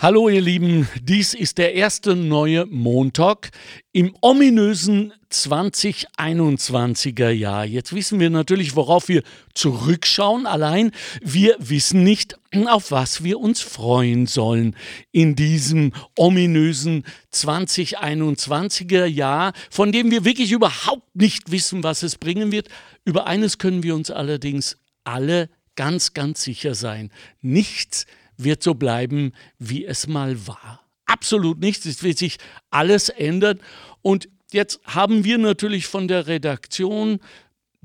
Hallo 0.00 0.28
ihr 0.28 0.40
Lieben, 0.40 0.86
dies 1.02 1.34
ist 1.34 1.58
der 1.58 1.74
erste 1.74 2.14
neue 2.14 2.66
Montag 2.66 3.50
im 3.90 4.14
ominösen 4.20 5.12
2021er 5.28 7.30
Jahr. 7.30 7.64
Jetzt 7.64 7.92
wissen 7.92 8.20
wir 8.20 8.30
natürlich, 8.30 8.76
worauf 8.76 9.08
wir 9.08 9.24
zurückschauen, 9.54 10.46
allein 10.46 10.92
wir 11.20 11.56
wissen 11.58 12.04
nicht, 12.04 12.38
auf 12.68 12.92
was 12.92 13.24
wir 13.24 13.40
uns 13.40 13.60
freuen 13.60 14.28
sollen 14.28 14.76
in 15.10 15.34
diesem 15.34 15.92
ominösen 16.16 17.02
2021er 17.34 19.04
Jahr, 19.04 19.52
von 19.68 19.90
dem 19.90 20.12
wir 20.12 20.24
wirklich 20.24 20.52
überhaupt 20.52 21.16
nicht 21.16 21.50
wissen, 21.50 21.82
was 21.82 22.04
es 22.04 22.18
bringen 22.18 22.52
wird. 22.52 22.68
Über 23.04 23.26
eines 23.26 23.58
können 23.58 23.82
wir 23.82 23.96
uns 23.96 24.12
allerdings 24.12 24.76
alle 25.02 25.50
ganz, 25.74 26.14
ganz 26.14 26.44
sicher 26.44 26.76
sein. 26.76 27.10
Nichts 27.40 28.06
wird 28.38 28.62
so 28.62 28.74
bleiben, 28.74 29.32
wie 29.58 29.84
es 29.84 30.06
mal 30.06 30.46
war. 30.46 30.88
Absolut 31.06 31.58
nichts. 31.58 31.84
Es 31.84 32.02
wird 32.02 32.18
sich 32.18 32.38
alles 32.70 33.08
ändern. 33.08 33.60
Und 34.02 34.28
jetzt 34.52 34.80
haben 34.84 35.24
wir 35.24 35.38
natürlich 35.38 35.86
von 35.86 36.08
der 36.08 36.26
Redaktion 36.26 37.18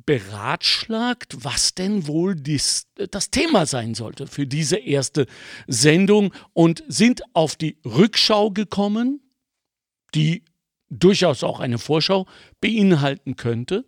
beratschlagt, 0.06 1.44
was 1.44 1.76
denn 1.76 2.08
wohl 2.08 2.36
dies, 2.36 2.88
das 2.96 3.32
Thema 3.32 3.66
sein 3.66 3.94
sollte 3.96 4.28
für 4.28 4.46
diese 4.46 4.78
erste 4.78 5.28
Sendung 5.68 6.34
und 6.54 6.84
sind 6.88 7.22
auf 7.34 7.56
die 7.56 7.78
Rückschau 7.86 8.52
gekommen, 8.52 9.22
die 10.14 10.44
durchaus 10.90 11.44
auch 11.44 11.60
eine 11.60 11.78
Vorschau 11.78 12.28
beinhalten 12.60 13.36
könnte. 13.36 13.86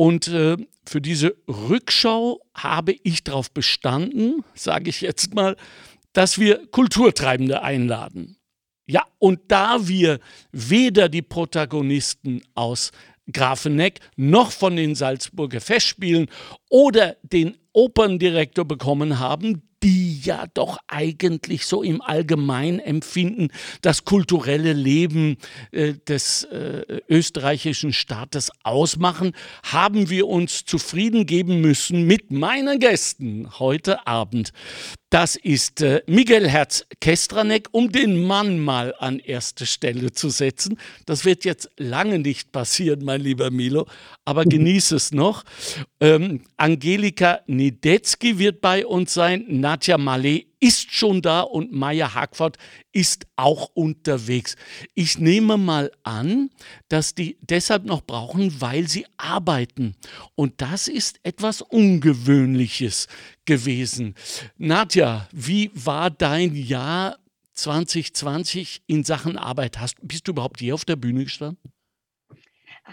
Und 0.00 0.28
äh, 0.28 0.56
für 0.88 1.02
diese 1.02 1.36
Rückschau 1.46 2.40
habe 2.54 2.96
ich 3.02 3.22
darauf 3.22 3.50
bestanden, 3.50 4.42
sage 4.54 4.88
ich 4.88 5.02
jetzt 5.02 5.34
mal, 5.34 5.58
dass 6.14 6.38
wir 6.38 6.68
Kulturtreibende 6.68 7.62
einladen. 7.62 8.38
Ja, 8.86 9.04
und 9.18 9.40
da 9.48 9.86
wir 9.88 10.18
weder 10.52 11.10
die 11.10 11.20
Protagonisten 11.20 12.40
aus 12.54 12.92
Grafeneck 13.30 14.00
noch 14.16 14.52
von 14.52 14.74
den 14.74 14.94
Salzburger 14.94 15.60
Festspielen 15.60 16.30
oder 16.70 17.18
den 17.22 17.58
Operndirektor 17.74 18.64
bekommen 18.64 19.18
haben, 19.18 19.69
die 19.82 20.20
ja 20.20 20.46
doch 20.54 20.78
eigentlich 20.88 21.66
so 21.66 21.82
im 21.82 22.02
allgemeinen 22.02 22.80
Empfinden 22.80 23.48
das 23.82 24.04
kulturelle 24.04 24.72
Leben 24.72 25.36
äh, 25.72 25.94
des 25.94 26.44
äh, 26.44 27.00
österreichischen 27.08 27.92
Staates 27.92 28.50
ausmachen, 28.62 29.32
haben 29.62 30.10
wir 30.10 30.28
uns 30.28 30.64
zufrieden 30.64 31.26
geben 31.26 31.60
müssen 31.60 32.06
mit 32.06 32.30
meinen 32.30 32.78
Gästen 32.78 33.58
heute 33.58 34.06
Abend. 34.06 34.52
Das 35.10 35.34
ist 35.34 35.80
äh, 35.80 36.02
Miguel 36.06 36.48
Herz-Kestranek, 36.48 37.68
um 37.72 37.90
den 37.90 38.22
Mann 38.22 38.60
mal 38.60 38.94
an 38.96 39.18
erste 39.18 39.66
Stelle 39.66 40.12
zu 40.12 40.28
setzen. 40.30 40.78
Das 41.04 41.24
wird 41.24 41.44
jetzt 41.44 41.68
lange 41.76 42.20
nicht 42.20 42.52
passieren, 42.52 43.04
mein 43.04 43.20
lieber 43.20 43.50
Milo, 43.50 43.86
aber 44.24 44.44
genieße 44.44 44.94
es 44.94 45.10
noch. 45.10 45.42
Ähm, 45.98 46.42
Angelika 46.56 47.40
Niedetzky 47.48 48.38
wird 48.38 48.60
bei 48.60 48.86
uns 48.86 49.12
sein. 49.12 49.44
Nadja 49.48 49.96
Malé 49.96 50.46
ist 50.60 50.92
schon 50.92 51.22
da 51.22 51.40
und 51.40 51.72
Maya 51.72 52.14
Hagford 52.14 52.58
ist 52.92 53.26
auch 53.36 53.70
unterwegs. 53.74 54.56
Ich 54.94 55.18
nehme 55.18 55.56
mal 55.56 55.90
an, 56.02 56.50
dass 56.88 57.14
die 57.14 57.38
deshalb 57.40 57.86
noch 57.86 58.02
brauchen, 58.02 58.60
weil 58.60 58.86
sie 58.86 59.06
arbeiten. 59.16 59.96
Und 60.34 60.60
das 60.60 60.86
ist 60.86 61.18
etwas 61.22 61.62
Ungewöhnliches 61.62 63.08
gewesen. 63.50 64.14
Nadja, 64.58 65.28
wie 65.32 65.72
war 65.74 66.08
dein 66.08 66.54
Jahr 66.54 67.18
2020 67.54 68.82
in 68.86 69.02
Sachen 69.02 69.36
Arbeit? 69.36 69.80
Hast, 69.80 69.96
bist 70.02 70.28
du 70.28 70.30
überhaupt 70.30 70.60
je 70.60 70.72
auf 70.72 70.84
der 70.84 70.94
Bühne 70.94 71.24
gestanden? 71.24 71.72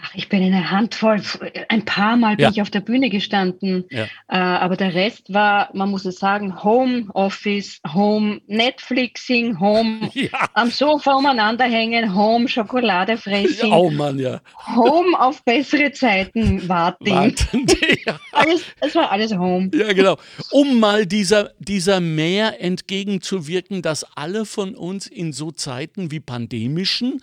Ach, 0.00 0.14
ich 0.14 0.28
bin 0.28 0.42
eine 0.42 0.70
Handvoll, 0.70 1.20
ein 1.68 1.84
paar 1.84 2.16
Mal 2.16 2.36
bin 2.36 2.44
Ja. 2.44 2.50
ich 2.50 2.62
auf 2.62 2.70
der 2.70 2.80
Bühne 2.80 3.10
gestanden, 3.10 3.84
Ja. 3.90 4.04
äh, 4.28 4.36
aber 4.36 4.76
der 4.76 4.94
Rest 4.94 5.32
war, 5.32 5.70
man 5.74 5.90
muss 5.90 6.04
es 6.04 6.18
sagen, 6.18 6.62
Home 6.62 7.06
Office, 7.14 7.80
Home 7.92 8.40
Netflixing, 8.46 9.58
Home 9.58 10.08
Ja, 10.14 10.48
am 10.54 10.70
Sofa 10.70 11.14
umeinander 11.14 11.64
hängen, 11.64 12.14
Home 12.14 12.48
Schokolade 12.48 13.16
fressen, 13.16 13.72
oh 13.72 13.90
Mann, 13.90 14.18
ja. 14.18 14.40
Home 14.76 15.18
auf 15.18 15.42
bessere 15.44 15.90
Zeiten 15.92 16.68
warten. 16.68 17.10
Wartend, 17.10 17.76
ja. 18.06 18.18
Alles, 18.32 18.62
es 18.80 18.94
war 18.94 19.10
alles 19.10 19.34
Home. 19.36 19.70
Ja, 19.74 19.92
genau. 19.92 20.16
Um 20.52 20.78
mal 20.78 21.06
dieser, 21.06 21.50
dieser 21.58 22.00
Mehr 22.00 22.62
entgegenzuwirken, 22.62 23.82
dass 23.82 24.04
alle 24.16 24.44
von 24.44 24.74
uns 24.76 25.06
in 25.08 25.32
so 25.32 25.50
Zeiten 25.50 26.10
wie 26.12 26.20
pandemischen 26.20 27.20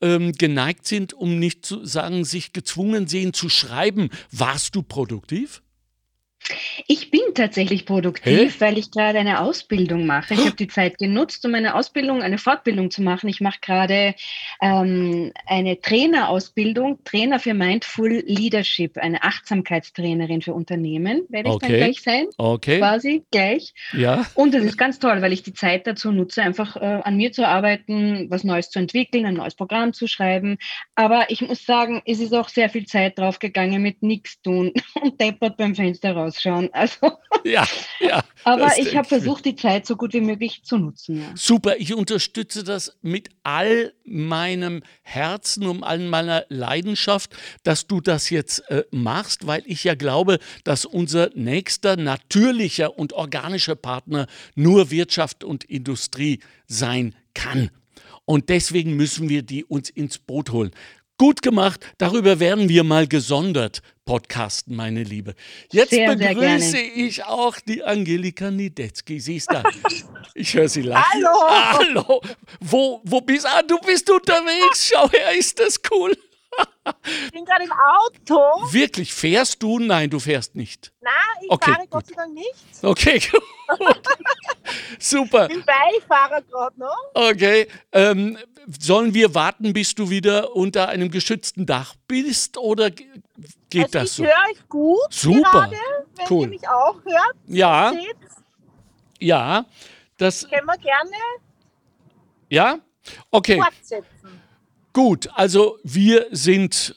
ähm, 0.00 0.32
geneigt 0.32 0.86
sind, 0.86 1.12
um 1.12 1.38
nicht 1.38 1.66
zu 1.66 1.84
sagen, 1.84 2.13
sich 2.22 2.52
gezwungen 2.52 3.08
sehen 3.08 3.32
zu 3.32 3.48
schreiben. 3.48 4.10
Warst 4.30 4.76
du 4.76 4.82
produktiv? 4.82 5.62
Ich 6.86 7.10
bin 7.10 7.20
tatsächlich 7.34 7.86
produktiv, 7.86 8.54
Hä? 8.54 8.60
weil 8.60 8.78
ich 8.78 8.90
gerade 8.90 9.18
eine 9.18 9.40
Ausbildung 9.40 10.06
mache. 10.06 10.34
Ich 10.34 10.40
habe 10.40 10.56
die 10.56 10.68
Zeit 10.68 10.98
genutzt, 10.98 11.44
um 11.46 11.54
eine 11.54 11.74
Ausbildung, 11.74 12.22
eine 12.22 12.38
Fortbildung 12.38 12.90
zu 12.90 13.02
machen. 13.02 13.28
Ich 13.28 13.40
mache 13.40 13.58
gerade 13.60 14.14
ähm, 14.60 15.32
eine 15.46 15.80
Trainerausbildung, 15.80 17.02
Trainer 17.04 17.38
für 17.38 17.54
Mindful 17.54 18.22
Leadership, 18.26 18.98
eine 18.98 19.22
Achtsamkeitstrainerin 19.22 20.42
für 20.42 20.54
Unternehmen, 20.54 21.22
werde 21.28 21.48
ich 21.48 21.54
Okay. 21.54 21.68
dann 21.68 21.76
gleich 21.78 22.02
sein, 22.02 22.26
Okay. 22.38 22.78
quasi 22.78 23.24
gleich. 23.30 23.74
Ja. 23.92 24.26
Und 24.34 24.54
das 24.54 24.64
ist 24.64 24.76
ganz 24.78 24.98
toll, 24.98 25.22
weil 25.22 25.32
ich 25.32 25.42
die 25.42 25.52
Zeit 25.54 25.86
dazu 25.86 26.10
nutze, 26.12 26.42
einfach 26.42 26.76
äh, 26.76 27.00
an 27.04 27.16
mir 27.16 27.32
zu 27.32 27.46
arbeiten, 27.46 28.26
was 28.30 28.44
Neues 28.44 28.70
zu 28.70 28.78
entwickeln, 28.78 29.26
ein 29.26 29.34
neues 29.34 29.54
Programm 29.54 29.92
zu 29.92 30.06
schreiben. 30.06 30.58
Aber 30.94 31.26
ich 31.30 31.40
muss 31.42 31.64
sagen, 31.64 32.02
es 32.06 32.20
ist 32.20 32.32
auch 32.34 32.48
sehr 32.48 32.68
viel 32.68 32.86
Zeit 32.86 33.18
drauf 33.18 33.38
gegangen 33.38 33.82
mit 33.82 34.02
nichts 34.02 34.40
tun 34.42 34.72
und 35.02 35.20
deppert 35.20 35.56
beim 35.56 35.74
Fenster 35.74 36.12
rausschauen. 36.12 36.63
Also, 36.72 37.12
Ja, 37.44 37.66
ja. 38.00 38.24
aber 38.44 38.78
ich 38.78 38.96
habe 38.96 39.06
versucht, 39.06 39.44
die 39.44 39.56
Zeit 39.56 39.86
so 39.86 39.96
gut 39.96 40.12
wie 40.12 40.20
möglich 40.20 40.62
zu 40.64 40.78
nutzen. 40.78 41.20
Ja. 41.20 41.32
Super, 41.34 41.76
ich 41.78 41.94
unterstütze 41.94 42.64
das 42.64 42.96
mit 43.02 43.28
all 43.42 43.92
meinem 44.04 44.82
Herzen 45.02 45.66
und 45.66 45.82
all 45.82 45.98
meiner 45.98 46.44
Leidenschaft, 46.48 47.36
dass 47.62 47.86
du 47.86 48.00
das 48.00 48.30
jetzt 48.30 48.70
äh, 48.70 48.84
machst, 48.90 49.46
weil 49.46 49.62
ich 49.66 49.84
ja 49.84 49.94
glaube, 49.94 50.38
dass 50.64 50.84
unser 50.84 51.30
nächster 51.34 51.96
natürlicher 51.96 52.98
und 52.98 53.12
organischer 53.12 53.76
Partner 53.76 54.26
nur 54.54 54.90
Wirtschaft 54.90 55.44
und 55.44 55.64
Industrie 55.64 56.40
sein 56.66 57.14
kann. 57.34 57.70
Und 58.24 58.48
deswegen 58.48 58.96
müssen 58.96 59.28
wir 59.28 59.42
die 59.42 59.64
uns 59.64 59.90
ins 59.90 60.18
Boot 60.18 60.50
holen. 60.50 60.70
Gut 61.16 61.42
gemacht, 61.42 61.92
darüber 61.98 62.40
werden 62.40 62.68
wir 62.68 62.82
mal 62.82 63.06
gesondert 63.06 63.82
podcasten, 64.04 64.74
meine 64.74 65.04
Liebe. 65.04 65.34
Jetzt 65.70 65.90
Sehr, 65.90 66.18
sehr 66.18 66.34
begrüße 66.34 66.72
gerne. 66.72 66.92
ich 67.06 67.24
auch 67.24 67.56
die 67.60 67.84
Angelika 67.84 68.50
Niedetzky. 68.50 69.20
Sie 69.20 69.36
ist 69.36 69.50
da. 69.50 69.62
Ich 70.34 70.54
höre 70.54 70.68
sie 70.68 70.82
lachen. 70.82 71.04
Hallo! 71.12 71.38
Hallo! 71.48 72.20
Wo, 72.60 73.00
wo 73.04 73.20
bist 73.20 73.44
du? 73.44 73.48
Ah, 73.48 73.62
du 73.62 73.78
bist 73.78 74.10
unterwegs. 74.10 74.90
Schau 74.92 75.08
her, 75.10 75.38
ist 75.38 75.60
das 75.60 75.80
cool. 75.92 76.16
Ich 77.24 77.30
bin 77.32 77.44
gerade 77.44 77.64
im 77.64 77.72
Auto. 77.72 78.40
Wirklich, 78.72 79.12
fährst 79.14 79.62
du? 79.62 79.78
Nein, 79.78 80.10
du 80.10 80.18
fährst 80.20 80.54
nicht. 80.54 80.92
Nein, 81.00 81.12
ich 81.42 81.50
Okay, 81.50 81.70
fahre 81.70 81.80
gut. 81.82 81.90
Gott 81.90 82.06
sei 82.08 82.14
Dank 82.14 82.34
nicht. 82.34 82.54
Okay, 82.82 83.20
gut. 83.30 84.00
Super. 84.98 85.48
Ich 85.50 85.56
bin 85.56 85.64
Beifahrer 85.64 86.42
gerade 86.42 86.78
noch. 86.78 86.96
Okay. 87.14 87.66
Ähm, 87.92 88.38
sollen 88.80 89.14
wir 89.14 89.34
warten, 89.34 89.72
bis 89.72 89.94
du 89.94 90.10
wieder 90.10 90.54
unter 90.54 90.88
einem 90.88 91.10
geschützten 91.10 91.66
Dach 91.66 91.94
bist 92.06 92.56
oder 92.58 92.90
ge- 92.90 93.06
geht 93.70 93.84
also 93.84 93.98
das 93.98 94.10
ich 94.10 94.16
so? 94.16 94.24
höre 94.24 94.50
euch 94.50 94.68
gut 94.68 94.98
Super. 95.10 95.40
gerade, 95.50 95.76
wenn 96.16 96.26
Cool. 96.30 96.42
ihr 96.42 96.48
mich 96.48 96.68
auch 96.68 96.94
hört. 97.04 97.34
Ja, 97.46 97.92
Seht, 97.92 98.16
ja. 99.20 99.64
Das, 100.16 100.48
können 100.48 100.66
wir 100.66 100.78
gerne 100.78 101.10
ja? 102.50 102.78
Okay. 103.30 103.60
fortsetzen. 103.60 104.40
Gut, 104.94 105.28
also 105.34 105.78
wir 105.82 106.28
sind 106.30 106.94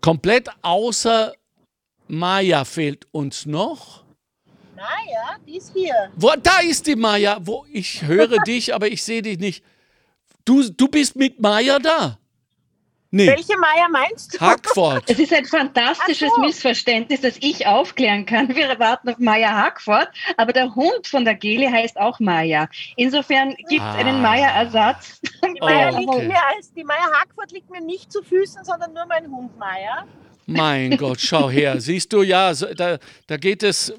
komplett 0.00 0.48
außer 0.60 1.34
Maya 2.08 2.64
fehlt 2.64 3.06
uns 3.12 3.46
noch. 3.46 4.02
Naja, 4.74 5.38
die 5.46 5.56
ist 5.58 5.72
hier. 5.72 6.10
Wo, 6.16 6.32
da 6.42 6.58
ist 6.58 6.88
die 6.88 6.96
Maya, 6.96 7.38
wo 7.40 7.64
ich 7.72 8.02
höre 8.02 8.38
dich, 8.46 8.74
aber 8.74 8.88
ich 8.88 9.04
sehe 9.04 9.22
dich 9.22 9.38
nicht. 9.38 9.64
Du, 10.44 10.68
du 10.68 10.88
bist 10.88 11.14
mit 11.14 11.40
Maya 11.40 11.78
da? 11.78 12.18
Nee, 13.10 13.26
Welche 13.26 13.56
Meier 13.56 13.88
meinst 13.90 14.34
du? 14.34 14.38
Hackford. 14.40 15.02
Es 15.08 15.18
ist 15.18 15.32
ein 15.32 15.46
fantastisches 15.46 16.28
so. 16.34 16.42
Missverständnis, 16.42 17.22
das 17.22 17.38
ich 17.40 17.66
aufklären 17.66 18.26
kann. 18.26 18.54
Wir 18.54 18.78
warten 18.78 19.08
auf 19.08 19.18
Maya 19.18 19.50
Hackford, 19.50 20.08
aber 20.36 20.52
der 20.52 20.74
Hund 20.74 21.06
von 21.06 21.24
der 21.24 21.34
Geli 21.34 21.66
heißt 21.66 21.96
auch 21.98 22.20
Maya. 22.20 22.68
Insofern 22.96 23.54
gibt 23.68 23.72
es 23.72 23.80
Ah. 23.80 23.94
einen 23.94 24.20
Maya-Ersatz. 24.20 25.22
Die 25.42 25.58
Meier, 25.60 25.90
Oh, 25.94 25.98
liegt 25.98 26.08
okay. 26.10 26.28
mir 26.28 26.46
als, 26.54 26.70
die 26.74 26.84
Meier 26.84 27.10
Hackfurt 27.18 27.50
liegt 27.52 27.70
mir 27.70 27.80
nicht 27.80 28.12
zu 28.12 28.22
Füßen, 28.22 28.62
sondern 28.64 28.92
nur 28.92 29.06
mein 29.06 29.26
Hund 29.30 29.56
Meier. 29.58 30.06
Mein 30.44 30.96
Gott, 30.98 31.20
schau 31.20 31.48
her. 31.48 31.80
Siehst 31.80 32.12
du, 32.12 32.22
ja, 32.22 32.52
so- 32.52 32.74
da, 32.74 32.98
da 33.26 33.36
geht 33.38 33.62
es 33.62 33.94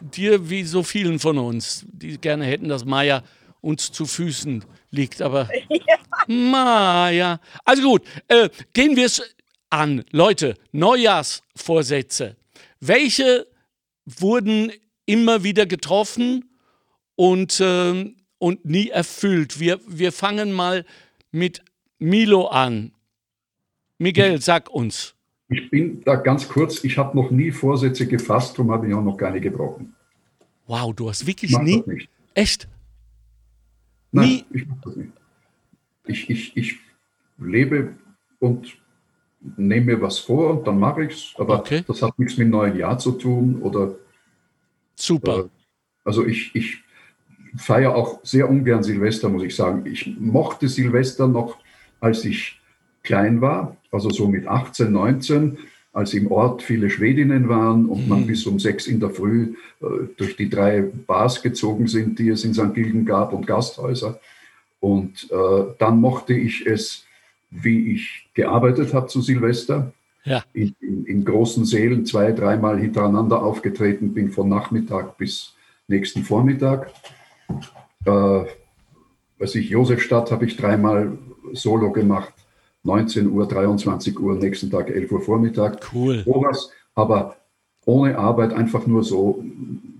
dir 0.00 0.50
wie 0.50 0.64
so 0.64 0.82
vielen 0.82 1.20
von 1.20 1.38
uns, 1.38 1.86
die 1.92 2.18
gerne 2.18 2.44
hätten, 2.44 2.68
dass 2.68 2.84
Maya 2.84 3.22
uns 3.60 3.92
zu 3.92 4.04
Füßen 4.04 4.64
liegt. 4.90 5.22
Aber 5.22 5.48
Maya. 6.26 7.40
Also 7.64 7.82
gut, 7.82 8.02
äh, 8.28 8.48
gehen 8.72 8.96
wir 8.96 9.06
es 9.06 9.22
an. 9.70 10.04
Leute, 10.10 10.54
Neujahrsvorsätze. 10.72 12.36
Welche 12.80 13.46
wurden 14.06 14.72
immer 15.06 15.42
wieder 15.42 15.66
getroffen 15.66 16.44
und, 17.16 17.60
ähm, 17.62 18.16
und 18.38 18.64
nie 18.64 18.88
erfüllt? 18.88 19.60
Wir, 19.60 19.80
wir 19.86 20.12
fangen 20.12 20.52
mal 20.52 20.84
mit 21.30 21.62
Milo 21.98 22.46
an. 22.46 22.92
Miguel, 23.98 24.40
sag 24.40 24.70
uns. 24.70 25.14
Ich 25.50 25.70
bin 25.70 26.02
da 26.04 26.14
ganz 26.16 26.46
kurz, 26.48 26.84
ich 26.84 26.98
habe 26.98 27.16
noch 27.16 27.30
nie 27.30 27.50
Vorsätze 27.50 28.06
gefasst, 28.06 28.58
darum 28.58 28.70
habe 28.70 28.86
ich 28.86 28.94
auch 28.94 29.02
noch 29.02 29.16
keine 29.16 29.40
gebrochen. 29.40 29.94
Wow, 30.66 30.94
du 30.94 31.08
hast 31.08 31.22
Ich 31.22 31.26
wirklich 31.26 31.50
mach 31.52 31.62
nie. 31.62 31.78
das 31.78 31.86
nicht. 31.86 32.08
Echt? 32.34 32.68
Nein, 34.12 34.28
Nie? 34.28 34.44
ich 34.50 34.66
mache 34.66 34.80
das 34.84 34.96
nicht. 34.96 35.12
Ich, 36.06 36.30
ich, 36.30 36.56
ich 36.56 36.78
lebe 37.38 37.94
und 38.38 38.76
nehme 39.56 39.86
mir 39.86 40.00
was 40.02 40.18
vor 40.18 40.50
und 40.58 40.66
dann 40.66 40.78
mache 40.78 41.04
ich 41.04 41.12
es. 41.12 41.34
Aber 41.38 41.60
Okay. 41.60 41.84
das 41.86 42.02
hat 42.02 42.18
nichts 42.18 42.36
mit 42.38 42.48
neuen 42.48 42.76
Jahr 42.76 42.98
zu 42.98 43.12
tun. 43.12 43.60
Oder 43.62 43.94
Super. 44.96 45.38
Äh, 45.44 45.48
also 46.04 46.24
ich, 46.26 46.54
ich 46.54 46.82
feiere 47.56 47.94
auch 47.94 48.20
sehr 48.24 48.48
ungern 48.48 48.82
Silvester, 48.82 49.28
muss 49.28 49.42
ich 49.42 49.54
sagen. 49.54 49.84
Ich 49.86 50.16
mochte 50.18 50.68
Silvester 50.68 51.28
noch, 51.28 51.58
als 52.00 52.24
ich 52.24 52.60
klein 53.02 53.40
war, 53.40 53.76
also 53.90 54.10
so 54.10 54.28
mit 54.28 54.46
18, 54.46 54.90
19, 54.92 55.58
als 55.98 56.14
im 56.14 56.30
Ort 56.30 56.62
viele 56.62 56.90
Schwedinnen 56.90 57.48
waren 57.48 57.86
und 57.86 58.08
man 58.08 58.24
bis 58.24 58.46
um 58.46 58.60
sechs 58.60 58.86
in 58.86 59.00
der 59.00 59.10
Früh 59.10 59.54
äh, 59.82 59.86
durch 60.16 60.36
die 60.36 60.48
drei 60.48 60.82
Bars 60.82 61.42
gezogen 61.42 61.88
sind, 61.88 62.20
die 62.20 62.28
es 62.28 62.44
in 62.44 62.54
St. 62.54 62.72
Gilgen 62.72 63.04
gab 63.04 63.32
und 63.32 63.48
Gasthäuser. 63.48 64.20
Und 64.78 65.28
äh, 65.32 65.64
dann 65.80 66.00
mochte 66.00 66.34
ich 66.34 66.64
es, 66.66 67.04
wie 67.50 67.94
ich 67.94 68.28
gearbeitet 68.32 68.94
habe 68.94 69.08
zu 69.08 69.20
Silvester, 69.22 69.92
Ja. 70.24 70.44
in, 70.52 70.72
in, 70.80 71.04
in 71.04 71.24
großen 71.24 71.64
Sälen 71.64 72.06
zwei, 72.06 72.30
dreimal 72.30 72.78
hintereinander 72.78 73.42
aufgetreten 73.42 74.14
bin, 74.14 74.30
von 74.30 74.48
Nachmittag 74.48 75.18
bis 75.18 75.54
nächsten 75.88 76.22
Vormittag. 76.22 76.92
Äh, 78.04 78.44
weiß 79.40 79.56
ich, 79.56 79.70
Josefstadt 79.70 80.30
habe 80.30 80.44
ich 80.44 80.56
dreimal 80.56 81.18
Solo 81.54 81.90
gemacht, 81.90 82.34
19 82.84 83.30
Uhr, 83.30 83.46
23 83.48 84.18
Uhr, 84.18 84.36
nächsten 84.36 84.70
Tag 84.70 84.90
11 84.90 85.12
Uhr 85.12 85.20
Vormittag. 85.20 85.80
Cool. 85.92 86.22
Sowas, 86.24 86.70
aber 86.94 87.36
ohne 87.84 88.18
Arbeit, 88.18 88.52
einfach 88.52 88.86
nur 88.86 89.02
so, 89.02 89.44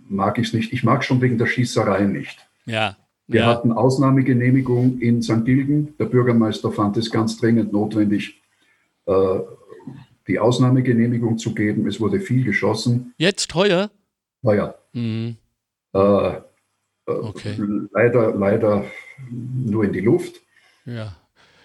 mag 0.08 0.38
ich 0.38 0.48
es 0.48 0.54
nicht. 0.54 0.72
Ich 0.72 0.84
mag 0.84 1.04
schon 1.04 1.20
wegen 1.20 1.38
der 1.38 1.46
Schießerei 1.46 2.04
nicht. 2.04 2.38
Ja. 2.66 2.96
Wir 3.26 3.40
ja. 3.42 3.46
hatten 3.46 3.72
Ausnahmegenehmigung 3.72 5.00
in 5.00 5.22
St. 5.22 5.44
Gilgen. 5.44 5.94
Der 5.98 6.06
Bürgermeister 6.06 6.72
fand 6.72 6.96
es 6.96 7.10
ganz 7.10 7.36
dringend 7.38 7.72
notwendig, 7.72 8.40
äh, 9.06 9.38
die 10.26 10.38
Ausnahmegenehmigung 10.38 11.36
zu 11.36 11.54
geben. 11.54 11.86
Es 11.86 12.00
wurde 12.00 12.20
viel 12.20 12.42
geschossen. 12.44 13.12
Jetzt 13.18 13.54
heuer? 13.54 13.90
Naja, 14.40 14.74
Mhm. 14.94 15.36
äh, 15.94 15.98
äh, 15.98 16.40
Okay. 17.06 17.54
leider, 17.92 18.34
leider 18.34 18.84
nur 19.30 19.84
in 19.84 19.92
die 19.92 20.00
Luft 20.00 20.40
Ja. 20.86 21.16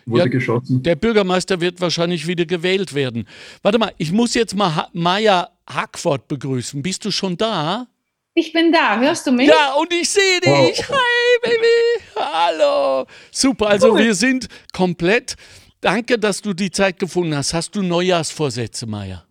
Wurde 0.06 0.24
Ja, 0.24 0.28
geschossen. 0.30 0.84
Der 0.84 0.96
Bürgermeister 0.96 1.60
wird 1.62 1.80
wahrscheinlich 1.82 2.28
wieder 2.28 2.46
gewählt 2.46 2.94
werden. 2.94 3.28
Warte 3.62 3.78
mal, 3.80 3.94
ich 3.98 4.12
muss 4.12 4.34
jetzt 4.34 4.56
mal 4.56 4.76
ha 4.76 4.90
Maya 4.94 5.50
Hackford 5.70 6.28
begrüßen. 6.28 6.82
Bist 6.82 7.06
du 7.06 7.12
schon 7.12 7.38
da? 7.38 7.88
Ich 8.36 8.52
bin 8.52 8.72
da, 8.72 9.00
hörst 9.00 9.28
du 9.28 9.32
mich? 9.32 9.48
Ja, 9.48 9.74
und 9.76 9.94
ich 9.94 10.10
sehe 10.10 10.40
dich. 10.42 10.50
Wow. 10.90 10.90
Hi, 10.90 11.40
Baby. 11.44 12.04
Hallo. 12.16 13.06
Super, 13.32 13.68
also 13.68 13.96
wir 13.98 14.16
sind 14.16 14.48
komplett. 14.74 15.36
Danke, 15.82 16.18
dass 16.18 16.42
du 16.42 16.54
die 16.54 16.72
Zeit 16.72 16.98
gefunden 16.98 17.36
hast. 17.36 17.54
Hast 17.54 17.76
du 17.76 17.82
Neujahrsvorsätze, 17.84 18.88
Maya? 18.88 19.24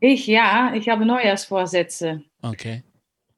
Ich 0.00 0.26
ja, 0.26 0.72
ich 0.74 0.88
habe 0.88 1.06
Neujahrsvorsätze. 1.06 2.22
Okay. 2.42 2.82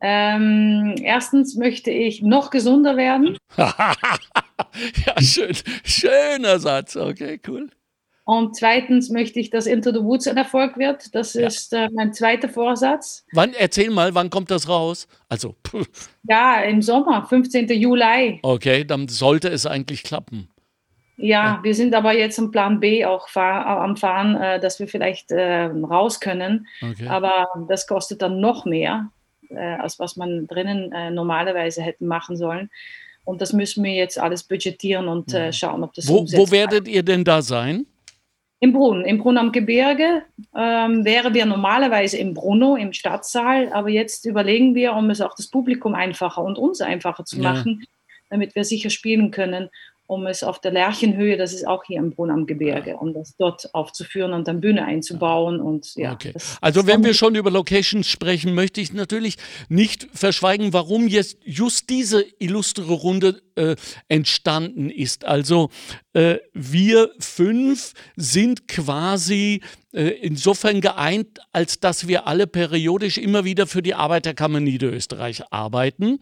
Ähm, 0.01 0.95
erstens 1.03 1.57
möchte 1.57 1.91
ich 1.91 2.23
noch 2.23 2.51
gesunder 2.51 2.97
werden 2.97 3.39
ja, 5.07 5.21
schön. 5.21 5.55
Schöner 5.85 6.59
Satz. 6.59 6.97
Okay, 6.97 7.41
cool. 7.49 7.69
und 8.25 8.57
zweitens 8.57 9.11
möchte 9.11 9.39
ich, 9.39 9.51
dass 9.51 9.67
Into 9.67 9.93
the 9.93 10.01
Woods 10.03 10.27
ein 10.27 10.37
Erfolg 10.37 10.77
wird. 10.79 11.15
Das 11.15 11.35
Ja. 11.35 11.47
ist 11.47 11.73
äh, 11.73 11.89
mein 11.93 12.13
zweiter 12.13 12.49
Vorsatz. 12.49 13.25
Wann, 13.33 13.53
erzähl 13.55 13.91
mal, 13.91 14.15
wann 14.15 14.31
kommt 14.31 14.51
das 14.51 14.69
raus? 14.69 15.07
Also, 15.29 15.55
puh, 15.63 15.85
Ja, 16.29 16.61
im 16.63 16.83
Sommer, 16.83 17.25
15. 17.27 17.69
Juli. 17.69 18.41
okay, 18.43 18.85
dann 18.85 19.09
sollte 19.09 19.49
es 19.49 19.65
eigentlich 19.67 20.03
klappen. 20.03 20.49
Ja, 21.19 21.61
wir 21.63 21.75
sind 21.75 21.95
aber 21.95 22.13
jetzt 22.13 22.37
im 22.39 22.51
Plan 22.51 22.79
B 22.79 23.07
auch 23.07 23.29
fahr, 23.31 23.65
am 23.67 23.97
Fahren, 23.97 24.35
äh, 24.37 24.61
dass 24.61 24.79
wir 24.81 24.87
vielleicht 24.89 25.31
äh, 25.31 25.65
raus 25.65 26.21
können. 26.21 26.67
Okay. 26.83 27.07
Aber 27.09 27.47
das 27.69 27.87
kostet 27.87 28.21
dann 28.21 28.39
noch 28.41 28.67
mehr, 28.67 29.11
äh, 29.49 29.57
als 29.57 29.99
was 29.99 30.17
man 30.17 30.47
drinnen 30.47 30.93
äh, 30.93 31.11
normalerweise 31.11 31.81
hätten 31.81 32.07
machen 32.07 32.37
sollen. 32.37 32.71
Und 33.27 33.41
das 33.41 33.53
müssen 33.53 33.83
wir 33.85 33.93
jetzt 33.93 34.19
alles 34.19 34.45
budgetieren 34.45 35.09
und 35.09 35.35
äh, 35.35 35.53
schauen, 35.53 35.83
ob 35.83 35.93
das 35.95 36.09
Wo, 36.09 36.15
wo 36.15 36.19
umsetzbar 36.21 36.51
werdet 36.53 36.89
ihr 36.89 37.03
denn 37.03 37.25
da 37.25 37.43
sein? 37.43 37.85
Im 38.61 38.73
Brunnen, 38.73 39.05
im 39.05 39.19
Brunnen 39.19 39.37
am 39.39 39.53
Gebirge 39.53 40.23
ähm, 40.57 41.05
wären 41.05 41.35
wir 41.35 41.45
normalerweise 41.45 42.17
im 42.17 42.33
Brunno, 42.33 42.77
im 42.77 42.93
Stadtsaal, 42.93 43.71
aber 43.73 43.91
jetzt 43.91 44.25
überlegen 44.25 44.75
wir, 44.75 44.95
um 44.95 45.11
es 45.11 45.21
auch 45.21 45.35
das 45.35 45.49
Publikum 45.49 45.95
einfacher 45.95 46.43
und 46.43 46.57
uns 46.57 46.81
einfacher 46.81 47.25
zu 47.25 47.37
Ja. 47.37 47.53
machen, 47.53 47.85
damit 48.31 48.55
wir 48.55 48.65
sicher 48.65 48.89
spielen 48.89 49.31
können, 49.31 49.69
um 50.07 50.27
es 50.27 50.43
auf 50.43 50.61
der 50.61 50.73
Lerchenhöhe, 50.73 51.37
das 51.37 51.53
ist 51.53 51.67
auch 51.67 51.85
hier 51.85 51.99
im 51.99 52.11
Brunnen 52.11 52.33
am 52.35 52.47
Gebirge, 52.47 52.97
um 52.97 53.13
das 53.13 53.37
dort 53.37 53.75
aufzuführen 53.75 54.33
und 54.33 54.47
dann 54.49 54.61
Bühne 54.61 54.85
einzubauen 54.85 55.61
und 55.61 55.95
ja. 55.97 56.13
Okay. 56.13 56.33
das- 56.33 56.59
Also 56.61 56.87
wenn 56.87 57.03
wir 57.05 57.15
schon 57.15 57.35
über 57.35 57.51
Locations 57.51 58.09
sprechen, 58.09 58.55
möchte 58.55 58.81
ich 58.81 58.93
natürlich 58.93 59.37
nicht 59.69 60.07
verschweigen, 60.13 60.73
warum 60.73 61.09
jetzt 61.09 61.39
just 61.45 61.91
diese 61.91 62.25
illustre 62.39 62.85
Runde 62.93 63.43
äh, 63.57 63.75
entstanden 64.09 64.91
ist. 64.91 65.25
Also 65.25 65.71
äh, 66.13 66.37
wir 66.53 67.11
fünf 67.19 67.95
sind 68.17 68.69
quasi 68.69 69.63
äh, 69.93 70.09
insofern 70.09 70.81
geeint, 70.83 71.39
als 71.53 71.81
dass 71.81 72.07
wir 72.07 72.27
alle 72.27 72.47
periodisch 72.47 73.17
immer 73.19 73.45
wieder 73.45 73.67
für 73.67 73.83
die 73.83 73.95
Arbeiterkammer 73.95 74.61
Niederösterreich 74.61 75.43
arbeiten. 75.51 76.19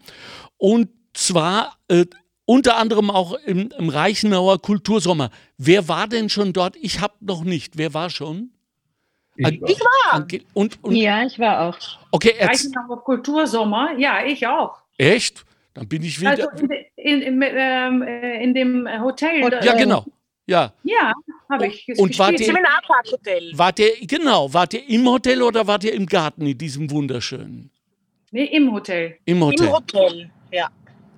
Und 0.57 0.89
zwar 1.13 1.77
äh, 1.89 2.05
unter 2.45 2.77
anderem 2.77 3.09
auch 3.09 3.33
im, 3.45 3.69
im 3.77 3.89
Reichenauer 3.89 4.59
Kultursommer. 4.61 5.29
Wer 5.57 5.87
war 5.87 6.07
denn 6.07 6.29
schon 6.29 6.53
dort? 6.53 6.75
Ich 6.77 6.99
habe 7.01 7.13
noch 7.21 7.43
nicht. 7.43 7.77
Wer 7.77 7.93
war 7.93 8.09
schon? 8.09 8.51
Ich 9.35 9.45
An- 9.45 9.61
war- 9.61 9.69
Ich 9.69 9.79
war. 9.79 10.13
Ange- 10.21 10.43
Und, 10.53 10.83
und 10.83 10.95
Ja, 10.95 11.25
ich 11.25 11.37
war 11.39 11.69
auch. 11.69 11.77
okay, 12.11 12.33
Reichenauer 12.39 13.03
Kultursommer, 13.03 13.97
ja, 13.97 14.25
ich 14.25 14.45
auch. 14.47 14.77
echt? 14.97 15.43
Dann 15.73 15.87
bin 15.89 16.03
ich 16.03 16.21
wieder. 16.21 16.29
Also 16.31 16.49
in, 16.61 16.67
de- 16.69 16.85
in, 16.95 17.21
in, 17.21 17.41
ähm, 17.41 18.01
äh, 18.01 18.41
in 18.43 18.53
dem 18.53 18.87
Hotel. 19.01 19.43
Und- 19.43 19.51
da- 19.51 19.61
ja, 19.61 19.73
genau. 19.75 20.05
Ja. 20.47 20.71
Ja, 20.83 21.11
habe 21.49 21.67
ich 21.67 21.85
Und 21.97 22.17
wart 22.19 22.29
gespielt. 22.31 22.39
ihr- 22.41 22.45
Seminarparkhotel. 22.45 23.51
Wart 23.57 23.79
ihr, 23.79 23.91
genau, 24.07 24.53
wart 24.53 24.73
ihr 24.75 24.87
im 24.87 25.05
Hotel 25.09 25.41
oder 25.41 25.65
wart 25.67 25.83
ihr 25.83 25.93
im 25.93 26.05
Garten 26.05 26.45
in 26.45 26.57
diesem 26.57 26.89
wunderschönen? 26.91 27.71
Nee, 28.31 28.45
im 28.45 28.71
Hotel. 28.71 29.17
Im 29.25 29.43
Hotel. 29.43 29.65
Im 29.67 29.73
Hotel. 29.73 30.29
Ja. 30.51 30.69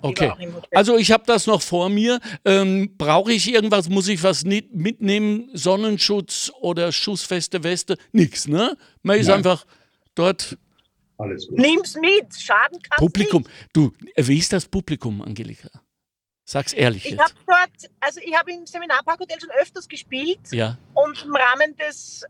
Okay. 0.01 0.31
Also 0.71 0.97
ich 0.97 1.11
habe 1.11 1.23
das 1.25 1.47
noch 1.47 1.61
vor 1.61 1.89
mir. 1.89 2.19
Ähm, 2.45 2.95
Brauche 2.97 3.33
ich 3.33 3.51
irgendwas? 3.51 3.89
Muss 3.89 4.07
ich 4.07 4.21
was 4.23 4.43
mitnehmen? 4.43 5.49
Sonnenschutz 5.53 6.51
oder 6.61 6.91
schussfeste 6.91 7.63
Weste? 7.63 7.97
Nix, 8.11 8.47
ne? 8.47 8.77
Man 9.03 9.17
ist 9.19 9.27
Nein. 9.27 9.37
einfach 9.37 9.65
dort 10.15 10.57
Alles 11.17 11.47
gut. 11.47 11.57
Nimm's 11.57 11.95
mit. 11.95 12.35
Schaden 12.39 12.79
kann's 12.81 12.99
Publikum. 12.99 13.41
nicht. 13.43 13.53
Du, 13.73 13.91
wie 14.15 14.37
ist 14.37 14.53
das 14.53 14.65
Publikum, 14.65 15.21
Angelika? 15.21 15.69
Sag's 16.45 16.71
ehrlich 16.73 17.05
Ich 17.05 17.19
habe 17.19 17.33
dort, 17.45 17.91
also 17.99 18.21
ich 18.23 18.33
habe 18.33 18.51
im 18.53 18.65
Seminarparkhotel 18.65 19.37
schon 19.41 19.49
öfters 19.61 19.87
gespielt 19.87 20.39
Ja. 20.51 20.77
und 20.93 21.21
im 21.25 21.35
Rahmen 21.35 21.75
des 21.75 22.23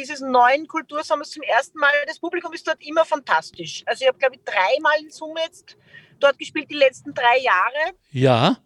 dieses 0.00 0.20
neuen 0.20 0.66
Kultursommers 0.66 1.30
zum 1.30 1.42
ersten 1.42 1.78
Mal. 1.78 1.92
Das 2.06 2.18
Publikum 2.18 2.52
ist 2.52 2.66
dort 2.66 2.82
immer 2.82 3.04
fantastisch. 3.04 3.82
Also 3.86 4.02
ich 4.02 4.08
habe, 4.08 4.18
glaube 4.18 4.36
ich, 4.36 4.42
dreimal 4.44 4.98
in 5.00 5.10
Summe 5.10 5.40
jetzt 5.42 5.76
dort 6.18 6.38
gespielt, 6.38 6.70
die 6.70 6.74
letzten 6.74 7.12
drei 7.14 7.38
Jahre. 7.38 7.94
Ja. 8.10 8.56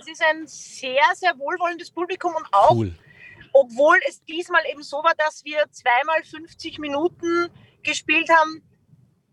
es 0.00 0.08
ist 0.08 0.22
ein 0.22 0.46
sehr, 0.46 1.02
sehr 1.14 1.38
wohlwollendes 1.38 1.90
Publikum 1.90 2.34
und 2.34 2.46
auch, 2.52 2.70
Cool. 2.72 2.94
obwohl 3.52 3.98
es 4.08 4.24
diesmal 4.24 4.62
eben 4.70 4.82
so 4.82 4.96
war, 4.98 5.14
dass 5.16 5.44
wir 5.44 5.64
zweimal 5.70 6.22
50 6.24 6.78
Minuten 6.78 7.48
gespielt 7.82 8.28
haben. 8.30 8.62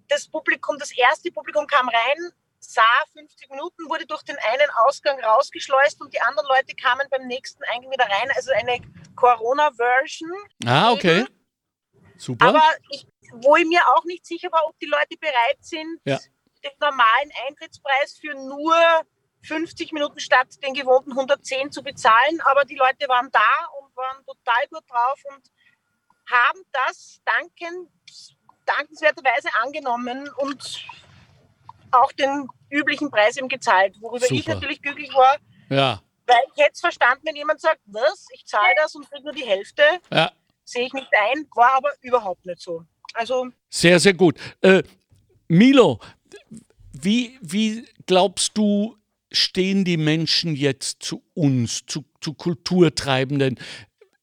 Das 0.10 0.28
Publikum, 0.28 0.78
das 0.78 0.92
erste 0.96 1.32
Publikum 1.32 1.66
kam 1.68 1.88
rein, 1.88 2.32
sah 2.60 2.82
50 3.14 3.50
Minuten, 3.50 3.90
wurde 3.90 4.06
durch 4.06 4.22
den 4.24 4.38
einen 4.38 4.70
Ausgang 4.86 5.20
rausgeschleust 5.24 6.00
und 6.02 6.14
die 6.14 6.22
anderen 6.22 6.48
Leute 6.50 6.76
kamen 6.76 7.08
beim 7.10 7.26
nächsten 7.28 7.64
Eingang 7.74 7.92
wieder 7.92 8.06
rein. 8.06 8.30
Also 8.36 8.52
eine 8.52 8.80
Corona-Version. 9.16 10.32
Ah, 10.66 10.92
okay. 10.92 11.26
Super. 12.22 12.46
Aber 12.46 12.64
ich, 12.92 13.08
wo 13.34 13.56
ich 13.56 13.66
mir 13.66 13.82
auch 13.96 14.04
nicht 14.06 14.26
sicher 14.26 14.52
war, 14.52 14.62
ob 14.68 14.78
die 14.80 14.86
Leute 14.86 15.18
bereit 15.20 15.58
sind, 15.62 16.00
Ja. 16.06 16.20
den 16.64 16.72
normalen 16.80 17.32
Eintrittspreis 17.48 18.18
für 18.20 18.36
nur 18.36 18.76
50 19.44 19.92
Minuten 19.92 20.20
statt 20.20 20.48
den 20.64 20.76
gewohnten 20.76 21.12
110 21.14 21.72
zu 21.72 21.82
bezahlen. 21.82 22.40
Aber 22.42 22.64
die 22.64 22.76
Leute 22.76 23.08
waren 23.08 23.30
da 23.32 23.50
und 23.80 23.96
waren 23.96 24.24
total 24.26 24.68
gut 24.70 24.84
drauf 24.88 25.20
und 25.34 25.52
haben 26.30 26.62
das 26.72 27.20
danken, 27.26 27.90
dankenswerterweise 28.68 29.50
angenommen 29.64 30.30
und 30.38 30.86
auch 31.92 32.12
den 32.12 32.48
üblichen 32.70 33.10
Preis 33.10 33.36
eben 33.38 33.50
gezahlt, 33.50 33.96
worüber 34.00 34.26
ich 34.30 34.44
Super. 34.46 34.54
natürlich 34.56 34.82
glücklich 34.82 35.14
war, 35.14 35.38
ja, 35.70 36.02
weil 36.26 36.40
ich 36.56 36.64
hätte 36.64 36.72
es 36.74 36.80
verstanden, 36.80 37.24
wenn 37.26 37.36
jemand 37.36 37.60
sagt, 37.60 37.82
was, 37.86 38.28
ich 38.34 38.46
zahle 38.46 38.74
das 38.78 38.96
und 38.96 39.10
kriege 39.10 39.24
nur 39.24 39.34
die 39.34 39.44
Hälfte, 39.44 39.84
ja. 40.10 40.32
Sehe 40.72 40.86
ich 40.86 40.94
nicht 40.94 41.10
ein, 41.32 41.46
war 41.56 41.74
aber 41.78 41.90
überhaupt 42.02 42.46
nicht 42.46 42.62
so. 42.62 42.84
Also 43.14 43.50
Sehr, 43.70 44.00
sehr 44.00 44.14
gut. 44.14 44.38
Äh, 44.62 44.84
Milo, 45.48 46.00
wie, 46.94 47.38
wie 47.42 47.86
glaubst 48.06 48.58
du, 48.58 48.98
stehen 49.32 49.86
die 49.86 49.98
Menschen 49.98 50.56
jetzt 50.56 51.04
zu 51.04 51.24
uns, 51.34 51.86
zu, 51.86 52.06
zu 52.22 52.34
Kulturtreibenden? 52.34 53.60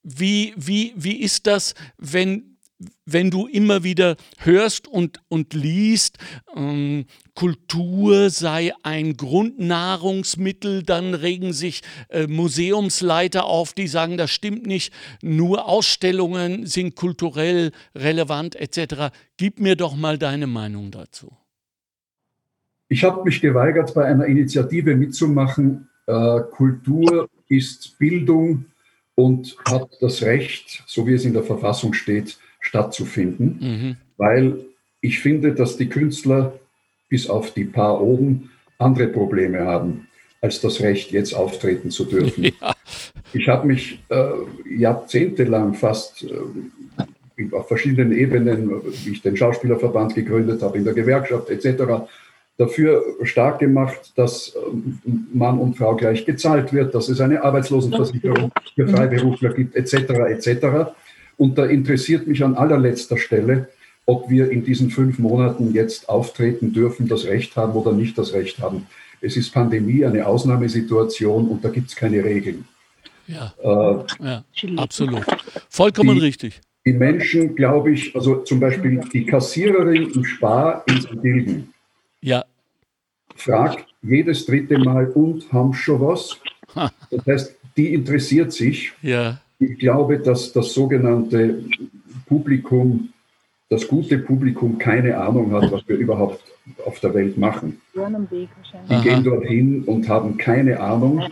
Wie, 0.03 0.55
wie, 0.57 0.93
wie 0.97 1.21
ist 1.21 1.47
das, 1.47 1.75
wenn, 1.97 2.58
wenn 3.05 3.31
du 3.31 3.47
immer 3.47 3.83
wieder 3.83 4.17
hörst 4.39 4.87
und, 4.87 5.21
und 5.29 5.55
liest, 5.55 6.19
ähm, 6.55 7.07
Kultur 7.35 8.31
sei 8.31 8.73
ein 8.83 9.17
Grundnahrungsmittel, 9.17 10.83
dann 10.83 11.15
regen 11.15 11.53
sich 11.53 11.83
äh, 12.09 12.27
Museumsleiter 12.27 13.45
auf, 13.45 13.73
die 13.73 13.89
sagen, 13.89 14.17
das 14.17 14.31
stimmt 14.31 14.67
nicht, 14.67 14.93
nur 15.23 15.69
Ausstellungen 15.69 16.67
sind 16.67 16.95
kulturell 16.95 17.73
relevant 17.95 18.55
etc. 18.57 19.13
Gib 19.37 19.61
mir 19.61 19.77
doch 19.77 19.97
mal 19.97 20.19
deine 20.19 20.47
Meinung 20.47 20.91
dazu. 20.91 21.33
Ich 22.89 23.05
habe 23.05 23.23
mich 23.25 23.41
geweigert, 23.41 23.95
bei 23.95 24.05
einer 24.05 24.27
Initiative 24.27 24.97
mitzumachen. 24.97 25.89
Äh, 26.07 26.41
Kultur 26.53 27.29
ist 27.49 27.99
Bildung 27.99 28.67
und 29.15 29.57
hat 29.69 29.91
das 30.01 30.23
Recht, 30.23 30.85
so 30.87 31.07
wie 31.07 31.15
es 31.15 31.25
in 31.25 31.33
der 31.35 31.43
Verfassung 31.43 31.93
steht, 31.93 32.39
stattzufinden, 32.69 33.59
Mhm. 33.61 33.97
weil 34.17 34.59
ich 35.01 35.21
finde, 35.21 35.55
dass 35.55 35.77
die 35.77 35.89
Künstler 35.89 36.53
bis 37.09 37.29
auf 37.31 37.53
die 37.55 37.65
paar 37.65 38.01
oben 38.01 38.51
andere 38.79 39.09
Probleme 39.09 39.61
haben, 39.61 40.07
als 40.41 40.61
das 40.61 40.81
Recht, 40.81 41.11
jetzt 41.11 41.35
auftreten 41.35 41.91
zu 41.91 42.05
dürfen. 42.05 42.45
Ja, 42.61 42.75
Ich 43.33 43.49
habe 43.49 43.67
mich 43.67 44.01
äh, 44.09 44.31
jahrzehntelang 44.71 45.75
fast 45.75 46.25
äh, 46.25 47.55
auf 47.55 47.69
verschiedenen 47.69 48.13
Ebenen, 48.13 48.71
wie 49.05 49.13
ich 49.13 49.23
den 49.23 49.37
Schauspielerverband 49.37 50.15
gegründet 50.15 50.63
habe, 50.63 50.79
in 50.79 50.85
der 50.85 50.95
Gewerkschaft 50.95 51.51
etc., 51.51 52.07
dafür 52.57 53.03
stark 53.23 53.61
gemacht, 53.61 54.13
dass 54.17 54.57
ähm, 54.57 54.99
Mann 55.33 55.59
und 55.59 55.77
Frau 55.77 55.95
gleich 55.95 56.25
gezahlt 56.27 56.73
wird, 56.73 56.95
dass 56.95 57.09
es 57.09 57.21
eine 57.21 57.43
Arbeitslosenversicherung 57.45 58.51
für 58.75 58.89
Freiberufler 58.89 59.53
gibt 59.55 59.77
etc. 59.77 59.95
etc. 60.35 60.93
Und 61.39 61.57
da 61.57 61.65
interessiert 61.65 62.27
mich 62.27 62.45
an 62.45 62.55
allerletzter 62.57 63.17
Stelle, 63.17 63.69
ob 64.05 64.29
wir 64.29 64.51
in 64.51 64.65
diesen 64.65 64.91
fünf 64.91 65.19
Monaten 65.19 65.73
jetzt 65.73 66.09
auftreten 66.09 66.73
dürfen, 66.75 67.09
das 67.09 67.25
Recht 67.25 67.57
haben 67.57 67.73
oder 67.73 67.93
nicht 67.93 68.19
das 68.19 68.33
Recht 68.35 68.59
haben. 68.59 68.87
Es 69.21 69.37
ist 69.37 69.51
Pandemie, 69.53 70.05
eine 70.05 70.27
Ausnahmesituation 70.27 71.49
und 71.49 71.65
da 71.65 71.69
gibt 71.71 71.89
es 71.89 71.97
keine 71.97 72.23
Regeln. 72.25 72.65
ja, 73.27 73.53
Äh, 73.63 74.05
ja, 74.25 74.45
absolut. 74.77 75.25
Vollkommen 75.69 76.15
Die- 76.17 76.21
richtig. 76.25 76.61
die 76.87 76.93
Menschen, 76.93 77.55
glaube 77.55 77.93
ich, 77.93 78.15
also 78.17 78.37
zum 78.43 78.59
Beispiel 78.61 79.01
die 79.13 79.25
Kassiererin 79.27 80.11
im 80.11 80.25
Spar 80.25 80.83
in 80.89 81.01
St. 81.03 81.23
Dilgen, 81.23 81.73
Ja, 82.21 82.45
fragt 83.37 83.85
jedes 84.03 84.47
dritte 84.47 84.79
Mal, 84.79 85.09
und 85.11 85.53
haben 85.53 85.73
schon 85.75 86.01
was? 86.01 86.37
Das 87.11 87.27
heißt, 87.27 87.55
die 87.77 87.93
interessiert 87.95 88.53
sich. 88.53 88.93
ja, 89.03 89.41
Ich 89.61 89.79
glaube, 89.79 90.19
dass 90.19 90.53
das 90.53 90.73
sogenannte 90.73 91.65
Publikum, 92.27 93.09
das 93.69 93.87
gute 93.89 94.19
Publikum 94.19 94.79
keine 94.79 95.19
Ahnung 95.19 95.53
hat, 95.53 95.71
was 95.73 95.87
wir 95.89 95.97
überhaupt 95.97 96.43
auf 96.85 97.01
der 97.01 97.13
Welt 97.15 97.37
machen. 97.37 97.81
Die 97.95 98.49
Aha. 98.89 99.03
gehen 99.03 99.25
dorthin 99.25 99.83
und 99.85 100.09
haben 100.09 100.37
keine 100.37 100.79
Ahnung, 100.81 101.23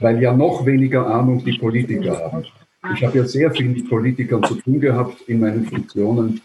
weil 0.00 0.22
ja 0.22 0.32
noch 0.34 0.64
weniger 0.64 1.06
Ahnung 1.06 1.44
die 1.44 1.58
Politiker 1.58 2.18
haben. 2.18 2.44
Ich 2.94 3.04
habe 3.04 3.18
ja 3.18 3.24
sehr 3.24 3.50
viel 3.50 3.68
mit 3.68 3.88
Politikern 3.88 4.42
zu 4.44 4.54
tun 4.54 4.80
gehabt 4.80 5.22
in 5.26 5.40
meinen 5.40 5.64
Funktionen. 5.64 6.40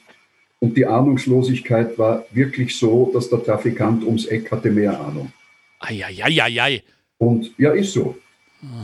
Und 0.60 0.78
die 0.78 0.86
Ahnungslosigkeit 0.86 1.98
war 1.98 2.26
wirklich 2.32 2.78
so, 2.78 3.12
dass 3.14 3.30
der 3.30 3.44
Trafikant 3.44 4.04
ums 4.04 4.26
Eck 4.26 4.52
hatte 4.52 4.72
mehr 4.72 5.00
Ahnung. 5.00 5.32
Eieieiei. 5.80 6.84
Und 7.18 7.52
ja, 7.58 7.72
ist 7.72 7.94
so. 7.94 8.18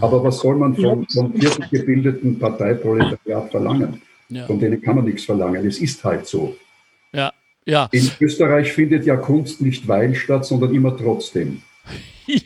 Aber 0.01 0.23
was 0.23 0.39
soll 0.39 0.55
man 0.55 0.75
vom, 0.75 1.07
vom 1.07 1.33
vierten 1.33 1.65
gebildeten 1.71 2.39
Parteiproletariat 2.39 3.51
verlangen? 3.51 4.01
Ja, 4.29 4.45
Von 4.45 4.59
denen 4.59 4.81
kann 4.81 4.95
man 4.95 5.05
nichts 5.05 5.25
verlangen. 5.25 5.65
Es 5.65 5.79
ist 5.79 6.03
halt 6.03 6.27
so. 6.27 6.55
ja, 7.13 7.33
ja. 7.65 7.87
In 7.91 8.09
Österreich 8.19 8.71
findet 8.73 9.05
ja 9.05 9.15
Kunst 9.15 9.61
nicht 9.61 9.87
weil 9.87 10.15
statt, 10.15 10.45
sondern 10.45 10.73
immer 10.73 10.95
trotzdem. 10.95 11.61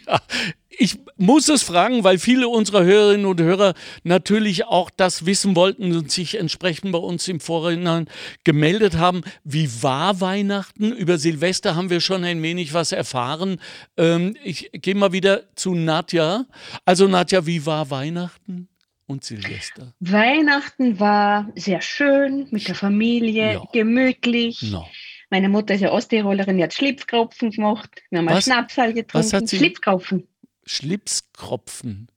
Ja, 0.08 0.22
ich 0.70 0.98
muss 1.18 1.48
es 1.50 1.64
fragen, 1.64 2.04
weil 2.04 2.18
viele 2.18 2.48
unserer 2.48 2.84
Hörerinnen 2.84 3.26
und 3.26 3.40
Hörer 3.42 3.74
natürlich 4.04 4.66
auch 4.66 4.90
das 4.90 5.26
wissen 5.26 5.56
wollten 5.56 5.96
und 5.96 6.12
sich 6.12 6.40
entsprechend 6.40 6.92
bei 6.92 6.98
uns 6.98 7.28
im 7.28 7.40
Vorhinein 7.40 8.08
gemeldet 8.44 8.98
haben. 8.98 9.22
Wie 9.44 9.70
war 9.84 10.22
Weihnachten? 10.22 10.92
Über 10.92 11.18
Silvester 11.18 11.76
haben 11.76 11.90
wir 11.90 12.02
schon 12.02 12.24
ein 12.24 12.42
wenig 12.42 12.74
was 12.74 12.92
erfahren. 12.92 13.60
Ähm, 13.98 14.36
ich 14.44 14.70
gehe 14.74 14.96
mal 14.96 15.12
wieder 15.12 15.44
zu 15.56 15.76
Nadja. 15.76 16.46
Also 16.86 17.08
Nadja, 17.08 17.46
wie 17.46 17.66
war 17.66 17.90
Weihnachten 17.90 18.68
und 19.06 19.24
Silvester? 19.24 19.94
Weihnachten 20.00 21.00
war 21.00 21.50
sehr 21.56 21.82
schön 21.82 22.48
mit 22.52 22.68
der 22.68 22.76
Familie, 22.76 23.54
Ja. 23.54 23.64
gemütlich. 23.72 24.62
No. 24.64 24.86
Meine 25.30 25.50
Mutter 25.50 25.74
ist 25.74 25.82
ja 25.82 25.92
Osttirolerin, 25.92 26.58
die 26.58 26.64
hat 26.64 26.74
Schlipfkropfen 26.74 27.50
gemacht. 27.52 27.90
Wir 28.12 28.20
haben 28.20 28.28
einen? 28.30 28.42
Schnapsal 28.42 28.94
getrunken. 28.94 29.26
Was 29.26 29.34
hat 29.34 29.48
sie- 29.48 29.58
Schlipfkropfen. 29.58 30.28
Schlipskropfen. 30.66 32.08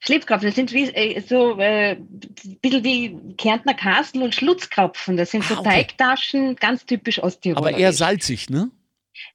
Schlipfkropfen, 0.00 0.48
das 0.48 0.56
sind 0.56 0.72
wie, 0.72 0.88
äh, 0.90 1.20
so 1.20 1.58
äh, 1.58 1.92
ein 1.92 2.58
bisschen 2.60 2.82
wie 2.82 3.34
Kärntner 3.36 3.74
Kastel 3.74 4.22
und 4.22 4.34
Schlutzkropfen. 4.34 5.16
Das 5.16 5.30
sind 5.30 5.44
so 5.44 5.54
Ah, 5.54 5.60
okay. 5.60 5.68
Teigtaschen, 5.70 6.56
ganz 6.56 6.84
typisch 6.86 7.22
Osttirol. 7.22 7.58
Aber 7.58 7.76
eher 7.76 7.92
salzig, 7.92 8.50
ne? 8.50 8.70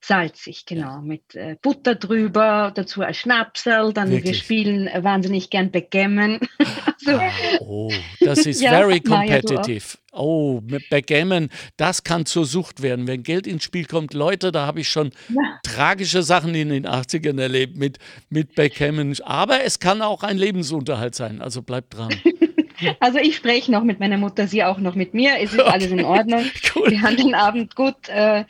Salzig, 0.00 0.66
genau, 0.66 1.00
mit 1.00 1.34
äh, 1.34 1.56
Butter 1.62 1.94
drüber, 1.94 2.72
dazu 2.74 3.02
ein 3.02 3.14
Schnapsal, 3.14 3.92
dann 3.92 4.10
wir 4.10 4.16
Wirklich? 4.18 4.38
spielen 4.38 4.86
äh, 4.88 5.02
wahnsinnig 5.04 5.50
gern 5.50 5.70
Backgammon. 5.70 6.40
also, 6.58 7.20
Oh, 7.60 7.92
das 8.20 8.46
ist 8.46 8.60
Ja, 8.62 8.70
very 8.70 9.00
competitive. 9.00 9.98
Oh, 10.12 10.60
mit 10.66 10.88
Backgammon, 10.88 11.48
das 11.76 12.02
kann 12.02 12.26
zur 12.26 12.44
Sucht 12.44 12.82
werden. 12.82 13.06
Wenn 13.06 13.22
Geld 13.22 13.46
ins 13.46 13.62
Spiel 13.64 13.84
kommt, 13.84 14.14
Leute, 14.14 14.50
da 14.52 14.66
habe 14.66 14.80
ich 14.80 14.88
schon 14.88 15.10
Ja. 15.28 15.60
tragische 15.62 16.22
Sachen 16.22 16.54
in 16.54 16.70
den 16.70 16.86
80ern 16.86 17.40
erlebt 17.40 17.76
mit, 17.76 17.98
mit 18.30 18.54
Backgammon. 18.54 19.14
Aber 19.22 19.62
es 19.64 19.78
kann 19.78 20.02
auch 20.02 20.22
ein 20.22 20.38
Lebensunterhalt 20.38 21.14
sein, 21.14 21.40
also 21.40 21.62
bleibt 21.62 21.96
dran. 21.96 22.10
also 23.00 23.18
ich 23.18 23.36
spreche 23.36 23.70
noch 23.70 23.84
mit 23.84 24.00
meiner 24.00 24.16
Mutter, 24.18 24.46
sie 24.48 24.64
auch 24.64 24.78
noch 24.78 24.94
mit 24.94 25.14
mir. 25.14 25.38
Es 25.40 25.52
ist 25.52 25.60
alles 25.60 25.90
in 25.90 26.04
Ordnung. 26.04 26.44
Cool. 26.74 26.90
Wir 26.90 27.02
haben 27.02 27.16
den 27.16 27.34
Abend 27.34 27.74
gut, 27.76 28.08
äh, 28.08 28.44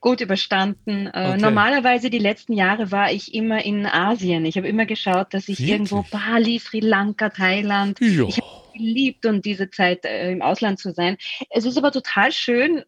gut 0.00 0.20
überstanden. 0.20 1.06
Äh, 1.06 1.28
Okay. 1.28 1.40
Normalerweise 1.40 2.10
die 2.10 2.18
letzten 2.18 2.52
Jahre 2.52 2.90
war 2.90 3.12
ich 3.12 3.34
immer 3.34 3.64
in 3.64 3.86
Asien. 3.86 4.44
Ich 4.44 4.56
habe 4.56 4.68
immer 4.68 4.86
geschaut, 4.86 5.34
dass 5.34 5.48
ich 5.48 5.58
Wirklich? 5.58 5.70
irgendwo 5.70 6.04
Bali, 6.10 6.58
Sri 6.58 6.80
Lanka, 6.80 7.28
Thailand. 7.30 7.98
Ja. 8.00 8.24
Ich 8.28 8.40
geliebt 8.78 9.26
und 9.26 9.44
diese 9.44 9.70
Zeit 9.70 10.04
äh, 10.04 10.30
im 10.32 10.40
Ausland 10.40 10.78
zu 10.78 10.92
sein. 10.92 11.18
Es 11.50 11.64
ist 11.64 11.76
aber 11.76 11.92
total 11.92 12.32
schön. 12.32 12.84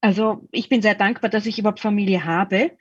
Also 0.00 0.48
ich 0.50 0.68
bin 0.68 0.82
sehr 0.82 0.94
dankbar, 0.94 1.30
dass 1.30 1.46
ich 1.46 1.58
überhaupt 1.58 1.80
Familie 1.80 2.24
habe, 2.24 2.72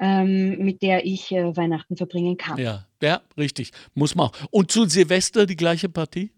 ähm, 0.00 0.58
mit 0.58 0.82
der 0.82 1.06
ich 1.06 1.30
äh, 1.32 1.56
Weihnachten 1.56 1.96
verbringen 1.96 2.36
kann. 2.36 2.58
Ja, 2.58 2.86
ja, 3.00 3.22
richtig. 3.38 3.70
Muss 3.94 4.14
man 4.14 4.28
auch. 4.28 4.32
Und 4.50 4.70
zu 4.72 4.86
Silvester 4.86 5.46
die 5.46 5.56
gleiche 5.56 5.88
Partie? 5.88 6.32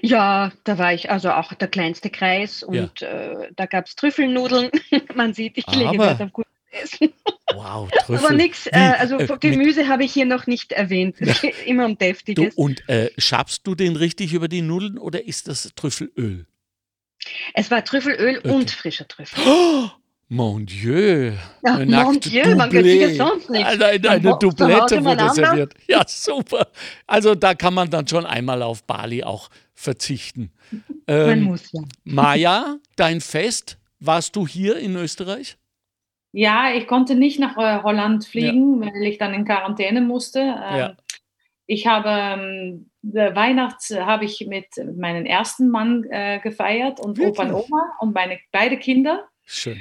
Ja, 0.00 0.52
da 0.64 0.78
war 0.78 0.92
ich 0.92 1.10
also 1.10 1.30
auch 1.30 1.52
der 1.54 1.68
kleinste 1.68 2.10
Kreis 2.10 2.62
und 2.62 3.02
äh, 3.02 3.50
da 3.54 3.66
gab 3.66 3.86
es 3.86 3.96
Trüffelnudeln. 3.96 4.70
Man 5.14 5.34
sieht, 5.34 5.56
ich 5.58 5.66
lege 5.66 5.98
Wert 5.98 6.20
auf 6.20 6.32
gute 6.32 6.48
essen. 6.70 7.12
Wow, 7.54 7.90
Trüffel. 7.90 8.16
Aber 8.16 8.34
nichts, 8.34 8.66
äh, 8.66 8.94
also 8.98 9.18
äh, 9.18 9.36
Gemüse 9.38 9.86
habe 9.86 10.04
ich 10.04 10.12
hier 10.14 10.24
noch 10.24 10.46
nicht 10.46 10.72
erwähnt. 10.72 11.16
Es 11.20 11.40
geht 11.42 11.66
immer 11.66 11.84
um 11.84 11.92
Du, 11.92 11.98
Deftiges. 11.98 12.54
und 12.54 12.88
äh, 12.88 13.10
schabst 13.18 13.66
du 13.66 13.74
den 13.74 13.94
richtig 13.94 14.32
über 14.32 14.48
die 14.48 14.62
Nudeln 14.62 14.96
oder 14.96 15.26
ist 15.26 15.48
das 15.48 15.70
Trüffelöl? 15.76 16.46
Es 17.52 17.70
war 17.70 17.84
Trüffelöl 17.84 18.38
Okay. 18.38 18.50
und 18.50 18.70
frischer 18.70 19.06
Trüffel. 19.06 19.44
Oh, 19.46 19.90
mon 20.32 20.64
Dieu. 20.64 21.32
Ja, 21.62 21.76
Ein 21.76 21.90
mon 21.90 22.18
Dieu, 22.18 22.56
man 22.56 22.70
gönnt 22.70 22.86
sich 22.86 23.00
ja 23.00 23.14
sonst 23.26 23.50
nichts. 23.50 23.68
Eine, 23.68 23.84
eine, 23.86 24.10
eine 24.10 24.38
Doublette 24.38 25.04
wurde 25.04 25.30
serviert. 25.30 25.74
Ja, 25.86 26.02
super. 26.06 26.68
Also 27.06 27.34
da 27.34 27.54
kann 27.54 27.74
man 27.74 27.90
dann 27.90 28.08
schon 28.08 28.24
einmal 28.24 28.62
auf 28.62 28.82
Bali 28.84 29.22
auch 29.22 29.50
verzichten. 29.74 30.50
Man 30.70 30.82
Ähm, 31.06 31.42
muss 31.44 31.70
ja. 31.72 31.82
Maja, 32.04 32.76
dein 32.96 33.20
Fest, 33.20 33.78
warst 34.00 34.34
du 34.36 34.46
hier 34.46 34.76
in 34.78 34.96
Österreich? 34.96 35.58
Ja, 36.32 36.72
ich 36.74 36.86
konnte 36.86 37.14
nicht 37.14 37.38
nach 37.38 37.58
äh, 37.58 37.82
Holland 37.82 38.24
fliegen, 38.24 38.80
weil 38.80 39.02
ich 39.02 39.18
dann 39.18 39.34
in 39.34 39.44
Quarantäne 39.44 40.00
musste. 40.00 40.40
Ähm, 40.40 40.78
Ja. 40.78 40.96
Ich 41.66 41.86
habe 41.86 42.08
ähm, 42.08 42.90
der 43.02 43.34
Weihnachts 43.36 43.94
habe 43.94 44.24
ich 44.24 44.46
mit 44.46 44.66
meinem 44.96 45.24
ersten 45.24 45.68
Mann 45.68 46.04
äh, 46.10 46.38
gefeiert 46.40 47.00
und 47.00 47.18
Opa 47.20 47.42
und 47.42 47.48
Wirklich? 47.50 47.70
Oma 47.70 47.82
und 48.00 48.14
meine 48.14 48.38
beide 48.50 48.78
Kinder. 48.78 49.28
Schön. 49.44 49.78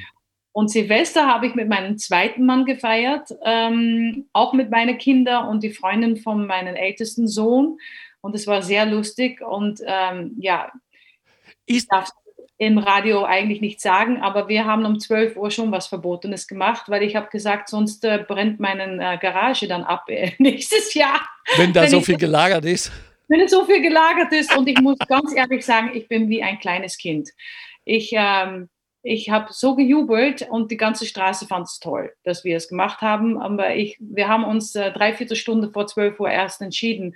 Und 0.53 0.69
Silvester 0.69 1.27
habe 1.27 1.47
ich 1.47 1.55
mit 1.55 1.69
meinem 1.69 1.97
zweiten 1.97 2.45
Mann 2.45 2.65
gefeiert, 2.65 3.29
ähm, 3.43 4.27
auch 4.33 4.53
mit 4.53 4.69
meinen 4.69 4.97
Kindern 4.97 5.47
und 5.47 5.63
die 5.63 5.71
Freundin 5.71 6.17
von 6.17 6.45
meinem 6.45 6.75
ältesten 6.75 7.27
Sohn. 7.27 7.77
Und 8.19 8.35
es 8.35 8.47
war 8.47 8.61
sehr 8.61 8.85
lustig. 8.85 9.41
Und 9.41 9.81
ähm, 9.85 10.35
ja, 10.37 10.71
Ist, 11.65 11.83
ich 11.83 11.87
darf 11.87 12.09
im 12.57 12.77
Radio 12.77 13.23
eigentlich 13.23 13.59
nicht 13.59 13.81
sagen, 13.81 14.21
aber 14.21 14.47
wir 14.47 14.65
haben 14.65 14.85
um 14.85 14.99
12 14.99 15.35
Uhr 15.35 15.49
schon 15.49 15.71
was 15.71 15.87
Verbotenes 15.87 16.47
gemacht, 16.47 16.89
weil 16.89 17.01
ich 17.01 17.15
habe 17.15 17.27
gesagt, 17.31 17.69
sonst 17.69 18.05
äh, 18.05 18.23
brennt 18.27 18.59
meine 18.59 18.83
äh, 19.13 19.17
Garage 19.17 19.67
dann 19.67 19.83
ab 19.83 20.03
äh, 20.09 20.33
nächstes 20.37 20.93
Jahr, 20.93 21.21
wenn 21.57 21.73
da 21.73 21.81
wenn 21.81 21.89
so 21.89 22.01
viel 22.01 22.17
gelagert 22.17 22.65
ist. 22.65 22.91
wenn 23.29 23.39
es 23.39 23.49
so 23.49 23.65
viel 23.65 23.81
gelagert 23.81 24.31
ist. 24.31 24.55
Und 24.55 24.67
ich 24.67 24.79
muss 24.79 24.99
ganz 25.07 25.33
ehrlich 25.33 25.65
sagen, 25.65 25.89
ich 25.95 26.07
bin 26.07 26.29
wie 26.29 26.43
ein 26.43 26.59
kleines 26.59 26.99
Kind. 26.99 27.29
Ich, 27.83 28.11
ähm, 28.13 28.69
ich 29.03 29.29
habe 29.29 29.51
so 29.51 29.75
gejubelt 29.75 30.47
und 30.49 30.71
die 30.71 30.77
ganze 30.77 31.05
Straße 31.05 31.47
fand 31.47 31.67
es 31.67 31.79
toll, 31.79 32.13
dass 32.23 32.43
wir 32.43 32.57
es 32.57 32.67
gemacht 32.67 33.01
haben. 33.01 33.39
Aber 33.39 33.75
ich, 33.75 33.97
wir 33.99 34.27
haben 34.27 34.43
uns 34.43 34.75
äh, 34.75 34.91
dreiviertel 34.91 35.35
Stunde 35.35 35.71
vor 35.71 35.87
12 35.87 36.19
Uhr 36.19 36.29
erst 36.29 36.61
entschieden, 36.61 37.15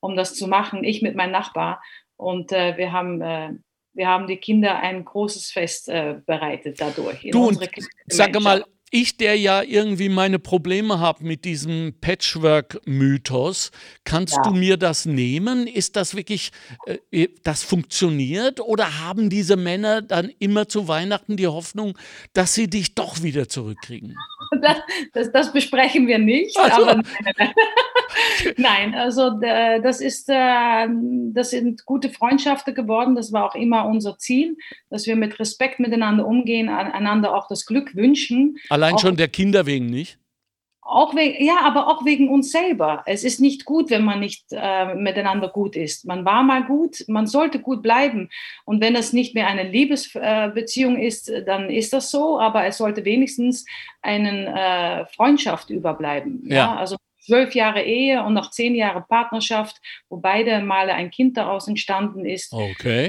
um 0.00 0.16
das 0.16 0.34
zu 0.34 0.46
machen, 0.46 0.84
ich 0.84 1.00
mit 1.00 1.14
meinem 1.14 1.32
Nachbar. 1.32 1.82
Und 2.16 2.52
äh, 2.52 2.76
wir 2.76 2.92
haben... 2.92 3.20
Äh, 3.20 3.54
wir 3.94 4.08
haben 4.08 4.26
die 4.26 4.38
Kinder 4.38 4.78
ein 4.78 5.04
großes 5.04 5.50
Fest 5.50 5.90
äh, 5.90 6.16
bereitet 6.24 6.80
dadurch. 6.80 7.28
Du, 7.30 7.42
und 7.42 7.48
unsere 7.48 7.68
kleine 7.68 7.88
Sag 8.06 8.40
mal. 8.40 8.64
Ich, 8.92 9.16
der 9.16 9.36
ja 9.38 9.62
irgendwie 9.62 10.08
meine 10.10 10.38
Probleme 10.38 11.00
habe 11.00 11.24
mit 11.24 11.44
diesem 11.44 11.94
Patchwork-Mythos, 12.00 13.70
kannst 14.04 14.36
Ja. 14.36 14.42
du 14.42 14.50
mir 14.52 14.76
das 14.76 15.06
nehmen? 15.06 15.66
Ist 15.66 15.96
das 15.96 16.14
wirklich, 16.14 16.52
äh, 17.10 17.28
das 17.42 17.62
funktioniert? 17.62 18.60
Oder 18.60 19.00
haben 19.00 19.30
diese 19.30 19.56
Männer 19.56 20.02
dann 20.02 20.30
immer 20.38 20.68
zu 20.68 20.88
Weihnachten 20.88 21.36
die 21.36 21.46
Hoffnung, 21.48 21.98
dass 22.34 22.54
sie 22.54 22.68
dich 22.68 22.94
doch 22.94 23.22
wieder 23.22 23.48
zurückkriegen? 23.48 24.14
Das, 24.60 24.76
das, 25.14 25.32
das 25.32 25.52
besprechen 25.52 26.06
wir 26.06 26.18
nicht. 26.18 26.56
Ach 26.60 26.76
so. 26.76 26.82
Aber 26.86 27.02
nein, 27.36 27.52
nein, 28.56 28.94
also 28.94 29.30
das 29.40 30.00
ist, 30.00 30.28
äh, 30.28 30.86
das 31.32 31.50
sind 31.50 31.84
gute 31.86 32.10
Freundschaften 32.10 32.74
geworden. 32.74 33.14
Das 33.14 33.32
war 33.32 33.44
auch 33.46 33.54
immer 33.54 33.86
unser 33.86 34.18
Ziel, 34.18 34.56
dass 34.90 35.06
wir 35.06 35.16
mit 35.16 35.38
Respekt 35.40 35.80
miteinander 35.80 36.26
umgehen, 36.26 36.68
an- 36.68 36.92
einander 36.92 37.34
auch 37.34 37.48
das 37.48 37.66
Glück 37.66 37.94
wünschen. 37.94 38.56
Allein 38.68 38.94
Auch- 38.94 39.00
schon 39.00 39.16
der 39.16 39.28
Kinder 39.28 39.66
wegen 39.66 39.86
nicht? 39.86 40.18
Auch 40.84 41.14
wegen, 41.14 41.44
ja, 41.44 41.60
aber 41.62 41.86
auch 41.86 42.04
wegen 42.04 42.28
uns 42.28 42.50
selber. 42.50 43.04
Es 43.06 43.22
ist 43.22 43.40
nicht 43.40 43.64
gut, 43.64 43.88
wenn 43.88 44.04
man 44.04 44.18
nicht 44.18 44.46
äh, 44.50 44.94
miteinander 44.94 45.48
gut 45.48 45.76
ist. 45.76 46.04
Man 46.04 46.24
war 46.24 46.42
mal 46.42 46.64
gut, 46.64 47.04
man 47.06 47.28
sollte 47.28 47.60
gut 47.60 47.82
bleiben. 47.82 48.30
Und 48.64 48.80
wenn 48.80 48.96
es 48.96 49.12
nicht 49.12 49.34
mehr 49.34 49.46
eine 49.46 49.62
Liebesbeziehung 49.62 50.98
ist, 50.98 51.32
dann 51.46 51.70
ist 51.70 51.92
das 51.92 52.10
so. 52.10 52.40
Aber 52.40 52.66
es 52.66 52.78
sollte 52.78 53.04
wenigstens 53.04 53.64
eine 54.02 54.48
äh, 54.48 55.06
Freundschaft 55.14 55.70
überbleiben. 55.70 56.42
Ja? 56.46 56.56
Ja. 56.56 56.74
Also 56.74 56.96
zwölf 57.20 57.54
Jahre 57.54 57.82
Ehe 57.82 58.22
und 58.24 58.34
noch 58.34 58.50
zehn 58.50 58.74
Jahre 58.74 59.02
Partnerschaft, 59.08 59.80
wo 60.08 60.16
beide 60.16 60.60
Male 60.60 60.94
ein 60.94 61.12
Kind 61.12 61.36
daraus 61.36 61.68
entstanden 61.68 62.24
ist. 62.24 62.52
Okay. 62.52 63.08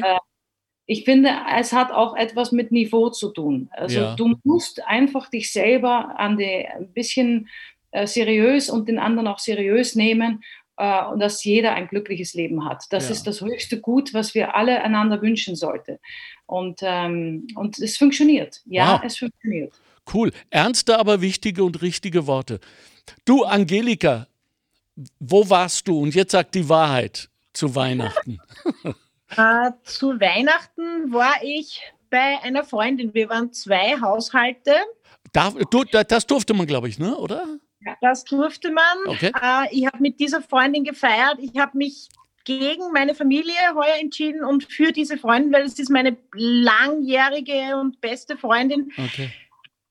Ich 0.85 1.05
finde, 1.05 1.29
es 1.57 1.71
hat 1.71 1.91
auch 1.91 2.15
etwas 2.15 2.51
mit 2.51 2.71
Niveau 2.71 3.09
zu 3.09 3.29
tun. 3.31 3.69
Also 3.71 3.99
Ja. 4.01 4.15
du 4.15 4.35
musst 4.43 4.83
einfach 4.85 5.29
dich 5.29 5.51
selber 5.51 6.19
an 6.19 6.37
die 6.37 6.65
ein 6.67 6.91
bisschen 6.93 7.47
äh, 7.91 8.07
seriös 8.07 8.69
und 8.69 8.87
den 8.89 8.99
anderen 8.99 9.27
auch 9.27 9.39
seriös 9.39 9.95
nehmen 9.95 10.43
äh, 10.77 11.05
und 11.05 11.19
dass 11.19 11.43
jeder 11.43 11.73
ein 11.73 11.87
glückliches 11.87 12.33
Leben 12.33 12.65
hat. 12.65 12.85
Das 12.89 13.05
Ja. 13.05 13.11
ist 13.11 13.27
das 13.27 13.41
höchste 13.41 13.79
Gut, 13.79 14.13
was 14.13 14.33
wir 14.33 14.55
alle 14.55 14.81
einander 14.83 15.21
wünschen 15.21 15.55
sollten. 15.55 15.99
Und, 16.47 16.79
ähm, 16.81 17.47
und 17.55 17.77
es 17.79 17.95
funktioniert. 17.97 18.61
Ja, 18.65 18.95
Wow. 18.95 19.01
es 19.05 19.17
funktioniert. 19.19 19.73
Cool. 20.13 20.31
Ernste, 20.49 20.99
aber 20.99 21.21
wichtige 21.21 21.63
und 21.63 21.81
richtige 21.81 22.27
Worte. 22.27 22.59
Du, 23.25 23.43
Angelika, 23.43 24.27
wo 25.19 25.49
warst 25.49 25.87
du? 25.87 25.99
Und 26.01 26.13
jetzt 26.15 26.31
sag 26.31 26.51
die 26.51 26.67
Wahrheit 26.67 27.29
zu 27.53 27.73
Weihnachten. 27.75 28.39
Äh, 29.37 29.71
zu 29.83 30.19
Weihnachten 30.19 31.11
war 31.13 31.33
ich 31.43 31.81
bei 32.09 32.39
einer 32.43 32.63
Freundin. 32.63 33.13
Wir 33.13 33.29
waren 33.29 33.51
zwei 33.53 33.99
Haushalte. 34.01 34.73
Darf, 35.31 35.55
du, 35.71 35.83
da- 35.83 36.03
das 36.03 36.27
durfte 36.27 36.53
man, 36.53 36.67
glaube 36.67 36.87
ich, 36.89 36.99
ne? 36.99 37.15
oder? 37.17 37.45
Das 38.01 38.23
durfte 38.23 38.71
man. 38.71 38.83
Okay. 39.07 39.31
Äh, 39.41 39.67
ich 39.71 39.85
habe 39.85 39.97
mit 39.99 40.19
dieser 40.19 40.41
Freundin 40.41 40.83
gefeiert. 40.83 41.37
Ich 41.39 41.57
habe 41.59 41.77
mich 41.77 42.07
gegen 42.45 42.91
meine 42.91 43.15
Familie 43.15 43.53
heuer 43.73 43.95
entschieden 43.99 44.43
und 44.43 44.63
für 44.71 44.91
diese 44.91 45.17
Freundin, 45.17 45.51
weil 45.53 45.63
es 45.63 45.79
ist 45.79 45.89
meine 45.89 46.17
langjährige 46.33 47.77
und 47.77 47.99
beste 48.01 48.37
Freundin. 48.37 48.91
Okay. 48.97 49.31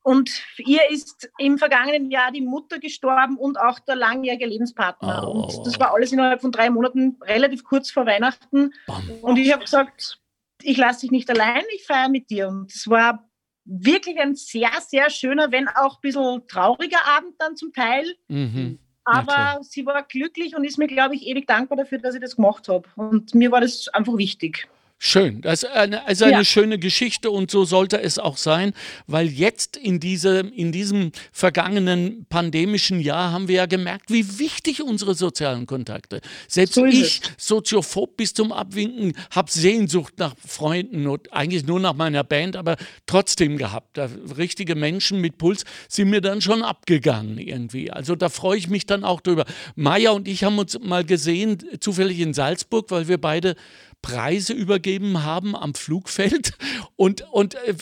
Und 0.03 0.43
ihr 0.59 0.81
ist 0.91 1.31
im 1.39 1.59
vergangenen 1.59 2.11
Jahr 2.11 2.33
die 2.33 2.41
Mutter 2.41 2.81
gestorben 2.81 3.37
und 3.37 3.59
auch 3.59 3.79
der 3.79 3.95
langjährige 3.95 4.47
Lebenspartner. 4.47 5.29
Oh. 5.29 5.43
Und 5.43 5.67
das 5.67 5.79
war 5.79 5.95
alles 5.95 6.13
innerhalb 6.13 6.41
von 6.41 6.51
drei 6.51 6.71
Monaten, 6.71 7.19
relativ 7.23 7.63
kurz 7.63 7.91
vor 7.91 8.05
Weihnachten. 8.05 8.73
Bam. 8.87 9.11
Und 9.23 9.37
ich 9.37 9.53
habe 9.53 9.63
gesagt, 9.63 10.19
ich 10.63 10.77
lasse 10.77 11.03
dich 11.03 11.13
nicht 11.13 11.31
allein, 11.31 11.63
ich 11.75 11.85
feiere 11.85 12.09
mit 12.09 12.31
dir. 12.31 12.49
Und 12.49 12.73
es 12.73 12.89
war 12.89 13.29
wirklich 13.65 14.19
ein 14.19 14.35
sehr, 14.35 14.73
sehr 14.81 15.09
schöner, 15.09 15.53
wenn 15.53 15.69
auch 15.69 15.97
ein 15.97 16.01
bisschen 16.01 16.47
trauriger 16.49 17.07
Abend 17.07 17.35
dann 17.39 17.57
zum 17.57 17.73
Teil. 17.73 18.17
Mhm. 18.29 18.79
Aber 19.05 19.61
sie 19.63 19.85
war 19.85 20.03
glücklich 20.05 20.57
und 20.57 20.65
ist 20.65 20.79
mir, 20.79 20.87
glaube 20.87 21.15
ich, 21.15 21.27
ewig 21.27 21.47
dankbar 21.47 21.77
dafür, 21.77 21.99
dass 21.99 22.15
ich 22.15 22.21
das 22.21 22.37
gemacht 22.37 22.69
habe. 22.69 22.89
Und 22.97 23.35
mir 23.35 23.51
war 23.51 23.61
das 23.61 23.89
einfach 23.89 24.17
wichtig. 24.17 24.69
Schön, 25.05 25.41
das 25.41 25.65
ist 25.65 25.71
eine, 25.71 26.09
ist 26.09 26.23
eine 26.23 26.31
Ja. 26.33 26.45
schöne 26.45 26.79
Geschichte 26.79 27.33
und 27.33 27.51
so 27.51 27.65
sollte 27.65 28.01
es 28.01 28.21
auch 28.21 28.37
sein, 28.37 28.73
weil 29.09 29.27
jetzt 29.27 29.77
in, 29.77 29.99
diese, 29.99 30.39
in 30.55 30.71
diesem 30.71 31.11
vergangenen 31.33 32.25
pandemischen 32.31 33.01
Jahr 33.01 33.33
haben 33.33 33.49
wir 33.49 33.57
ja 33.57 33.67
gemerkt, 33.67 34.13
wie 34.13 34.39
wichtig 34.39 34.81
unsere 34.81 35.17
sozialen 35.17 35.67
Kontakte. 35.67 36.21
Selbst 36.47 36.75
So 36.75 36.85
ich, 36.85 37.21
soziophob 37.37 38.17
bis 38.17 38.33
zum 38.33 38.53
Abwinken, 38.53 39.15
habe 39.33 39.51
Sehnsucht 39.51 40.15
nach 40.19 40.37
Freunden 40.47 41.09
und 41.09 41.33
eigentlich 41.33 41.67
nur 41.67 41.81
nach 41.81 41.95
meiner 41.95 42.23
Band, 42.23 42.55
aber 42.55 42.77
trotzdem 43.05 43.59
gehabt. 43.59 43.99
Da, 43.99 44.09
richtige 44.39 44.77
Menschen 44.77 45.21
mit 45.21 45.37
Puls 45.37 45.65
sind 45.89 46.11
mir 46.11 46.21
dann 46.21 46.41
schon 46.41 46.63
abgegangen 46.63 47.39
irgendwie. 47.39 47.91
Also 47.91 48.15
da 48.15 48.29
freue 48.29 48.57
ich 48.57 48.69
mich 48.69 48.87
dann 48.87 49.03
auch 49.03 49.21
drüber. 49.21 49.47
Maja 49.75 50.13
und 50.13 50.29
ich 50.29 50.45
haben 50.45 50.61
uns 50.61 50.79
mal 50.79 51.05
gesehen, 51.05 51.59
zufällig 51.81 52.21
in 52.21 52.35
Salzburg, 52.35 52.93
weil 52.93 53.09
wir 53.09 53.19
beide 53.21 53.57
Preise 54.03 54.53
übergeben 54.53 55.23
haben 55.23 55.57
am 55.57 55.75
Flugfeld. 55.75 56.55
Und, 56.97 57.23
und 57.33 57.55
äh, 57.55 57.75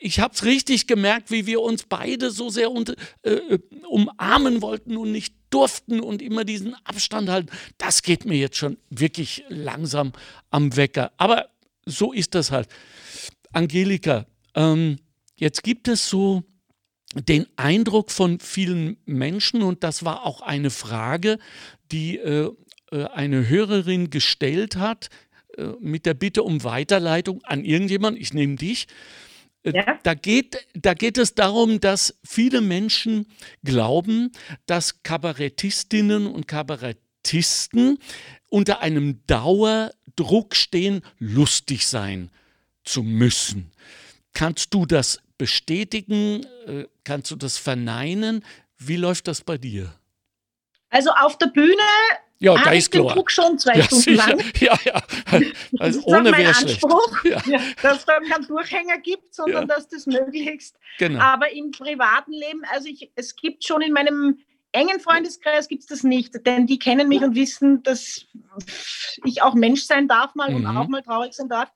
ich 0.00 0.20
habe 0.20 0.34
es 0.34 0.44
richtig 0.44 0.86
gemerkt, 0.86 1.30
wie 1.30 1.46
wir 1.46 1.60
uns 1.62 1.84
beide 1.84 2.30
so 2.30 2.48
sehr 2.48 2.70
unter, 2.70 2.94
äh, 3.22 3.58
umarmen 3.88 4.62
wollten 4.62 4.96
und 4.96 5.10
nicht 5.10 5.34
durften 5.50 6.00
und 6.00 6.22
immer 6.22 6.44
diesen 6.44 6.74
Abstand 6.84 7.28
halten. 7.28 7.50
Das 7.76 8.02
geht 8.02 8.24
mir 8.24 8.36
jetzt 8.36 8.56
schon 8.56 8.76
wirklich 8.90 9.44
langsam 9.48 10.12
am 10.50 10.76
Wecker. 10.76 11.10
Aber 11.16 11.48
so 11.86 12.12
ist 12.12 12.34
das 12.34 12.52
halt. 12.52 12.68
Angelika, 13.52 14.26
ähm, 14.54 14.98
jetzt 15.36 15.64
gibt 15.64 15.88
es 15.88 16.08
so 16.08 16.44
den 17.14 17.46
Eindruck 17.56 18.10
von 18.10 18.38
vielen 18.38 18.98
Menschen, 19.06 19.62
und 19.62 19.82
das 19.82 20.04
war 20.04 20.24
auch 20.24 20.42
eine 20.42 20.70
Frage, 20.70 21.38
die 21.90 22.18
äh, 22.18 22.50
äh, 22.90 23.04
eine 23.04 23.48
Hörerin 23.48 24.10
gestellt 24.10 24.76
hat, 24.76 25.08
mit 25.80 26.06
der 26.06 26.14
Bitte 26.14 26.42
um 26.42 26.64
Weiterleitung 26.64 27.42
an 27.44 27.64
irgendjemand, 27.64 28.18
ich 28.18 28.32
nehme 28.32 28.56
dich. 28.56 28.86
Äh, 29.64 29.72
Ja. 29.74 29.98
Da, 30.02 30.14
geht, 30.14 30.66
da 30.74 30.94
geht 30.94 31.18
es 31.18 31.34
darum, 31.34 31.80
dass 31.80 32.18
viele 32.24 32.60
Menschen 32.60 33.26
glauben, 33.64 34.32
dass 34.66 35.02
Kabarettistinnen 35.02 36.26
und 36.26 36.46
Kabarettisten 36.48 37.98
unter 38.48 38.80
einem 38.80 39.20
Dauerdruck 39.26 40.54
stehen, 40.56 41.02
lustig 41.18 41.86
sein 41.86 42.30
zu 42.84 43.02
müssen. 43.02 43.70
Kannst 44.32 44.72
du 44.72 44.86
das 44.86 45.20
bestätigen? 45.36 46.46
Äh, 46.66 46.86
kannst 47.04 47.30
du 47.30 47.36
das 47.36 47.58
verneinen? 47.58 48.44
Wie 48.78 48.96
läuft 48.96 49.28
das 49.28 49.42
bei 49.42 49.58
dir? 49.58 49.92
Also 50.90 51.10
auf 51.10 51.36
der 51.36 51.48
Bühne 51.48 51.82
ja, 52.40 52.64
habe 52.64 52.76
ich 52.76 52.88
den 52.88 53.06
Druck 53.06 53.30
schon 53.30 53.58
zwei 53.58 53.74
ja, 53.74 53.84
Stunden 53.84 54.04
sicher. 54.04 54.28
lang. 54.28 54.44
Ja, 54.60 54.78
ja. 54.84 55.02
Also 55.78 56.02
ohne 56.04 56.30
wäre 56.36 56.54
Anspruch, 56.56 57.24
ja. 57.24 57.40
dass 57.82 57.98
es 57.98 58.04
da 58.04 58.20
keinen 58.20 58.46
Durchhänger 58.46 58.98
gibt, 58.98 59.34
sondern 59.34 59.68
ja. 59.68 59.74
dass 59.74 59.88
das 59.88 60.06
möglichst. 60.06 60.76
Genau. 60.98 61.20
Aber 61.20 61.50
im 61.50 61.70
privaten 61.70 62.32
Leben, 62.32 62.62
also 62.72 62.88
ich, 62.88 63.10
es 63.16 63.34
gibt 63.34 63.64
schon 63.64 63.82
in 63.82 63.92
meinem 63.92 64.38
engen 64.72 65.00
Freundeskreis 65.00 65.68
gibt 65.68 65.82
es 65.82 65.88
das 65.88 66.02
nicht, 66.02 66.46
denn 66.46 66.66
die 66.66 66.78
kennen 66.78 67.08
mich 67.08 67.22
und 67.22 67.34
wissen, 67.34 67.82
dass 67.82 68.26
ich 69.24 69.42
auch 69.42 69.54
Mensch 69.54 69.82
sein 69.82 70.08
darf 70.08 70.34
mal 70.34 70.50
mhm. 70.50 70.56
und 70.56 70.66
auch 70.66 70.88
mal 70.88 71.02
traurig 71.02 71.32
sein 71.32 71.48
darf 71.48 71.70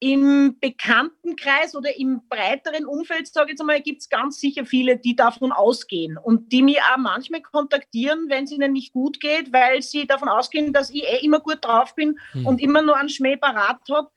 im 0.00 0.58
Bekanntenkreis 0.58 1.76
oder 1.76 1.96
im 1.98 2.26
breiteren 2.28 2.86
Umfeld, 2.86 3.28
sage 3.28 3.48
ich 3.48 3.50
jetzt 3.52 3.60
einmal, 3.60 3.82
gibt 3.82 4.00
es 4.00 4.08
ganz 4.08 4.40
sicher 4.40 4.64
viele, 4.64 4.96
die 4.96 5.14
davon 5.14 5.52
ausgehen 5.52 6.16
und 6.16 6.50
die 6.52 6.62
mich 6.62 6.80
auch 6.80 6.96
manchmal 6.96 7.42
kontaktieren, 7.42 8.30
wenn 8.30 8.44
es 8.44 8.50
ihnen 8.50 8.72
nicht 8.72 8.94
gut 8.94 9.20
geht, 9.20 9.52
weil 9.52 9.82
sie 9.82 10.06
davon 10.06 10.30
ausgehen, 10.30 10.72
dass 10.72 10.88
ich 10.90 11.04
eh 11.04 11.22
immer 11.22 11.40
gut 11.40 11.58
drauf 11.60 11.94
bin 11.94 12.18
hm. 12.32 12.46
und 12.46 12.62
immer 12.62 12.80
nur 12.80 12.96
einen 12.96 13.10
Schmäh 13.10 13.36
parat 13.36 13.80
habe. 13.90 14.10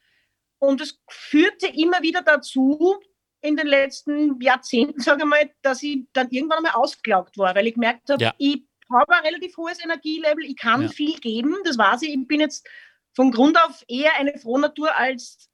Und 0.58 0.80
es 0.80 1.02
führte 1.10 1.67
immer 1.67 2.02
wieder 2.02 2.22
dazu, 2.22 2.98
in 3.41 3.58
den 3.58 3.67
letzten 3.67 4.39
Jahrzehnten, 4.39 5.02
sage 5.02 5.24
ich 5.24 5.30
mal, 5.30 5.52
dass 5.62 5.84
ich 5.84 6.08
dann 6.13 6.30
irgendwann 6.30 6.60
einmal 6.60 6.76
ausgelaugt 6.76 7.38
war, 7.38 7.54
weil 7.56 7.67
ich 7.67 7.74
gemerkt 7.74 8.10
habe, 8.10 8.24
ja. 8.24 8.34
ich 8.38 8.63
habe 8.89 9.13
ein 9.13 9.26
relativ 9.26 9.58
hohes 9.58 9.84
Energielevel, 9.84 10.46
ich 10.46 10.56
kann 10.56 10.84
ja. 10.84 10.88
viel 10.88 11.19
geben, 11.19 11.58
das 11.65 11.78
weiß 11.78 12.04
ich, 12.04 12.13
ich 12.13 12.28
bin 12.28 12.39
jetzt 12.39 12.65
von 13.13 13.32
Grund 13.32 13.58
auf 13.62 13.84
eher 13.89 14.15
eine 14.15 14.38
Frohnatur 14.38 14.96
als 14.96 15.50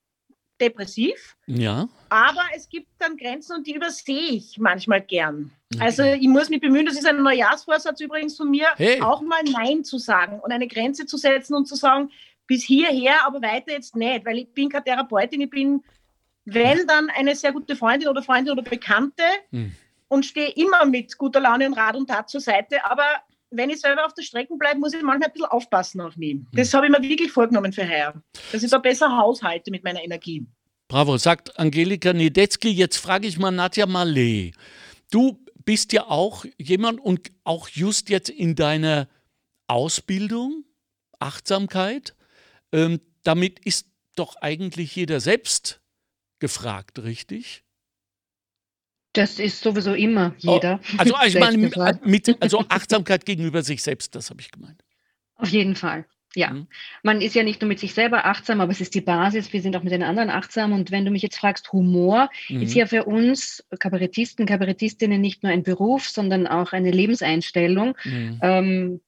depressiv. 0.59 1.35
Ja. 1.47 1.87
Aber 2.09 2.41
es 2.55 2.69
gibt 2.69 2.87
dann 2.99 3.17
Grenzen 3.17 3.57
und 3.57 3.67
die 3.67 3.75
übersehe 3.75 4.31
ich 4.31 4.57
manchmal 4.57 5.01
gern. 5.01 5.51
Okay. 5.73 5.83
Also 5.83 6.03
ich 6.03 6.27
muss 6.27 6.49
mich 6.49 6.61
bemühen, 6.61 6.85
das 6.85 6.95
ist 6.95 7.05
ein 7.05 7.21
Neujahrsvorsatz 7.21 7.99
übrigens 8.01 8.35
von 8.37 8.49
mir, 8.49 8.67
hey. 8.75 9.01
auch 9.01 9.21
mal 9.21 9.41
Nein 9.43 9.83
zu 9.83 9.97
sagen 9.97 10.39
und 10.39 10.51
eine 10.51 10.67
Grenze 10.67 11.05
zu 11.05 11.17
setzen 11.17 11.55
und 11.55 11.67
zu 11.67 11.75
sagen, 11.75 12.09
bis 12.47 12.63
hierher, 12.63 13.25
aber 13.25 13.41
weiter 13.41 13.71
jetzt 13.71 13.95
nicht, 13.95 14.25
weil 14.25 14.39
ich 14.39 14.53
bin 14.53 14.69
keine 14.69 14.83
Therapeutin, 14.83 15.41
ich 15.41 15.49
bin, 15.51 15.83
wenn 16.45 16.87
dann 16.87 17.09
eine 17.11 17.35
sehr 17.35 17.51
gute 17.51 17.75
Freundin 17.75 18.09
oder 18.09 18.23
Freundin 18.23 18.53
oder 18.53 18.63
Bekannte 18.63 19.23
hm. 19.51 19.75
und 20.07 20.25
stehe 20.25 20.49
immer 20.53 20.85
mit 20.85 21.15
guter 21.17 21.39
Laune 21.39 21.67
und 21.67 21.73
Rat 21.73 21.95
und 21.95 22.07
Tat 22.07 22.27
zur 22.27 22.41
Seite, 22.41 22.83
aber 22.85 23.05
wenn 23.51 23.69
ich 23.69 23.81
selber 23.81 24.05
auf 24.05 24.13
der 24.13 24.23
Strecke 24.23 24.55
bleibe, 24.57 24.79
muss 24.79 24.93
ich 24.93 25.01
manchmal 25.01 25.27
ein 25.27 25.33
bisschen 25.33 25.47
aufpassen 25.47 26.01
auf 26.01 26.15
mich. 26.17 26.37
Das 26.53 26.71
hm. 26.71 26.77
habe 26.77 26.87
ich 26.87 26.97
mir 26.97 27.09
wirklich 27.09 27.31
vorgenommen 27.31 27.73
für 27.73 27.87
heuer, 27.87 28.13
dass 28.51 28.63
ich 28.63 28.69
da 28.69 28.77
besser 28.77 29.17
haushalte 29.17 29.71
mit 29.71 29.83
meiner 29.83 30.03
Energie. 30.03 30.45
Bravo, 30.87 31.17
sagt 31.17 31.57
Angelika 31.59 32.13
Niedetzky. 32.13 32.69
Jetzt 32.69 32.97
frage 32.97 33.27
ich 33.27 33.37
mal 33.37 33.51
Nadja 33.51 33.85
Malé. 33.85 34.53
Du 35.11 35.39
bist 35.65 35.93
ja 35.93 36.07
auch 36.07 36.45
jemand 36.57 36.99
und 36.99 37.31
auch 37.43 37.69
just 37.69 38.09
jetzt 38.09 38.29
in 38.29 38.55
deiner 38.55 39.07
Ausbildung, 39.67 40.65
Achtsamkeit, 41.19 42.15
ähm, 42.71 43.01
damit 43.23 43.59
ist 43.59 43.87
doch 44.15 44.35
eigentlich 44.37 44.95
jeder 44.95 45.19
selbst 45.19 45.81
gefragt, 46.39 46.99
richtig? 46.99 47.63
Das 49.19 49.37
ist 49.37 49.61
sowieso 49.61 49.93
immer 49.95 50.33
jeder. 50.37 50.79
Oh, 50.93 50.97
also, 50.99 51.15
ich 51.25 51.37
meine, 51.39 51.57
mit, 51.57 52.41
also 52.41 52.63
Achtsamkeit 52.69 53.25
gegenüber 53.25 53.63
sich 53.63 53.83
selbst, 53.83 54.15
das 54.15 54.29
habe 54.29 54.39
ich 54.39 54.49
gemeint. 54.49 54.81
Auf 55.35 55.49
jeden 55.49 55.75
Fall. 55.75 56.05
Ja, 56.35 56.51
mhm. 56.51 56.67
man 57.03 57.19
ist 57.19 57.35
ja 57.35 57.43
nicht 57.43 57.59
nur 57.59 57.67
mit 57.67 57.79
sich 57.79 57.93
selber 57.93 58.25
achtsam, 58.25 58.61
aber 58.61 58.71
es 58.71 58.79
ist 58.79 58.95
die 58.95 59.01
Basis. 59.01 59.51
Wir 59.51 59.61
sind 59.61 59.75
auch 59.75 59.83
mit 59.83 59.91
den 59.91 60.03
anderen 60.03 60.29
achtsam. 60.29 60.71
Und 60.71 60.89
wenn 60.89 61.03
du 61.03 61.11
mich 61.11 61.21
jetzt 61.21 61.37
fragst, 61.37 61.73
Humor 61.73 62.29
mhm. 62.47 62.61
ist 62.61 62.75
ja 62.75 62.85
für 62.85 63.03
uns 63.03 63.61
Kabarettisten, 63.77 64.45
Kabarettistinnen 64.45 65.19
nicht 65.19 65.43
nur 65.43 65.51
ein 65.51 65.63
Beruf, 65.63 66.07
sondern 66.07 66.47
auch 66.47 66.71
eine 66.71 66.91
Lebenseinstellung. 66.91 67.97
Mhm. 68.05 68.39
Ähm, 68.41 69.01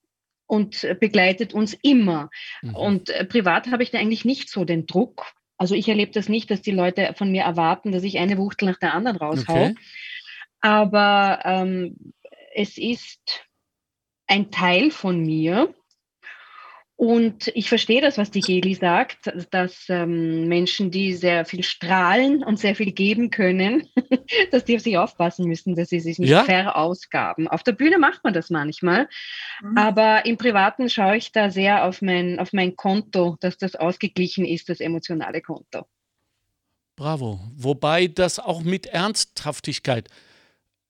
und 0.46 0.86
begleitet 1.00 1.54
uns 1.54 1.74
immer. 1.82 2.30
Mhm. 2.62 2.76
Und 2.76 3.10
äh, 3.12 3.24
privat 3.24 3.72
habe 3.72 3.84
ich 3.84 3.92
da 3.92 4.00
eigentlich 4.00 4.26
nicht 4.26 4.50
so 4.50 4.66
den 4.66 4.86
Druck, 4.86 5.32
also 5.62 5.76
ich 5.76 5.88
erlebe 5.88 6.12
das 6.12 6.28
nicht, 6.28 6.50
dass 6.50 6.64
die 6.64 6.72
Leute 6.72 7.14
von 7.16 7.32
mir 7.32 7.44
erwarten, 7.44 7.92
dass 7.92 8.02
ich 8.02 8.18
eine 8.18 8.40
Wuchtel 8.40 8.68
nach 8.68 8.80
der 8.80 8.96
anderen 8.96 9.18
raushau. 9.18 9.54
Okay. 9.54 9.76
Aber 10.60 11.40
ähm, 11.44 12.14
es 12.56 12.80
ist 12.80 13.46
ein 14.26 14.50
Teil 14.50 14.90
von 14.90 15.22
mir. 15.22 15.72
Und 17.02 17.48
ich 17.56 17.68
verstehe 17.68 18.00
das, 18.00 18.20
was 18.20 18.30
die 18.30 18.42
Geli 18.42 18.76
sagt, 18.76 19.34
dass 19.50 19.90
ähm, 19.90 20.48
Menschen, 20.48 20.92
die 20.92 21.16
sehr 21.16 21.46
viel 21.46 21.64
strahlen 21.64 22.44
und 22.44 22.60
sehr 22.60 22.76
viel 22.76 22.92
geben 22.92 23.32
können, 23.32 23.90
dass 24.52 24.66
die 24.66 24.76
auf 24.76 24.84
sich 24.84 25.00
aufpassen 25.00 25.48
müssen, 25.48 25.74
dass 25.74 25.90
sie 25.90 26.00
sich 26.00 26.20
nicht 26.20 26.30
ja? 26.30 26.44
verausgaben. 26.44 27.48
Auf 27.48 27.64
der 27.64 27.72
Bühne 27.72 27.98
macht 27.98 28.24
man 28.24 28.36
das 28.36 28.52
manchmal, 28.52 29.10
mhm. 29.64 29.80
aber 29.80 30.28
im 30.28 30.38
Privaten 30.38 30.92
schaue 30.92 31.18
ich 31.18 31.32
da 31.32 31.50
sehr 31.50 31.86
auf 31.86 32.04
mein, 32.04 32.38
auf 32.38 32.54
mein 32.54 32.76
Konto, 32.76 33.36
dass 33.40 33.58
das 33.58 33.76
ausgeglichen 33.76 34.46
ist, 34.46 34.70
das 34.70 34.80
emotionale 34.80 35.42
Konto. 35.42 35.88
Bravo. 36.96 37.40
Wobei 37.56 38.10
das 38.10 38.38
auch 38.38 38.62
mit 38.62 38.86
Ernsthaftigkeit 38.86 40.08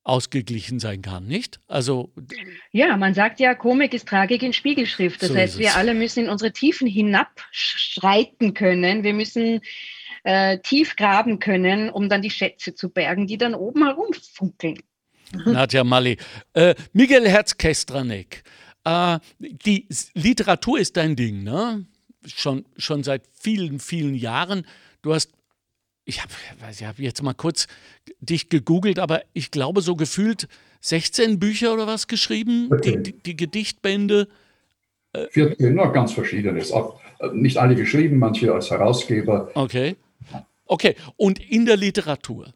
ausgeglichen 0.04 0.80
sein 0.80 1.02
kann, 1.02 1.28
nicht? 1.28 1.60
Also 1.68 2.12
ja, 2.72 2.98
man 2.98 3.14
sagt 3.14 3.40
ja, 3.40 3.54
Komik 3.54 3.94
ist 3.94 4.08
Tragik 4.08 4.42
in 4.42 4.54
Spiegelschrift. 4.54 5.22
Das 5.22 5.30
so 5.30 5.36
heißt, 5.36 5.60
wir 5.60 5.76
alle 5.76 5.94
müssen 5.94 6.26
in 6.26 6.30
unsere 6.30 6.52
Tiefen 6.52 6.88
hinabschreiten 6.88 8.54
können. 8.54 9.04
Wir 9.04 9.14
müssen 9.14 9.62
äh, 10.24 10.60
tief 10.60 10.96
graben 10.96 11.40
können, 11.40 11.90
um 11.90 12.10
dann 12.10 12.22
die 12.22 12.32
Schätze 12.32 12.74
zu 12.74 12.90
bergen, 12.90 13.28
die 13.28 13.38
dann 13.38 13.54
oben 13.54 13.86
herumfunkeln. 13.86 14.80
Nadja 15.46 15.84
Mali. 15.84 16.18
Äh, 16.54 16.76
Miguel 16.94 17.28
Herz-Kestranek. 17.28 18.44
Äh, 18.84 19.20
die 19.40 19.88
Literatur 20.14 20.80
ist 20.80 20.98
dein 20.98 21.16
Ding, 21.16 21.44
ne? 21.44 21.86
Schon, 22.26 22.66
schon 22.78 23.04
seit 23.04 23.24
vielen, 23.34 23.80
vielen 23.80 24.14
Jahren. 24.14 24.66
Du 25.02 25.14
hast 25.14 25.32
ich 26.06 26.22
habe 26.22 26.32
ich 26.72 26.84
hab 26.84 27.00
jetzt 27.00 27.22
mal 27.22 27.34
kurz 27.34 27.68
dich 28.20 28.50
gegoogelt, 28.50 29.00
aber 29.00 29.22
ich 29.34 29.52
glaube 29.52 29.82
so 29.82 29.96
gefühlt 29.96 30.48
16 30.82 31.40
Bücher 31.40 31.74
oder 31.74 31.88
was 31.88 32.08
geschrieben, 32.08 32.70
die, 32.84 33.02
die, 33.04 33.14
die, 33.14 33.38
Gedichtbände. 33.38 34.28
14, 35.32 35.76
noch 35.76 35.94
ganz 35.94 36.14
verschiedenes. 36.14 36.72
Auch, 36.72 37.00
äh, 37.20 37.30
nicht 37.34 37.58
alle 37.58 37.76
geschrieben, 37.76 38.18
manche 38.18 38.54
als 38.54 38.72
Herausgeber. 38.72 39.52
Okay. 39.54 39.96
Okay, 40.66 40.96
und 41.18 41.40
in 41.40 41.66
der 41.66 41.78
Literatur. 41.78 42.54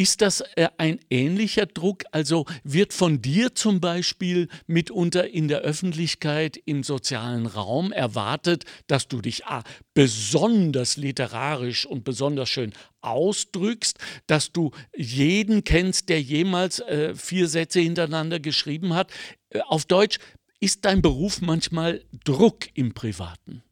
Ist 0.00 0.22
das 0.22 0.42
äh, 0.56 0.68
ein 0.78 0.98
ähnlicher 1.10 1.66
Druck? 1.66 2.04
Also 2.10 2.46
wird 2.64 2.94
von 2.94 3.20
dir 3.20 3.54
zum 3.54 3.82
Beispiel 3.82 4.48
mitunter 4.66 5.28
in 5.28 5.46
der 5.46 5.58
Öffentlichkeit, 5.58 6.58
im 6.64 6.82
sozialen 6.84 7.44
Raum 7.44 7.92
erwartet, 7.92 8.64
dass 8.86 9.08
du 9.08 9.20
dich 9.20 9.44
ah, 9.44 9.62
besonders 9.92 10.96
literarisch 10.96 11.84
und 11.84 12.02
besonders 12.02 12.48
schön 12.48 12.72
ausdrückst, 13.02 13.98
dass 14.26 14.52
du 14.52 14.70
jeden 14.96 15.64
kennst, 15.64 16.08
der 16.08 16.22
jemals 16.22 16.80
äh, 16.80 17.14
vier 17.14 17.46
Sätze 17.46 17.80
hintereinander 17.80 18.40
geschrieben 18.40 18.94
hat? 18.94 19.12
Äh, 19.50 19.60
auf 19.68 19.84
Deutsch, 19.84 20.18
ist 20.60 20.86
dein 20.86 21.02
Beruf 21.02 21.42
manchmal 21.42 22.00
Druck 22.24 22.68
im 22.72 22.94
Privaten? 22.94 23.62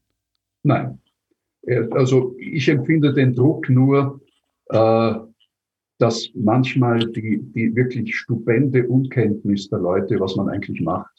Nein. 0.62 1.00
Also 1.92 2.36
ich 2.38 2.68
empfinde 2.68 3.14
den 3.14 3.34
Druck 3.34 3.70
nur, 3.70 4.20
äh, 4.66 5.14
dass 5.98 6.28
manchmal 6.34 7.00
die, 7.11 7.38
die 7.54 7.74
wirklich 7.74 8.16
stupende 8.16 8.87
Unkenntnis 8.87 9.68
der 9.68 9.80
Leute, 9.80 10.18
was 10.20 10.37
man 10.37 10.48
eigentlich 10.48 10.80
macht, 10.80 11.11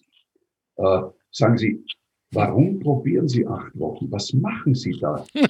äh, 0.77 1.01
sagen 1.31 1.57
sie, 1.57 1.83
warum 2.31 2.79
probieren 2.79 3.27
Sie 3.27 3.45
acht 3.45 3.77
Wochen? 3.77 4.09
Was 4.11 4.33
machen 4.33 4.73
Sie 4.73 4.97
da? 4.99 5.25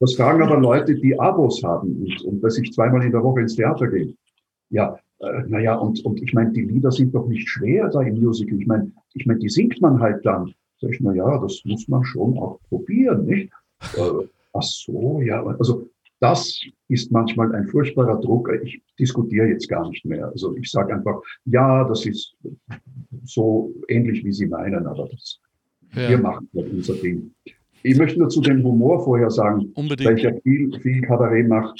Das 0.00 0.16
fragen 0.16 0.42
aber 0.42 0.58
Leute, 0.58 0.96
die 0.96 1.18
Abos 1.18 1.62
haben 1.62 2.02
und, 2.02 2.24
und 2.24 2.40
dass 2.42 2.58
ich 2.58 2.72
zweimal 2.72 3.04
in 3.04 3.12
der 3.12 3.22
Woche 3.22 3.40
ins 3.40 3.54
Theater 3.54 3.86
gehe. 3.86 4.12
Ja, 4.68 4.98
äh, 5.20 5.42
naja, 5.46 5.76
und, 5.76 6.04
und 6.04 6.20
ich 6.20 6.34
meine, 6.34 6.52
die 6.52 6.62
Lieder 6.62 6.90
sind 6.90 7.14
doch 7.14 7.26
nicht 7.28 7.48
schwer 7.48 7.88
da 7.88 8.02
im 8.02 8.20
Musical. 8.20 8.60
Ich 8.60 8.66
meine, 8.66 8.90
ich 9.14 9.24
meine, 9.24 9.38
die 9.38 9.48
singt 9.48 9.80
man 9.80 10.00
halt 10.00 10.26
dann. 10.26 10.52
Sag 10.80 10.90
ich, 10.90 11.00
na 11.00 11.14
ja, 11.14 11.38
das 11.38 11.62
muss 11.64 11.86
man 11.88 12.04
schon 12.04 12.36
auch 12.38 12.60
probieren, 12.68 13.24
nicht? 13.26 13.50
Äh, 13.96 14.26
ach 14.52 14.62
so, 14.62 15.20
ja, 15.20 15.44
also 15.44 15.88
das 16.20 16.60
ist 16.88 17.12
manchmal 17.12 17.54
ein 17.54 17.66
furchtbarer 17.66 18.20
Druck. 18.20 18.50
Ich 18.62 18.80
diskutiere 18.98 19.48
jetzt 19.48 19.68
gar 19.68 19.88
nicht 19.88 20.04
mehr. 20.04 20.26
Also 20.28 20.56
ich 20.56 20.70
sage 20.70 20.94
einfach, 20.94 21.20
ja, 21.44 21.84
das 21.84 22.06
ist 22.06 22.36
so 23.24 23.74
ähnlich, 23.88 24.24
wie 24.24 24.32
Sie 24.32 24.46
meinen, 24.46 24.86
aber 24.86 25.08
das, 25.08 25.40
ja. 25.94 26.10
wir 26.10 26.18
machen 26.18 26.48
halt 26.54 26.72
unser 26.72 26.94
Ding. 26.94 27.32
Ich 27.82 27.98
möchte 27.98 28.18
nur 28.18 28.30
zu 28.30 28.40
dem 28.40 28.64
Humor 28.64 29.04
vorher 29.04 29.30
sagen, 29.30 29.70
Unbedingt. 29.74 30.08
weil 30.08 30.16
ich 30.16 30.24
ja 30.24 30.32
viel, 30.42 30.72
viel 30.80 31.02
Kabarett 31.02 31.48
mache. 31.48 31.74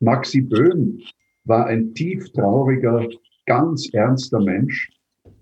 Maxi 0.00 0.40
Böhm 0.40 1.00
war 1.44 1.66
ein 1.66 1.94
tief 1.94 2.30
trauriger, 2.32 3.08
ganz 3.46 3.88
ernster 3.92 4.40
Mensch, 4.40 4.90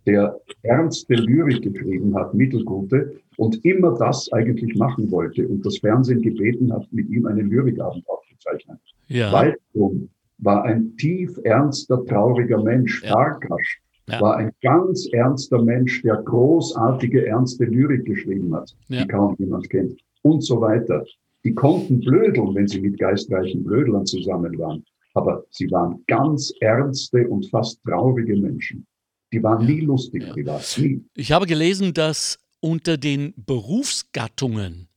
der 0.06 0.40
ernste 0.62 1.14
Lyrik 1.14 1.62
geschrieben 1.62 2.14
hat, 2.14 2.34
mittelgute, 2.34 3.20
und 3.36 3.64
immer 3.64 3.94
das 3.98 4.30
eigentlich 4.32 4.76
machen 4.76 5.10
wollte 5.10 5.46
und 5.48 5.64
das 5.64 5.78
Fernsehen 5.78 6.22
gebeten 6.22 6.72
hat, 6.72 6.86
mit 6.92 7.08
ihm 7.08 7.26
einen 7.26 7.48
Lyrikabend 7.50 8.08
aufzuzeichnen. 8.08 8.78
Ja. 9.08 9.32
Waldrum 9.32 10.08
war 10.38 10.64
ein 10.64 10.96
tief 10.96 11.38
ernster, 11.44 12.04
trauriger 12.06 12.62
Mensch. 12.62 13.02
Ja. 13.04 13.12
Farkas 13.12 13.60
Ja. 14.08 14.20
war 14.20 14.36
ein 14.36 14.50
ganz 14.62 15.06
ernster 15.12 15.62
Mensch, 15.62 16.02
der 16.02 16.16
großartige, 16.16 17.26
ernste 17.26 17.64
Lyrik 17.64 18.04
geschrieben 18.04 18.54
hat, 18.54 18.74
Ja. 18.88 19.02
die 19.02 19.08
kaum 19.08 19.34
jemand 19.38 19.68
kennt. 19.70 19.98
Und 20.22 20.42
so 20.42 20.60
weiter. 20.60 21.04
Die 21.44 21.54
konnten 21.54 22.00
blödeln, 22.00 22.54
wenn 22.54 22.66
sie 22.68 22.80
mit 22.80 22.98
geistreichen 22.98 23.64
Blödlern 23.64 24.06
zusammen 24.06 24.58
waren. 24.58 24.84
Aber 25.14 25.44
sie 25.50 25.70
waren 25.70 26.02
ganz 26.06 26.52
ernste 26.60 27.28
und 27.28 27.46
fast 27.50 27.82
traurige 27.84 28.36
Menschen. 28.36 28.86
Die 29.32 29.42
waren 29.42 29.66
nie 29.66 29.80
lustig 29.80 30.28
privat. 30.30 30.76
Nie. 30.80 31.02
Ich 31.14 31.32
habe 31.32 31.46
gelesen, 31.46 31.92
dass 31.92 32.38
unter 32.64 32.96
den 32.96 33.34
Berufsgattungen 33.36 34.88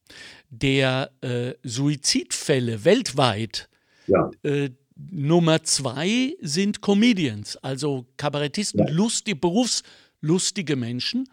der 0.49 1.11
äh, 1.21 1.53
Suizidfälle 1.63 2.85
weltweit 2.85 3.67
Ja. 4.07 4.31
äh, 4.43 4.69
Nummer 5.11 5.61
zwei 5.63 6.33
sind 6.41 6.81
Comedians, 6.81 7.57
also 7.57 8.05
Kabarettisten, 8.15 8.87
Ja. 8.87 8.93
lustig, 8.93 9.41
berufslustige 9.41 10.77
Menschen. 10.77 11.27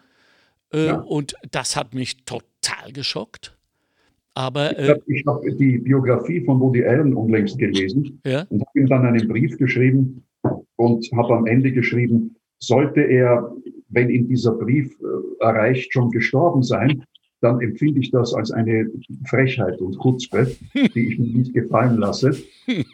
Äh, 0.73 0.87
Ja. 0.87 0.95
Und 0.99 1.35
das 1.51 1.77
hat 1.77 1.93
mich 1.93 2.25
total 2.25 2.91
geschockt. 2.91 3.57
Aber 4.33 4.77
Ich 4.77 4.89
äh, 4.89 5.25
habe 5.25 5.49
hab 5.49 5.57
die 5.57 5.77
Biografie 5.77 6.43
von 6.43 6.59
Woody 6.59 6.83
Allen 6.83 7.13
unlängst 7.13 7.57
gelesen 7.57 8.19
ja, 8.25 8.41
und 8.49 8.59
habe 8.59 8.79
ihm 8.79 8.87
dann 8.87 9.05
einen 9.05 9.27
Brief 9.29 9.57
geschrieben 9.57 10.25
und 10.75 11.09
habe 11.15 11.33
am 11.37 11.45
Ende 11.47 11.71
geschrieben, 11.71 12.35
sollte 12.59 12.99
er, 13.01 13.55
wenn 13.95 14.09
ihn 14.09 14.27
dieser 14.27 14.51
Brief 14.51 14.95
äh, 15.01 15.43
erreicht, 15.43 15.91
schon 15.93 16.11
gestorben 16.11 16.61
sein, 16.63 17.03
dann 17.41 17.59
empfinde 17.61 17.99
ich 17.99 18.11
das 18.11 18.33
als 18.33 18.51
eine 18.51 18.87
Frechheit 19.27 19.79
und 19.79 19.99
Chutzpe, 20.01 20.55
die 20.95 21.07
ich 21.13 21.19
mir 21.19 21.27
nicht 21.39 21.53
gefallen 21.53 21.97
lasse. 21.97 22.35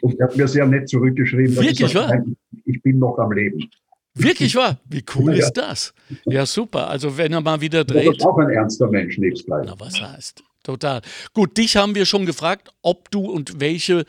Und 0.02 0.18
er 0.18 0.26
hat 0.28 0.36
mir 0.36 0.48
sehr 0.48 0.66
nett 0.66 0.88
zurückgeschrieben, 0.88 1.54
dass 1.54 1.64
Wirklich, 1.64 1.80
ich, 1.82 1.92
sage, 1.92 2.24
ich 2.66 2.82
bin 2.82 2.98
noch 2.98 3.18
am 3.18 3.32
Leben. 3.32 3.68
wirklich 4.14 4.54
wahr. 4.56 4.78
Wie 4.88 5.02
cool 5.14 5.32
Ja, 5.32 5.38
ist 5.46 5.52
das? 5.54 5.94
Ja, 6.26 6.44
super. 6.44 6.88
Also 6.90 7.16
wenn 7.16 7.32
er 7.32 7.40
mal 7.40 7.60
wieder 7.60 7.84
das 7.84 7.96
dreht. 7.96 8.16
ist 8.16 8.26
auch 8.26 8.36
ein 8.38 8.50
ernster 8.50 8.88
Mensch 8.90 9.16
nebstbei. 9.18 9.62
Na, 9.64 9.74
was 9.78 10.00
heißt? 10.00 10.42
Total. 10.64 11.00
Gut, 11.32 11.56
dich 11.56 11.76
haben 11.76 11.94
wir 11.94 12.04
schon 12.04 12.26
gefragt, 12.26 12.70
ob 12.82 13.10
du 13.10 13.20
und 13.30 13.58
welche 13.60 14.04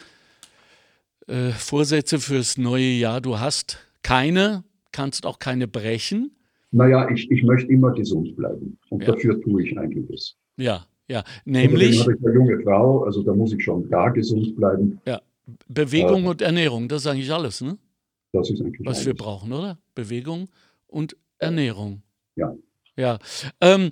äh, 1.28 1.52
Vorsätze 1.52 2.20
fürs 2.20 2.58
neue 2.58 2.84
Jahr 2.92 3.22
du 3.22 3.40
hast. 3.40 3.78
Keine, 4.02 4.64
kannst 4.92 5.26
auch 5.26 5.40
keine 5.40 5.68
brechen. 5.68 6.32
Naja, 6.74 7.08
ich, 7.10 7.30
ich 7.32 7.44
möchte 7.44 7.72
immer 7.72 7.92
gesund 7.94 8.36
bleiben. 8.36 8.78
Und 8.90 9.04
Ja. 9.04 9.14
dafür 9.14 9.40
tue 9.42 9.64
ich 9.64 9.78
einiges. 9.78 10.36
Ja, 10.58 10.86
ja. 11.08 11.24
Nämlich 11.46 12.00
habe 12.02 12.14
ich 12.16 12.26
eine 12.26 12.34
junge 12.34 12.60
Frau, 12.64 13.04
also 13.04 13.22
da 13.24 13.34
muss 13.34 13.54
ich 13.54 13.64
schon 13.64 13.88
gar 13.90 14.12
gesund 14.12 14.56
bleiben. 14.56 15.00
Bewegung 15.68 16.26
und 16.26 16.42
Ernährung. 16.42 16.88
Das 16.88 17.02
ist 17.02 17.08
eigentlich 17.08 17.32
alles, 17.32 17.62
ne? 17.62 17.78
Das 18.32 18.50
ist 18.50 18.62
eigentlich 18.62 18.86
was 18.86 19.06
wir 19.06 19.12
alles. 19.12 19.22
brauchen, 19.24 19.52
oder? 19.54 19.78
Bewegung 19.94 20.50
und 20.88 21.16
Ernährung. 21.38 22.02
Ja. 22.36 22.56
Ja. 22.96 23.20
Ähm, 23.62 23.92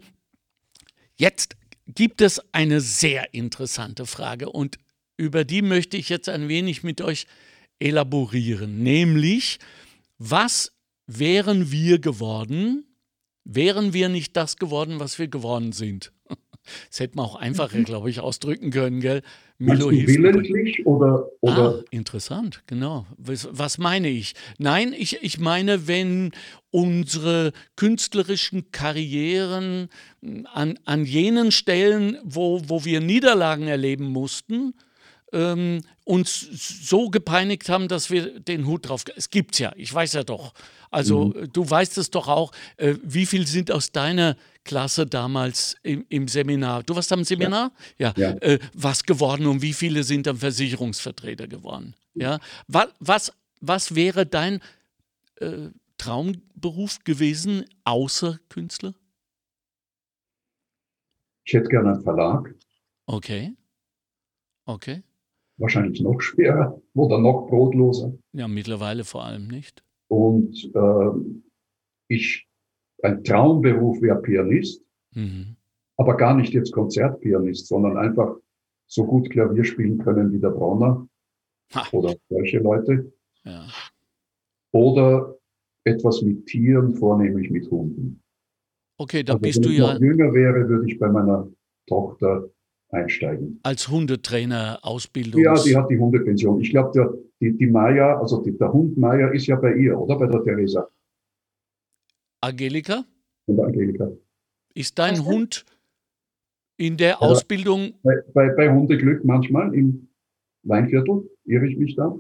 jetzt 1.18 1.56
gibt 1.88 2.22
es 2.22 2.42
eine 2.54 2.80
sehr 2.82 3.34
interessante 3.34 4.06
Frage 4.06 4.50
und 4.50 4.78
über 5.18 5.44
die 5.44 5.62
möchte 5.62 5.98
ich 5.98 6.10
jetzt 6.10 6.30
ein 6.30 6.48
wenig 6.48 6.84
mit 6.84 7.02
euch 7.02 7.28
elaborieren. 7.80 8.82
Nämlich, 8.82 9.60
was 10.18 10.72
wären 11.20 11.72
wir 11.72 12.00
geworden, 12.00 12.86
wären 13.44 13.94
wir 13.94 14.10
nicht 14.10 14.36
das 14.38 14.58
geworden, 14.58 15.00
was 15.00 15.20
wir 15.20 15.28
geworden 15.28 15.72
sind? 15.72 16.12
Das 16.92 17.00
hätte 17.00 17.16
man 17.16 17.26
auch 17.26 17.36
einfacher, 17.38 17.82
glaube 17.82 18.12
ich, 18.12 18.20
ausdrücken 18.20 18.70
können, 18.70 19.02
gell? 19.02 19.24
Mir. 19.58 19.80
willentlich 19.80 20.86
oder, 20.86 21.28
oder 21.42 21.80
Ah, 21.80 21.84
interessant, 21.90 22.62
genau. 22.68 23.08
Was, 23.18 23.50
was 23.52 23.80
meine 23.80 24.10
ich? 24.10 24.36
Nein, 24.60 24.94
ich, 24.96 25.24
ich 25.24 25.40
meine, 25.40 25.88
wenn 25.88 26.32
unsere 26.70 27.52
künstlerischen 27.76 28.72
Karrieren 28.72 29.90
mh, 30.22 30.50
an, 30.52 30.80
an 30.86 31.04
jenen 31.06 31.52
Stellen, 31.52 32.20
wo, 32.24 32.62
wo 32.68 32.86
wir 32.86 33.02
Niederlagen 33.02 33.68
erleben 33.68 34.06
mussten, 34.06 34.76
ähm, 35.32 35.82
uns 36.04 36.40
so 36.40 37.10
gepeinigt 37.10 37.70
haben, 37.70 37.88
dass 37.88 38.10
wir 38.10 38.40
den 38.40 38.66
Hut 38.66 38.88
drauf. 38.90 39.06
Es 39.16 39.30
gibt's 39.30 39.60
ja, 39.60 39.72
ich 39.76 39.94
weiß 39.94 40.14
ja 40.14 40.24
doch. 40.24 40.54
Also 40.90 41.34
äh, 41.36 41.48
du 41.48 41.70
weißt 41.70 41.98
es 41.98 42.12
doch 42.12 42.28
auch. 42.28 42.52
Äh, 42.78 42.96
wie 43.04 43.26
viel 43.26 43.48
sind 43.48 43.72
aus 43.72 43.92
deiner 43.92 44.36
Klasse 44.64 45.06
damals 45.06 45.76
im, 45.84 46.06
im 46.10 46.28
Seminar? 46.28 46.84
Du 46.84 46.96
warst 46.96 47.12
am 47.14 47.24
Seminar? 47.24 47.72
Ja. 47.98 48.14
Ja. 48.18 48.32
Äh, 48.42 48.60
was 48.74 49.04
geworden 49.04 49.46
und 49.48 49.62
wie 49.62 49.74
viele 49.74 50.04
sind 50.04 50.28
dann 50.28 50.38
Versicherungsvertreter 50.38 51.48
geworden? 51.48 51.96
Ja. 52.14 52.40
Was, 52.68 52.88
was, 53.00 53.34
was 53.62 53.96
wäre 53.96 54.26
dein 54.26 54.60
äh, 55.38 55.70
Traumberuf 55.98 57.04
gewesen 57.04 57.66
außer 57.84 58.40
Künstler? 58.50 58.94
ich 61.44 61.54
hätte 61.54 61.70
gerne 61.70 61.94
einen 61.94 62.04
Verlag, 62.04 62.54
Okay. 63.08 63.54
Okay. 64.66 65.04
Wahrscheinlich 65.62 66.02
noch 66.02 66.20
schwerer 66.22 66.82
oder 66.96 67.20
noch 67.20 67.48
brotloser. 67.48 68.14
Ja, 68.34 68.48
mittlerweile 68.48 69.04
vor 69.04 69.24
allem 69.26 69.48
nicht. 69.48 69.84
Und 70.10 70.72
ähm, 70.76 71.44
ich, 72.10 72.48
ein 73.04 73.24
Traumberuf 73.24 74.02
wäre 74.02 74.22
Pianist, 74.22 74.84
Mhm. 75.14 75.56
aber 75.98 76.16
gar 76.18 76.36
nicht 76.36 76.54
jetzt 76.54 76.72
Konzertpianist, 76.72 77.68
sondern 77.68 77.98
einfach 77.98 78.36
so 78.88 79.06
gut 79.06 79.30
Klavier 79.30 79.64
spielen 79.66 79.98
können 79.98 80.32
wie 80.32 80.40
der 80.40 80.50
Bronner 80.52 81.08
Ha. 81.74 81.88
oder 81.92 82.16
solche 82.30 82.60
Leute. 82.60 83.12
Ja. 83.44 83.68
Oder 84.72 85.36
etwas 85.84 86.22
mit 86.22 86.46
Tieren, 86.46 86.96
vornehmlich 86.96 87.50
mit 87.50 87.70
Hunden. 87.70 88.22
Okay, 88.98 89.24
da 89.24 89.34
Also 89.34 89.42
bist 89.42 89.58
wenn 89.58 89.64
du 89.64 89.70
ich 89.72 89.78
ja 89.80 89.94
noch 89.94 90.00
jünger 90.00 90.34
wäre, 90.34 90.68
würde 90.70 90.90
ich 90.92 91.00
bei 91.00 91.10
meiner 91.10 91.50
Tochter 91.88 92.50
einsteigen. 92.92 93.60
als 93.64 93.88
Hundetrainer 93.88 94.80
Ausbildung. 94.84 95.42
Ja, 95.42 95.54
die 95.62 95.76
hat 95.76 95.90
die 95.90 95.98
Hundepension. 95.98 96.60
Ich 96.62 96.70
glaube, 96.72 96.92
der, 96.94 97.14
die, 97.40 97.58
die 97.58 97.68
Maya, 97.68 98.20
also 98.20 98.42
die, 98.44 98.58
der 98.58 98.72
Hund 98.72 98.98
Maya 98.98 99.30
ist 99.30 99.48
ja 99.48 99.56
bei 99.56 99.74
ihr, 99.76 99.98
oder? 99.98 100.18
Bei 100.18 100.28
der 100.28 100.44
Theresa 100.44 100.88
Angelika, 102.42 103.04
und 103.46 103.60
Angelika. 103.60 104.10
ist 104.74 104.98
dein 104.98 105.20
Was? 105.20 105.26
Hund 105.26 105.66
in 106.78 106.98
der 106.98 107.10
Ja. 107.12 107.18
Ausbildung? 107.20 107.94
Bei, 108.04 108.16
bei, 108.34 108.50
bei 108.50 108.72
Hundeglück 108.74 109.24
manchmal 109.24 109.74
im 109.76 110.08
Weinviertel, 110.64 111.30
irre 111.46 111.68
ich 111.68 111.78
mich 111.78 111.96
da? 111.96 112.16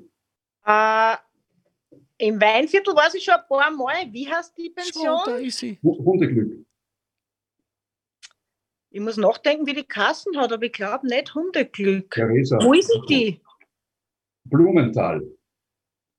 Äh, 0.65 2.27
Im 2.27 2.39
Weinviertel 2.39 2.93
war 2.95 3.09
sie 3.09 3.19
schon 3.19 3.33
ein 3.33 3.47
paar 3.49 3.71
Mal. 3.71 4.11
Wie 4.11 4.27
heißt 4.27 4.55
die 4.57 4.71
Schau, 4.93 5.01
da 5.25 5.31
Pension? 5.31 5.47
ist 5.47 5.57
sie. 5.57 5.79
Hu- 5.81 6.05
Hundeglück. 6.05 6.65
Ich 8.93 8.99
muss 8.99 9.15
nachdenken, 9.15 9.65
wie 9.65 9.73
die 9.73 9.85
Kassen 9.85 10.37
hat, 10.37 10.51
aber 10.51 10.63
ich 10.65 10.73
glaube 10.73 11.07
nicht 11.07 11.33
Hundeglück. 11.33 12.11
Theresa. 12.11 12.59
Wo 12.61 12.73
ist 12.73 12.91
die? 13.09 13.39
Blumenthal. 14.43 15.21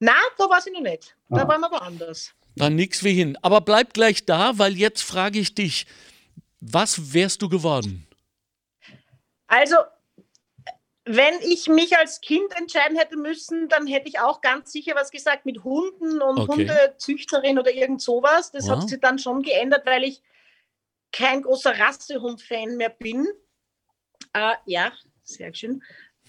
Nein, 0.01 0.15
da 0.39 0.49
war 0.49 0.61
sie 0.61 0.71
noch 0.71 0.81
nicht. 0.81 1.15
Da 1.29 1.43
Ah. 1.43 1.49
waren 1.49 1.61
wir 1.61 1.71
woanders. 1.71 2.35
Dann 2.57 2.75
nix 2.77 3.05
wie 3.05 3.13
hin. 3.13 3.37
Aber 3.43 3.61
bleib 3.61 3.93
gleich 3.93 4.25
da, 4.25 4.59
weil 4.59 4.73
jetzt 4.77 5.03
frage 5.03 5.39
ich 5.39 5.55
dich, 5.55 5.87
was 6.61 7.13
wärst 7.13 7.43
du 7.43 7.49
geworden? 7.51 8.07
Also, 9.49 9.77
wenn 11.05 11.35
ich 11.43 11.69
mich 11.69 11.97
als 11.99 12.21
Kind 12.23 12.57
entscheiden 12.59 12.97
hätte 12.97 13.17
müssen, 13.19 13.69
dann 13.69 13.87
hätte 13.87 14.09
ich 14.09 14.19
auch 14.21 14.41
ganz 14.41 14.73
sicher 14.73 14.95
was 14.95 15.11
gesagt 15.11 15.45
mit 15.45 15.63
Hunden 15.63 16.23
und 16.23 16.39
Okay. 16.39 16.69
Hundezüchterin 16.71 17.59
oder 17.59 17.73
irgend 17.73 18.01
sowas. 18.01 18.51
Das 18.51 18.65
Wow. 18.65 18.71
hat 18.81 18.89
sich 18.89 19.01
dann 19.01 19.19
schon 19.19 19.43
geändert, 19.43 19.85
weil 19.85 20.05
ich 20.05 20.23
kein 21.13 21.43
großer 21.43 21.79
Rassehund-Fan 21.79 22.77
mehr 22.77 22.91
bin. 22.91 23.27
Äh, 24.33 24.55
ja, 24.67 24.93
sehr 25.23 25.55
schön. 25.55 25.83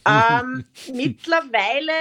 Ähm, 0.05 0.65
mittlerweile, 0.93 1.93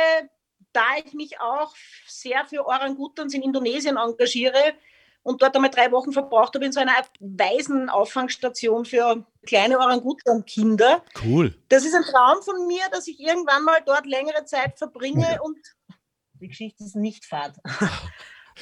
da 0.73 0.83
ich 1.05 1.13
mich 1.13 1.41
auch 1.41 1.75
sehr 2.07 2.45
für 2.47 2.67
Orangutans 2.67 3.35
in 3.35 3.43
Indonesien 3.43 3.97
engagiere 3.97 4.75
und 5.23 5.41
dort 5.41 5.55
einmal 5.55 5.71
drei 5.71 5.91
Wochen 5.93 6.13
verbraucht 6.13 6.55
habe 6.55 6.65
in 6.65 6.73
so 6.73 6.81
einer 6.81 6.95
Waisenauffangstation 7.21 8.85
für 8.85 9.25
kleine 9.47 9.79
Orangutan-Kinder, 9.79 11.05
Cool. 11.25 11.57
das 11.69 11.85
ist 11.85 11.95
ein 11.95 12.03
Traum 12.03 12.43
von 12.43 12.67
mir, 12.67 12.83
dass 12.91 13.07
ich 13.07 13.21
irgendwann 13.21 13.63
mal 13.65 13.81
dort 13.85 14.07
längere 14.07 14.45
Zeit 14.45 14.79
verbringe 14.79 15.41
und 15.43 15.59
die 16.41 16.49
Geschichte 16.49 16.83
ist 16.83 16.97
nicht 16.97 17.25
fad. 17.25 17.55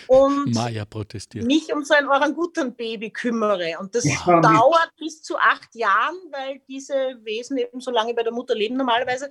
Und 0.07 0.55
Maya 0.55 0.85
protestiert. 0.85 1.45
mich 1.47 1.73
um 1.73 1.85
so 1.85 1.95
ein 1.95 2.07
Orangutan-Baby 2.09 3.11
kümmere. 3.11 3.77
Und 3.81 3.95
das 3.95 4.05
mit- 4.05 4.17
dauert 4.27 4.91
bis 4.99 5.23
zu 5.23 5.37
acht 5.37 5.75
Jahren, 5.75 6.17
weil 6.31 6.61
diese 6.69 6.95
Wesen 7.23 7.59
eben 7.59 7.81
so 7.81 7.91
lange 7.91 8.15
bei 8.15 8.23
der 8.23 8.33
Mutter 8.33 8.55
leben 8.55 8.77
normalerweise. 8.77 9.31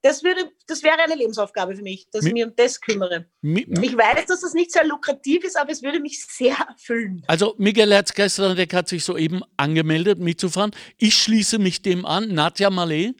Das, 0.00 0.22
würde, 0.22 0.52
das 0.68 0.84
wäre 0.84 0.96
eine 1.00 1.16
Lebensaufgabe 1.16 1.74
für 1.74 1.82
mich, 1.82 2.08
dass 2.12 2.24
ich 2.24 2.32
Mi- 2.32 2.34
mich 2.34 2.44
um 2.46 2.52
das 2.54 2.80
kümmere. 2.80 3.26
Mi 3.42 3.66
Ich 3.82 3.96
weiß, 3.96 4.26
dass 4.26 4.42
das 4.42 4.54
nicht 4.54 4.70
sehr 4.70 4.86
lukrativ 4.86 5.42
ist, 5.42 5.58
aber 5.58 5.72
es 5.72 5.82
würde 5.82 5.98
mich 5.98 6.24
sehr 6.24 6.54
erfüllen. 6.68 7.24
Also 7.26 7.56
Miguel 7.58 7.92
Herzgeisterdeck 7.92 8.72
hat 8.74 8.88
sich 8.88 9.02
soeben 9.04 9.42
angemeldet, 9.56 10.20
mitzufahren. 10.20 10.70
Ich 10.98 11.16
schließe 11.16 11.58
mich 11.58 11.82
dem 11.82 12.06
an. 12.06 12.32
Nadja 12.32 12.68
Malé, 12.68 13.12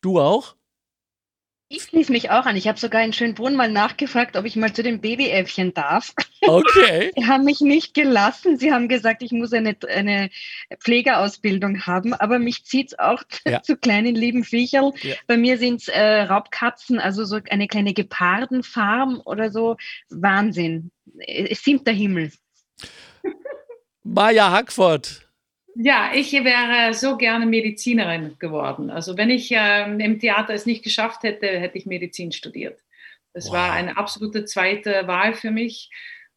du 0.00 0.18
auch? 0.18 0.55
Ich 1.68 1.82
schließe 1.82 2.12
mich 2.12 2.30
auch 2.30 2.46
an. 2.46 2.54
Ich 2.56 2.68
habe 2.68 2.78
sogar 2.78 3.02
in 3.02 3.12
Schönbrunn 3.12 3.56
mal 3.56 3.68
nachgefragt, 3.70 4.36
ob 4.36 4.44
ich 4.44 4.54
mal 4.54 4.72
zu 4.72 4.84
den 4.84 5.00
Babyäffchen 5.00 5.74
darf. 5.74 6.12
Okay. 6.48 7.10
Sie 7.16 7.26
haben 7.26 7.44
mich 7.44 7.60
nicht 7.60 7.92
gelassen. 7.94 8.56
Sie 8.56 8.70
haben 8.70 8.86
gesagt, 8.88 9.22
ich 9.22 9.32
muss 9.32 9.52
eine, 9.52 9.74
eine 9.88 10.30
Pflegeausbildung 10.78 11.86
haben, 11.86 12.14
aber 12.14 12.38
mich 12.38 12.64
zieht 12.64 12.92
es 12.92 12.98
auch 13.00 13.20
Ja. 13.48 13.62
zu 13.62 13.76
kleinen 13.76 14.14
lieben 14.14 14.44
Viecherl. 14.44 14.92
Ja. 15.02 15.16
Bei 15.26 15.36
mir 15.36 15.58
sind 15.58 15.80
es 15.80 15.88
äh, 15.88 16.20
Raubkatzen, 16.20 17.00
also 17.00 17.24
so 17.24 17.40
eine 17.50 17.66
kleine 17.66 17.94
Gepardenfarm 17.94 19.20
oder 19.24 19.50
so. 19.50 19.76
Wahnsinn. 20.08 20.92
Es 21.18 21.64
sind 21.64 21.84
der 21.86 21.94
Himmel. 21.94 22.30
Maja 24.04 24.52
Hackford. 24.52 25.25
Ja, 25.78 26.10
ich 26.14 26.32
wäre 26.32 26.94
so 26.94 27.16
gerne 27.16 27.44
Medizinerin 27.46 28.36
geworden. 28.38 28.90
Also 28.90 29.16
wenn 29.16 29.30
ich 29.30 29.50
ähm, 29.52 30.00
im 30.00 30.18
Theater 30.18 30.54
es 30.54 30.64
nicht 30.64 30.82
geschafft 30.82 31.22
hätte, 31.22 31.46
hätte 31.46 31.76
ich 31.76 31.86
Medizin 31.86 32.32
studiert. 32.32 32.80
Das 33.34 33.46
Wow. 33.46 33.52
war 33.52 33.72
eine 33.72 33.96
absolute 33.98 34.46
zweite 34.46 35.06
Wahl 35.06 35.34
für 35.34 35.50
mich. 35.50 35.90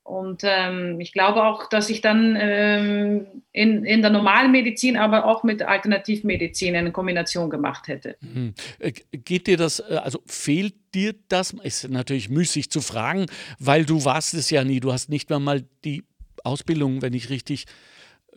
Und 0.03 0.41
ähm, 0.43 0.99
ich 0.99 1.13
glaube 1.13 1.43
auch, 1.43 1.69
dass 1.69 1.89
ich 1.89 2.01
dann 2.01 2.35
ähm, 2.39 3.27
in, 3.51 3.85
in 3.85 4.01
der 4.01 4.09
normalen 4.09 4.51
Medizin, 4.51 4.97
aber 4.97 5.25
auch 5.25 5.43
mit 5.43 5.61
Alternativmedizin 5.61 6.75
eine 6.75 6.91
Kombination 6.91 7.49
gemacht 7.49 7.87
hätte. 7.87 8.17
Hm. 8.21 8.55
Äh, 8.79 8.91
Geht 9.11 9.47
dir 9.47 9.55
das, 9.55 9.79
äh, 9.79 9.99
also 10.03 10.21
fehlt 10.25 10.73
dir 10.95 11.13
das? 11.29 11.53
Ist 11.63 11.87
natürlich 11.89 12.27
müßig 12.29 12.71
zu 12.71 12.81
fragen, 12.81 13.27
weil 13.59 13.85
du 13.85 14.03
warst 14.03 14.33
es 14.33 14.49
ja 14.49 14.63
nie. 14.63 14.79
Du 14.79 14.91
hast 14.91 15.09
nicht 15.09 15.29
mal 15.29 15.63
die 15.85 16.03
Ausbildung, 16.43 17.01
wenn 17.03 17.13
ich 17.13 17.29
richtig 17.29 17.65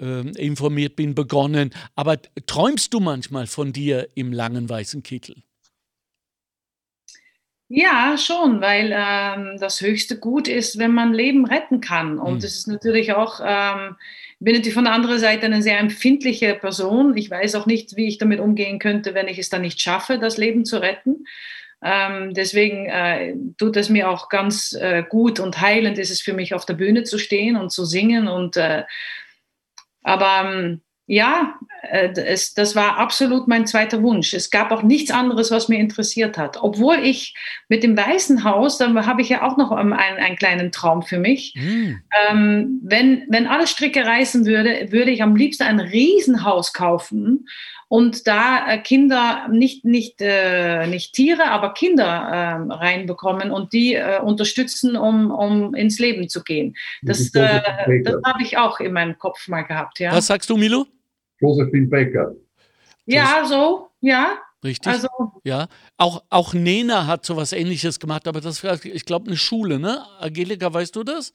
ähm, 0.03 0.33
informiert 0.37 0.97
bin, 0.97 1.15
begonnen. 1.15 1.71
Aber 1.95 2.19
träumst 2.47 2.93
du 2.93 3.01
manchmal 3.01 3.47
von 3.47 3.73
dir 3.73 4.09
im 4.17 4.33
langen 4.33 4.69
weißen 4.69 5.03
Kittel? 5.03 5.37
Ja, 7.69 8.19
schon, 8.19 8.61
weil 8.61 8.93
ähm, 8.95 9.57
das 9.59 9.81
höchste 9.81 10.19
Gut 10.19 10.47
ist, 10.47 10.79
wenn 10.79 10.93
man 10.93 11.15
Leben 11.15 11.47
retten 11.47 11.81
kann. 11.81 12.19
Und 12.19 12.41
Mhm. 12.41 12.45
es 12.45 12.57
ist 12.59 12.69
natürlich 12.69 13.15
auch, 13.15 13.41
ähm, 13.43 13.97
ich 14.39 14.45
bin 14.45 14.55
natürlich 14.55 14.75
von 14.75 14.85
der 14.85 14.93
anderen 14.93 15.19
Seite 15.19 15.47
eine 15.47 15.63
sehr 15.63 15.79
empfindliche 15.79 16.55
Person. 16.55 17.17
Ich 17.17 17.31
weiß 17.31 17.55
auch 17.55 17.65
nicht, 17.67 17.97
wie 17.97 18.09
ich 18.09 18.19
damit 18.19 18.41
umgehen 18.41 18.79
könnte, 18.79 19.15
wenn 19.15 19.29
ich 19.29 19.39
es 19.39 19.49
dann 19.49 19.63
nicht 19.63 19.81
schaffe, 19.81 20.19
das 20.19 20.37
Leben 20.37 20.67
zu 20.67 20.83
retten. 20.83 21.25
Ähm, 21.83 22.35
deswegen 22.35 22.87
äh, 22.87 23.35
tut 23.59 23.77
es 23.79 23.89
mir 23.89 24.11
auch 24.11 24.29
ganz 24.29 24.75
äh, 24.75 25.03
gut 25.09 25.41
und 25.41 25.61
heilend 25.61 25.99
ist 25.99 26.11
es 26.11 26.21
für 26.21 26.35
mich, 26.35 26.55
auf 26.55 26.67
der 26.67 26.75
Bühne 26.75 27.05
zu 27.05 27.19
stehen 27.19 27.57
und 27.57 27.73
zu 27.73 27.85
singen. 27.87 28.29
Und, 28.29 28.57
äh, 28.59 28.85
aber 30.03 30.45
ähm, 30.45 30.81
ja, 31.07 31.59
äh, 31.83 32.11
es, 32.13 32.55
das 32.55 32.77
war 32.77 32.97
absolut 32.97 33.49
mein 33.49 33.67
zweiter 33.67 34.03
Wunsch. 34.03 34.35
Es 34.35 34.51
gab 34.51 34.71
auch 34.71 34.83
nichts 34.83 35.11
anderes, 35.11 35.51
was 35.51 35.69
mir 35.69 35.79
interessiert 35.79 36.39
hat. 36.39 36.63
Obwohl 36.63 36.97
ich 37.03 37.35
mit 37.69 37.83
dem 37.83 37.97
Weißen 37.97 38.45
Haus, 38.45 38.79
da 38.79 38.95
habe 39.05 39.21
ich 39.21 39.29
ja 39.29 39.43
auch 39.43 39.57
noch 39.57 39.73
einen, 39.73 39.93
einen 39.93 40.37
kleinen 40.37 40.71
Traum 40.71 41.03
für 41.03 41.19
mich. 41.19 41.55
Hm. 41.57 42.01
Ähm, 42.31 42.81
wenn, 42.83 43.25
wenn 43.29 43.47
alle 43.47 43.67
Stricke 43.67 44.07
reißen 44.07 44.47
würde, 44.47 44.93
würde 44.93 45.11
ich 45.11 45.23
am 45.23 45.35
liebsten 45.37 45.65
ein 45.65 45.81
Riesenhaus 45.81 46.73
kaufen 46.73 47.47
und 47.93 48.27
da 48.27 48.73
äh, 48.73 48.79
Kinder, 48.79 49.49
nicht, 49.51 49.85
nicht, 49.85 50.23
äh, 50.23 50.87
nicht 50.87 51.13
Tiere, 51.13 51.51
aber 51.51 51.75
Kinder 51.75 52.31
ähm, 52.33 52.71
reinbekommen 52.71 53.51
und 53.51 53.75
die 53.75 53.97
äh, 53.97 54.19
unterstützen, 54.19 54.97
um, 54.97 55.31
um 55.31 55.75
ins 55.75 55.99
Leben 55.99 56.31
zu 56.31 56.43
gehen. 56.43 56.75
Das, 57.03 57.35
äh, 57.35 57.61
das 58.03 58.15
habe 58.25 58.43
ich 58.43 58.57
auch 58.57 58.81
in 58.81 58.95
meinem 58.95 59.19
Kopf 59.19 59.47
mal 59.47 59.61
gehabt. 59.61 59.99
Ja, 59.99 60.11
Was 60.11 60.29
sagst 60.29 60.49
du, 60.49 60.57
Milo? 60.57 60.87
Josephine 61.39 61.87
Baker. 61.89 62.33
ja 63.05 63.45
so, 63.45 63.91
ja. 64.01 64.39
Richtig? 64.65 64.91
Also, 64.91 65.09
ja. 65.45 65.67
Auch, 65.99 66.23
auch 66.31 66.55
Nena 66.55 67.07
hat 67.07 67.27
sowas 67.27 67.53
ähnliches 67.53 68.01
gemacht, 68.01 68.27
aber 68.27 68.41
das 68.41 68.65
war, 68.65 68.83
ich 68.83 69.05
glaube, 69.05 69.27
eine 69.27 69.37
Schule, 69.37 69.79
ne? 69.79 70.03
Angelika, 70.19 70.73
weißt 70.73 70.97
du 70.97 71.05
das? 71.05 71.35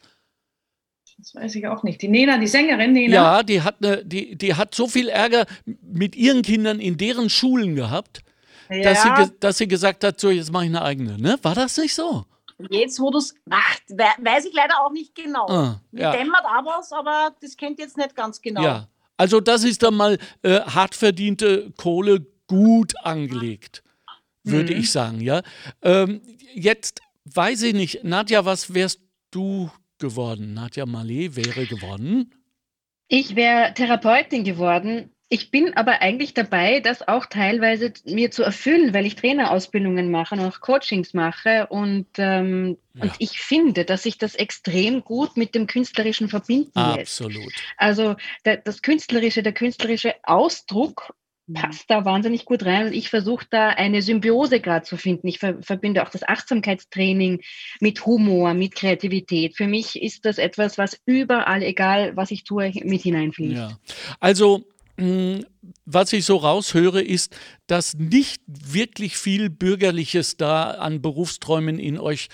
Das 1.17 1.33
weiß 1.35 1.55
ich 1.55 1.67
auch 1.67 1.83
nicht. 1.83 2.01
Die 2.01 2.07
Nena, 2.07 2.37
die 2.37 2.47
Sängerin 2.47 2.93
Nena. 2.93 3.13
Ja, 3.13 3.43
die 3.43 3.61
hat, 3.61 3.81
ne, 3.81 4.03
die, 4.05 4.35
die 4.35 4.53
hat 4.55 4.75
so 4.75 4.87
viel 4.87 5.09
Ärger 5.09 5.45
mit 5.81 6.15
ihren 6.15 6.41
Kindern 6.43 6.79
in 6.79 6.97
deren 6.97 7.29
Schulen 7.29 7.75
gehabt, 7.75 8.21
dass, 8.69 9.01
sie, 9.03 9.09
dass 9.39 9.57
sie 9.57 9.67
gesagt 9.67 10.03
hat, 10.03 10.19
so, 10.19 10.29
jetzt 10.29 10.51
mache 10.51 10.65
ich 10.65 10.69
eine 10.69 10.81
eigene. 10.81 11.17
Ne? 11.17 11.39
War 11.41 11.55
das 11.55 11.77
nicht 11.77 11.95
so? 11.95 12.25
Jetzt, 12.69 12.99
wo 12.99 13.11
du 13.11 13.19
es 13.19 13.35
macht, 13.45 13.83
weiß 13.89 14.45
ich 14.45 14.53
leider 14.53 14.83
auch 14.83 14.91
nicht 14.91 15.13
genau. 15.15 15.47
Ah, 15.47 15.81
ja. 15.91 16.11
dämmert 16.11 16.43
was, 16.63 16.91
aber 16.91 17.35
das 17.39 17.55
kennt 17.55 17.77
jetzt 17.79 17.97
nicht 17.97 18.15
ganz 18.15 18.41
genau. 18.41 18.63
Ja, 18.63 18.87
also 19.15 19.39
das 19.39 19.63
ist 19.63 19.83
dann 19.83 19.93
mal 19.93 20.17
äh, 20.41 20.61
hart 20.61 20.95
verdiente 20.95 21.71
Kohle 21.77 22.25
gut 22.47 22.93
angelegt, 23.05 23.83
würde 24.43 24.73
Mhm. 24.73 24.79
ich 24.79 24.91
sagen, 24.91 25.21
ja. 25.21 25.41
Ähm, 25.83 26.21
jetzt 26.55 26.99
weiß 27.25 27.61
ich 27.61 27.73
nicht, 27.75 28.03
Nadja, 28.03 28.43
was 28.45 28.73
wärst 28.73 29.01
du 29.31 29.69
geworden? 29.99 30.53
Nadja 30.53 30.85
Malé 30.85 31.35
wäre 31.35 31.65
geworden. 31.65 32.31
Ich 33.07 33.35
wäre 33.35 33.73
Therapeutin 33.73 34.43
geworden. 34.43 35.11
Ich 35.29 35.51
bin 35.51 35.73
aber 35.75 36.01
eigentlich 36.01 36.33
dabei, 36.33 36.79
das 36.79 37.05
auch 37.05 37.25
teilweise 37.25 37.91
mir 38.05 38.31
zu 38.31 38.43
erfüllen, 38.43 38.93
weil 38.93 39.05
ich 39.05 39.15
Trainerausbildungen 39.15 40.09
mache 40.09 40.35
und 40.35 40.41
auch 40.41 40.61
Coachings 40.61 41.13
mache. 41.13 41.67
Und, 41.67 42.07
ähm, 42.17 42.77
Ja. 42.93 43.03
und 43.03 43.13
ich 43.19 43.39
finde, 43.39 43.83
dass 43.83 44.03
sich 44.03 44.17
das 44.17 44.35
extrem 44.35 45.03
gut 45.03 45.35
mit 45.35 45.53
dem 45.53 45.67
Künstlerischen 45.67 46.29
verbinden 46.29 46.71
lässt. 46.95 47.21
Absolut. 47.21 47.53
Also 47.75 48.15
der, 48.45 48.57
das 48.57 48.81
Künstlerische, 48.81 49.43
der 49.43 49.53
künstlerische 49.53 50.15
Ausdruck. 50.23 51.13
Passt 51.53 51.89
da 51.89 52.03
wahnsinnig 52.03 52.45
gut 52.45 52.65
rein 52.65 52.87
und 52.87 52.93
ich 52.93 53.09
versuche 53.09 53.45
da 53.49 53.69
eine 53.69 54.01
Symbiose 54.01 54.59
gerade 54.59 54.85
zu 54.85 54.97
finden. 54.97 55.27
Ich 55.27 55.39
ver 55.39 55.61
verbinde 55.61 56.03
auch 56.05 56.09
das 56.09 56.27
Achtsamkeitstraining 56.27 57.41
mit 57.79 58.05
Humor, 58.05 58.53
mit 58.53 58.75
Kreativität. 58.75 59.55
Für 59.55 59.67
mich 59.67 60.01
ist 60.01 60.25
das 60.25 60.37
etwas, 60.37 60.77
was 60.77 60.99
überall, 61.05 61.63
egal 61.63 62.15
was 62.15 62.31
ich 62.31 62.43
tue, 62.43 62.71
mit 62.83 63.01
hineinfließt. 63.01 63.55
Ja. 63.55 63.79
Also, 64.19 64.65
mh, 64.97 65.39
was 65.85 66.11
ich 66.11 66.25
so 66.25 66.37
raushöre, 66.37 67.01
ist, 67.01 67.35
dass 67.65 67.93
nicht 67.93 68.41
wirklich 68.47 69.17
viel 69.17 69.49
Bürgerliches 69.49 70.35
da 70.37 70.71
an 70.71 71.01
Berufsträumen 71.01 71.79
in 71.79 71.97
euch 71.97 72.27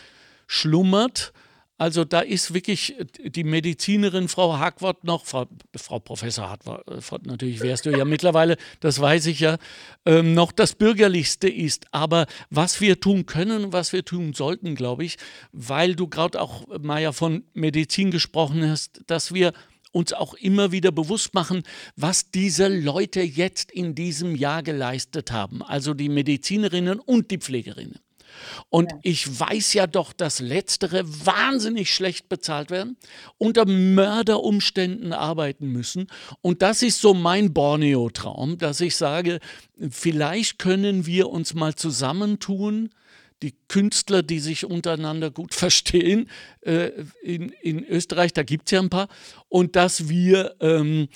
schlummert. 0.48 1.34
Also 1.78 2.06
da 2.06 2.22
ist 2.22 2.54
wirklich 2.54 2.96
die 3.26 3.44
Medizinerin 3.44 4.28
Frau 4.28 4.58
Hagwort 4.58 5.04
noch, 5.04 5.26
Frau, 5.26 5.48
Frau 5.76 6.00
Professor 6.00 6.50
Hagwort, 6.50 7.26
natürlich 7.26 7.62
wärst 7.62 7.86
du 7.86 7.90
ja 7.90 8.06
mittlerweile, 8.06 8.58
das 8.80 9.02
weiß 9.02 9.26
ich 9.26 9.40
ja, 9.40 9.58
ähm, 10.06 10.34
noch 10.34 10.52
das 10.52 10.76
Bürgerlichste 10.76 11.50
ist. 11.50 11.88
Aber 11.92 12.28
was 12.50 12.80
wir 12.80 13.00
tun 13.00 13.26
können, 13.26 13.74
was 13.74 13.92
wir 13.92 14.06
tun 14.06 14.34
sollten, 14.34 14.76
glaube 14.76 15.04
ich, 15.04 15.18
weil 15.52 15.96
du 15.96 16.08
gerade 16.08 16.40
auch, 16.40 16.66
Maja, 16.80 17.12
von 17.12 17.44
Medizin 17.54 18.12
gesprochen 18.12 18.70
hast, 18.70 19.02
dass 19.08 19.34
wir 19.34 19.52
uns 19.92 20.14
auch 20.14 20.34
immer 20.36 20.72
wieder 20.72 20.92
bewusst 20.92 21.34
machen, 21.34 21.64
was 21.96 22.32
diese 22.32 22.68
Leute 22.68 23.22
jetzt 23.22 23.72
in 23.72 23.96
diesem 23.96 24.36
Jahr 24.36 24.64
geleistet 24.64 25.32
haben. 25.32 25.64
Also 25.64 25.94
die 25.94 26.10
Medizinerinnen 26.10 27.00
und 27.00 27.32
die 27.32 27.38
Pflegerinnen. 27.38 28.00
Und 28.70 28.92
ich 29.02 29.40
weiß 29.40 29.74
ja 29.74 29.88
doch, 29.88 30.14
dass 30.14 30.40
letztere 30.40 31.04
wahnsinnig 31.26 31.94
schlecht 31.94 32.30
bezahlt 32.30 32.72
werden, 32.72 32.98
unter 33.38 33.66
Mörderumständen 33.66 35.14
arbeiten 35.14 35.68
müssen. 35.68 36.08
Und 36.42 36.62
das 36.62 36.82
ist 36.82 37.02
so 37.02 37.14
mein 37.14 37.54
Borneo-Traum, 37.54 38.58
dass 38.58 38.82
ich 38.82 38.96
sage, 38.96 39.40
vielleicht 39.90 40.60
können 40.60 41.06
wir 41.06 41.30
uns 41.30 41.54
mal 41.54 41.76
zusammentun, 41.76 42.90
die 43.44 43.54
Künstler, 43.68 44.24
die 44.24 44.40
sich 44.40 44.66
untereinander 44.66 45.30
gut 45.30 45.54
verstehen, 45.54 46.30
äh, 46.62 46.92
in, 47.22 47.50
in 47.62 47.86
Österreich, 47.86 48.34
da 48.34 48.44
gibt 48.44 48.68
es 48.68 48.72
ja 48.72 48.80
ein 48.80 48.90
paar, 48.90 49.10
und 49.50 49.76
dass 49.76 50.10
wir 50.10 50.56
ähm, 50.62 51.10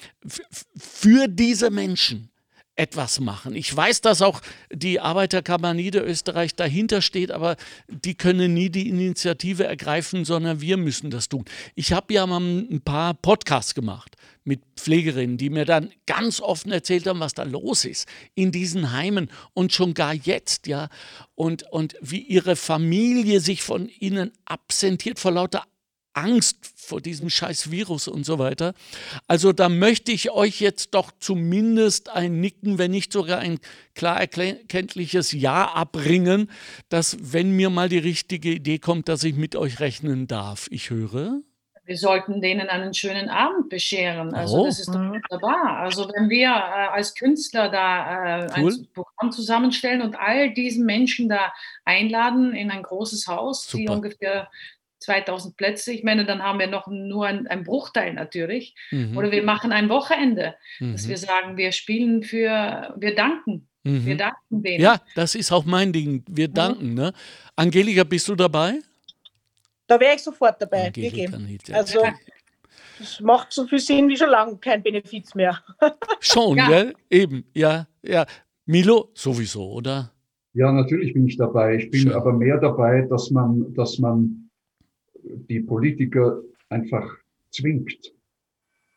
für 0.76 1.28
diese 1.28 1.72
Menschen 1.72 2.30
etwas 2.78 3.20
machen. 3.20 3.56
Ich 3.56 3.76
weiß, 3.76 4.02
dass 4.02 4.22
auch 4.22 4.42
die 4.72 5.00
Arbeiterkammer 5.00 5.74
Niederösterreich 5.74 6.56
dahinter 6.56 7.02
steht, 7.02 7.32
aber 7.32 7.58
die 7.88 8.16
können 8.16 8.54
nie 8.54 8.70
die 8.70 8.88
Initiative 8.88 9.66
ergreifen, 9.66 10.26
sondern 10.26 10.62
wir 10.62 10.78
müssen 10.78 11.10
das 11.10 11.28
tun. 11.28 11.46
Ich 11.76 11.92
habe 11.92 12.14
ja 12.14 12.26
mal 12.26 12.40
ein 12.40 12.82
paar 12.82 13.14
Podcasts 13.16 13.74
gemacht 13.74 14.16
mit 14.44 14.62
Pflegerinnen, 14.78 15.38
die 15.38 15.50
mir 15.50 15.66
dann 15.66 15.92
ganz 16.06 16.40
offen 16.40 16.72
erzählt 16.72 17.06
haben, 17.08 17.20
was 17.20 17.34
da 17.34 17.44
los 17.44 17.84
ist 17.84 18.08
in 18.34 18.52
diesen 18.54 18.94
Heimen 18.94 19.30
und 19.54 19.74
schon 19.74 19.94
gar 19.94 20.14
jetzt, 20.14 20.68
ja, 20.68 20.88
und, 21.36 21.64
und 21.64 21.96
wie 22.00 22.22
ihre 22.22 22.56
Familie 22.56 23.42
sich 23.42 23.62
von 23.62 23.90
ihnen 23.90 24.32
absentiert 24.46 25.20
vor 25.20 25.32
lauter 25.32 25.64
Angst 26.18 26.58
vor 26.76 27.02
diesem 27.02 27.30
scheiß 27.30 27.70
Virus 27.72 28.08
und 28.08 28.26
so 28.26 28.40
weiter. 28.40 28.74
Also 29.28 29.54
da 29.54 29.70
möchte 29.70 30.12
ich 30.12 30.32
euch 30.32 30.60
jetzt 30.62 30.94
doch 30.94 31.12
zumindest 31.20 32.10
ein 32.10 32.40
Nicken, 32.40 32.78
wenn 32.78 32.92
nicht 32.92 33.12
sogar 33.14 33.40
ein 33.40 33.60
klar 33.96 34.20
erkenntliches 34.20 35.32
Ja 35.32 35.66
abbringen, 35.74 36.50
dass 36.90 37.18
wenn 37.22 37.52
mir 37.56 37.70
mal 37.70 37.90
die 37.90 37.98
richtige 37.98 38.52
Idee 38.52 38.80
kommt, 38.80 39.10
dass 39.10 39.24
ich 39.24 39.36
mit 39.36 39.56
euch 39.56 39.80
rechnen 39.80 40.28
darf. 40.28 40.68
Ich 40.72 40.90
höre. 40.90 41.42
wir 41.86 41.98
sollten 41.98 42.42
denen 42.42 42.68
einen 42.68 42.94
schönen 42.94 43.30
Abend 43.30 43.70
bescheren. 43.70 44.34
Also 44.34 44.58
Oh. 44.62 44.66
das 44.66 44.80
ist 44.80 44.90
doch 44.90 44.96
wunderbar. 45.00 45.78
Also 45.78 46.10
wenn 46.14 46.30
wir 46.30 46.50
äh, 46.50 46.88
als 46.98 47.16
Künstler 47.16 47.70
da 47.70 48.40
äh, 48.46 48.50
Cool. 48.60 48.74
ein 48.74 48.88
Programm 48.94 49.32
zusammenstellen 49.32 50.02
und 50.02 50.20
all 50.20 50.54
diesen 50.54 50.86
Menschen 50.86 51.30
da 51.30 51.54
einladen 51.86 52.54
in 52.54 52.72
ein 52.72 52.84
großes 52.84 53.28
Haus, 53.28 53.68
die 53.68 53.84
Super. 53.84 53.94
ungefähr 53.94 54.50
2000 55.00 55.56
Plätze, 55.58 55.92
ich 55.92 56.04
meine, 56.04 56.26
dann 56.26 56.42
haben 56.44 56.60
wir 56.60 56.68
noch 56.68 56.88
nur 56.88 57.26
ein, 57.28 57.48
ein 57.48 57.64
Bruchteil 57.64 58.14
natürlich. 58.14 58.76
Mhm. 58.92 59.16
Oder 59.18 59.32
wir 59.32 59.44
machen 59.44 59.72
ein 59.72 59.90
Wochenende, 59.90 60.56
dass 60.80 61.06
Mhm. 61.06 61.10
wir 61.10 61.18
sagen, 61.18 61.58
wir 61.58 61.72
spielen 61.72 62.24
für, 62.24 62.94
wir 62.98 63.16
danken. 63.16 63.68
Wir 63.84 63.94
Mhm. 64.16 64.18
danken 64.18 64.64
denen. 64.64 64.82
Ja, 64.84 65.00
das 65.16 65.34
ist 65.36 65.52
auch 65.52 65.64
mein 65.66 65.94
Ding. 65.94 66.24
Wir 66.30 66.48
danken. 66.50 66.94
Ne? 66.94 67.14
Angelika, 67.56 68.04
bist 68.04 68.28
du 68.28 68.36
dabei? 68.36 68.80
Da 69.88 69.98
wäre 70.00 70.16
ich 70.16 70.24
sofort 70.24 70.62
dabei. 70.62 70.78
Wir 70.94 71.08
Angelika 71.08 71.38
gehen. 71.38 71.46
nicht. 71.46 71.74
Also, 71.74 72.02
das 73.00 73.22
macht 73.22 73.54
so 73.54 73.66
viel 73.66 73.80
Sinn 73.80 74.10
wie 74.10 74.18
schon 74.18 74.30
lange 74.30 74.58
kein 74.58 74.84
Benefiz 74.84 75.34
mehr. 75.36 75.60
Schon, 76.20 76.58
Ja. 76.58 76.68
gell? 76.68 76.94
Eben, 77.10 77.46
ja, 77.54 77.88
ja. 78.04 78.26
Milo, 78.66 79.12
sowieso, 79.14 79.72
oder? 79.72 80.12
Ja, 80.54 80.72
natürlich 80.72 81.14
bin 81.14 81.28
ich 81.28 81.38
dabei. 81.38 81.76
Ich 81.76 81.90
bin 81.92 82.02
Schön. 82.02 82.14
aber 82.14 82.34
mehr 82.34 82.58
dabei, 82.60 83.04
dass 83.10 83.30
man, 83.32 83.74
dass 83.76 84.00
man 84.00 84.47
die 85.50 85.60
Politiker 85.60 86.42
einfach 86.70 87.18
zwingt, 87.50 88.14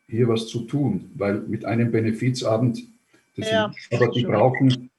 hier 0.07 0.27
was 0.27 0.47
zu 0.47 0.61
tun, 0.61 1.11
weil 1.15 1.41
mit 1.41 1.65
einem 1.65 1.91
Benefizabend, 1.91 2.83
das 3.37 3.49
Ja, 3.49 3.71
sind, 3.89 4.01
aber 4.01 4.11
die 4.11 4.21
schon. 4.21 4.31
brauchen 4.31 4.89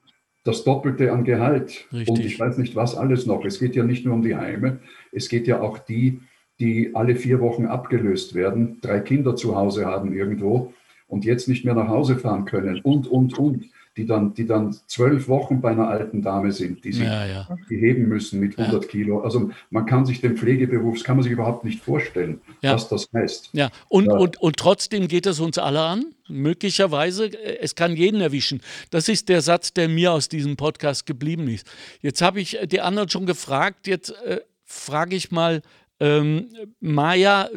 das 0.44 0.64
Doppelte 0.64 1.12
an 1.12 1.24
Gehalt. 1.24 1.86
Richtig. 1.92 2.08
Und 2.08 2.24
ich 2.24 2.40
weiß 2.40 2.58
nicht, 2.58 2.74
was 2.74 2.96
alles 2.96 3.26
noch. 3.26 3.44
Es 3.44 3.60
geht 3.60 3.76
ja 3.76 3.84
nicht 3.84 4.04
nur 4.04 4.14
um 4.14 4.22
die 4.22 4.34
Heime, 4.34 4.80
es 5.12 5.28
geht 5.28 5.46
ja 5.46 5.60
auch 5.60 5.78
die, 5.78 6.20
die 6.58 6.94
alle 6.94 7.14
vier 7.16 7.40
Wochen 7.40 7.66
abgelöst 7.66 8.34
werden, 8.34 8.78
drei 8.80 9.00
Kinder 9.00 9.36
zu 9.36 9.56
Hause 9.56 9.86
haben 9.86 10.12
irgendwo 10.12 10.72
und 11.06 11.24
jetzt 11.24 11.48
nicht 11.48 11.64
mehr 11.64 11.74
nach 11.74 11.88
Hause 11.88 12.16
fahren 12.16 12.44
können 12.44 12.80
und, 12.82 13.06
und, 13.06 13.38
und, 13.38 13.64
die 13.96 14.06
dann, 14.06 14.32
die 14.32 14.46
dann 14.46 14.72
zwölf 14.86 15.28
Wochen 15.28 15.60
bei 15.60 15.70
einer 15.70 15.88
alten 15.88 16.22
Dame 16.22 16.50
sind, 16.52 16.84
die 16.84 16.92
sich 16.92 17.04
Ja, 17.04 17.26
ja. 17.26 17.48
die 17.68 17.76
heben 17.76 18.08
müssen 18.08 18.40
mit 18.40 18.58
100 18.58 18.88
Kilo. 18.88 19.20
Also 19.20 19.50
man 19.70 19.84
kann 19.84 20.06
sich 20.06 20.20
den 20.20 20.36
Pflegeberuf, 20.36 20.94
das 20.94 21.04
kann 21.04 21.16
man 21.16 21.22
sich 21.24 21.32
überhaupt 21.32 21.64
nicht 21.64 21.82
vorstellen, 21.82 22.40
Ja. 22.62 22.74
was 22.74 22.88
das 22.88 23.08
heißt. 23.14 23.50
Ja, 23.52 23.68
und, 23.88 24.06
Ja. 24.06 24.12
Und, 24.16 24.40
und 24.40 24.56
trotzdem 24.56 25.08
geht 25.08 25.26
es 25.26 25.40
uns 25.40 25.58
alle 25.58 25.82
an. 25.82 26.06
Möglicherweise, 26.28 27.26
äh, 27.26 27.58
es 27.60 27.74
kann 27.74 27.94
jeden 27.94 28.20
erwischen. 28.22 28.62
Das 28.90 29.08
ist 29.08 29.28
der 29.28 29.42
Satz, 29.42 29.74
der 29.74 29.88
mir 29.88 30.12
aus 30.12 30.28
diesem 30.28 30.56
Podcast 30.56 31.04
geblieben 31.04 31.48
ist. 31.48 31.66
Jetzt 32.00 32.22
habe 32.22 32.40
ich 32.40 32.58
äh, 32.60 32.66
die 32.66 32.80
anderen 32.80 33.08
schon 33.10 33.26
gefragt, 33.26 33.86
jetzt 33.86 34.10
äh, 34.24 34.40
frage 34.64 35.16
ich 35.16 35.30
mal, 35.30 35.60
ähm, 36.00 36.48
Maja, 36.80 37.48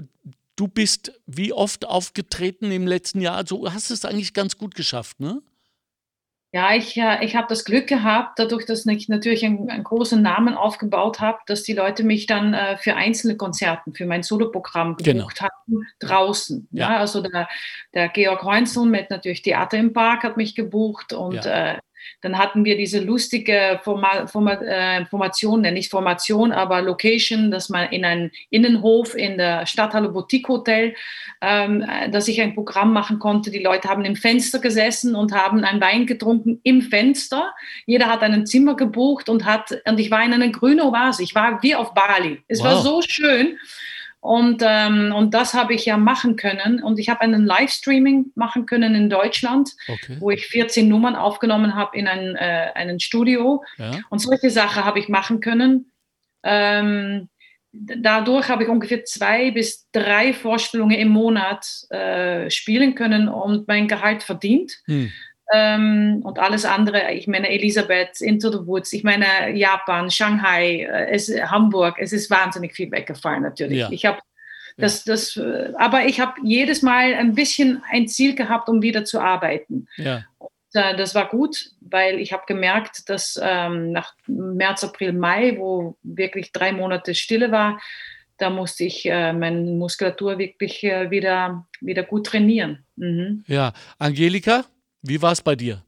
du 0.57 0.67
bist 0.67 1.13
wie 1.25 1.53
oft 1.53 1.85
aufgetreten 1.85 2.71
im 2.71 2.87
letzten 2.87 3.21
Jahr? 3.21 3.35
Also 3.37 3.59
du 3.59 3.71
hast 3.71 3.89
es 3.89 4.03
eigentlich 4.05 4.33
ganz 4.33 4.57
gut 4.57 4.75
geschafft, 4.75 5.19
ne? 5.19 5.41
Ja, 6.55 6.73
ich, 6.73 6.95
äh, 6.95 7.17
ich 7.25 7.35
habe 7.35 7.47
das 7.49 7.65
Glück 7.65 7.85
gehabt, 7.85 8.39
dadurch, 8.39 8.65
dass 8.65 8.85
ich 8.85 9.09
natürlich 9.09 9.43
einen, 9.43 9.69
einen 9.69 9.83
großen 9.83 10.21
Namen 10.21 10.53
aufgebaut 10.53 11.19
habe, 11.19 11.37
dass 11.47 11.63
die 11.63 11.73
Leute 11.73 12.05
mich 12.05 12.27
dann 12.27 12.53
äh, 12.53 12.77
für 12.77 12.95
einzelne 12.95 13.35
Konzerten, 13.35 13.93
für 13.93 14.05
mein 14.05 14.23
Soloprogramm 14.23 14.95
Genau. 14.95 15.23
gebucht 15.27 15.41
haben, 15.41 15.85
draußen. 15.99 16.65
Ja, 16.71 16.91
Ja. 16.93 16.97
also 16.99 17.21
der, 17.21 17.49
der 17.93 18.07
Georg 18.07 18.41
Heinzel 18.45 18.85
mit 18.85 19.09
natürlich 19.09 19.41
Theater 19.41 19.77
im 19.77 19.91
Park 19.91 20.23
hat 20.23 20.37
mich 20.37 20.55
gebucht 20.55 21.11
und 21.11 21.45
äh, 21.45 21.77
dann 22.21 22.37
hatten 22.37 22.65
wir 22.65 22.77
diese 22.77 22.99
lustige 22.99 23.79
Forma, 23.83 24.27
Forma, 24.27 24.53
äh, 24.53 25.05
Formation, 25.05 25.61
nicht 25.61 25.91
Formation, 25.91 26.51
aber 26.51 26.81
Location, 26.81 27.51
dass 27.51 27.69
man 27.69 27.89
in 27.89 28.05
einen 28.05 28.31
Innenhof 28.49 29.15
in 29.15 29.37
der 29.37 29.65
Stadthalle 29.65 30.09
Boutique 30.09 30.47
Hotel, 30.47 30.95
ähm, 31.41 31.81
äh, 31.81 32.09
dass 32.09 32.27
ich 32.27 32.41
ein 32.41 32.53
Programm 32.53 32.93
machen 32.93 33.19
konnte. 33.19 33.51
Die 33.51 33.59
Leute 33.63 33.89
haben 33.89 34.05
im 34.05 34.15
Fenster 34.15 34.59
gesessen 34.59 35.15
und 35.15 35.31
haben 35.33 35.63
ein 35.63 35.81
Wein 35.81 36.05
getrunken 36.05 36.59
im 36.63 36.81
Fenster. 36.81 37.53
Jeder 37.85 38.07
hat 38.07 38.21
ein 38.21 38.45
Zimmer 38.45 38.75
gebucht 38.75 39.29
und 39.29 39.45
hat, 39.45 39.81
und 39.85 39.99
ich 39.99 40.11
war 40.11 40.23
in 40.23 40.33
einer 40.33 40.49
grünen 40.49 40.81
Oase. 40.81 41.23
Ich 41.23 41.35
war 41.35 41.61
wie 41.63 41.75
auf 41.75 41.93
Bali. 41.93 42.41
Es 42.47 42.61
war 42.63 42.75
Wow. 42.75 42.83
so 42.83 43.01
schön. 43.01 43.57
Und, 44.25 44.63
ähm, 44.65 45.13
und 45.15 45.35
das 45.35 45.53
habe 45.53 45.75
ich 45.75 45.85
ja 45.85 45.97
machen 45.97 46.35
können. 46.35 46.81
Und 46.81 46.97
ich 46.97 47.09
habe 47.09 47.21
einen 47.21 47.45
Livestreaming 47.45 48.31
machen 48.33 48.65
können 48.65 48.95
in 48.95 49.07
Deutschland, 49.07 49.69
Okay. 49.87 50.17
wo 50.19 50.31
ich 50.31 50.47
14 50.47 50.87
Nummern 50.87 51.15
aufgenommen 51.15 51.75
habe 51.75 51.95
in 51.95 52.07
ein, 52.07 52.35
äh, 52.35 52.71
einen 52.73 52.99
Studio. 52.99 53.63
Ja. 53.77 53.99
Und 54.09 54.17
solche 54.17 54.49
Sachen 54.49 54.83
habe 54.83 54.97
ich 54.97 55.09
machen 55.09 55.41
können. 55.41 55.91
Ähm, 56.41 57.29
dadurch 57.71 58.49
habe 58.49 58.63
ich 58.63 58.69
ungefähr 58.69 59.05
zwei 59.05 59.51
bis 59.51 59.87
drei 59.91 60.33
Vorstellungen 60.33 60.97
im 60.97 61.09
Monat 61.09 61.67
äh, 61.91 62.49
spielen 62.49 62.95
können 62.95 63.27
und 63.27 63.67
mein 63.67 63.87
Gehalt 63.87 64.23
verdient. 64.23 64.71
Hm. 64.85 65.11
Ähm, 65.53 66.21
und 66.23 66.39
alles 66.39 66.65
andere, 66.65 67.11
ich 67.13 67.27
meine 67.27 67.49
Elisabeth, 67.49 68.19
Into 68.21 68.51
the 68.51 68.65
Woods, 68.65 68.93
ich 68.93 69.03
meine 69.03 69.51
Japan, 69.53 70.09
Shanghai, 70.09 70.87
äh, 70.89 71.11
es, 71.11 71.29
Hamburg, 71.29 71.97
es 71.99 72.13
ist 72.13 72.29
wahnsinnig 72.31 72.73
viel 72.73 72.91
weggefallen 72.91 73.43
natürlich. 73.43 73.79
Ja. 73.79 73.89
Ich 73.91 74.05
habe 74.05 74.19
das, 74.77 75.03
das, 75.03 75.37
äh, 75.37 75.71
aber 75.77 76.05
ich 76.05 76.19
habe 76.19 76.33
jedes 76.43 76.81
Mal 76.81 77.13
ein 77.13 77.35
bisschen 77.35 77.83
ein 77.91 78.07
Ziel 78.07 78.35
gehabt, 78.35 78.67
um 78.69 78.81
wieder 78.81 79.05
zu 79.05 79.19
arbeiten. 79.19 79.87
Ja. 79.97 80.25
Äh, 80.73 80.95
Das 80.97 81.15
war 81.15 81.29
gut, 81.29 81.71
weil 81.79 82.19
ich 82.19 82.33
habe 82.33 82.43
gemerkt, 82.47 83.07
dass 83.09 83.39
ähm, 83.41 83.91
nach 83.91 84.13
März, 84.27 84.83
April, 84.83 85.13
Mai, 85.13 85.55
wo 85.57 85.95
wirklich 86.03 86.51
drei 86.51 86.73
Monate 86.73 87.15
Stille 87.15 87.51
war, 87.51 87.79
da 88.37 88.49
musste 88.49 88.83
ich 88.83 89.05
äh, 89.05 89.31
meine 89.31 89.61
Muskulatur 89.61 90.37
wirklich 90.37 90.83
äh, 90.83 91.09
wieder, 91.09 91.65
wieder 91.79 92.03
gut 92.03 92.25
trainieren. 92.25 92.83
Mhm. 92.97 93.45
ja. 93.47 93.71
Angelika, 93.97 94.65
wie 95.07 95.21
war 95.21 95.31
es 95.31 95.41
bei 95.41 95.55
dir? 95.55 95.83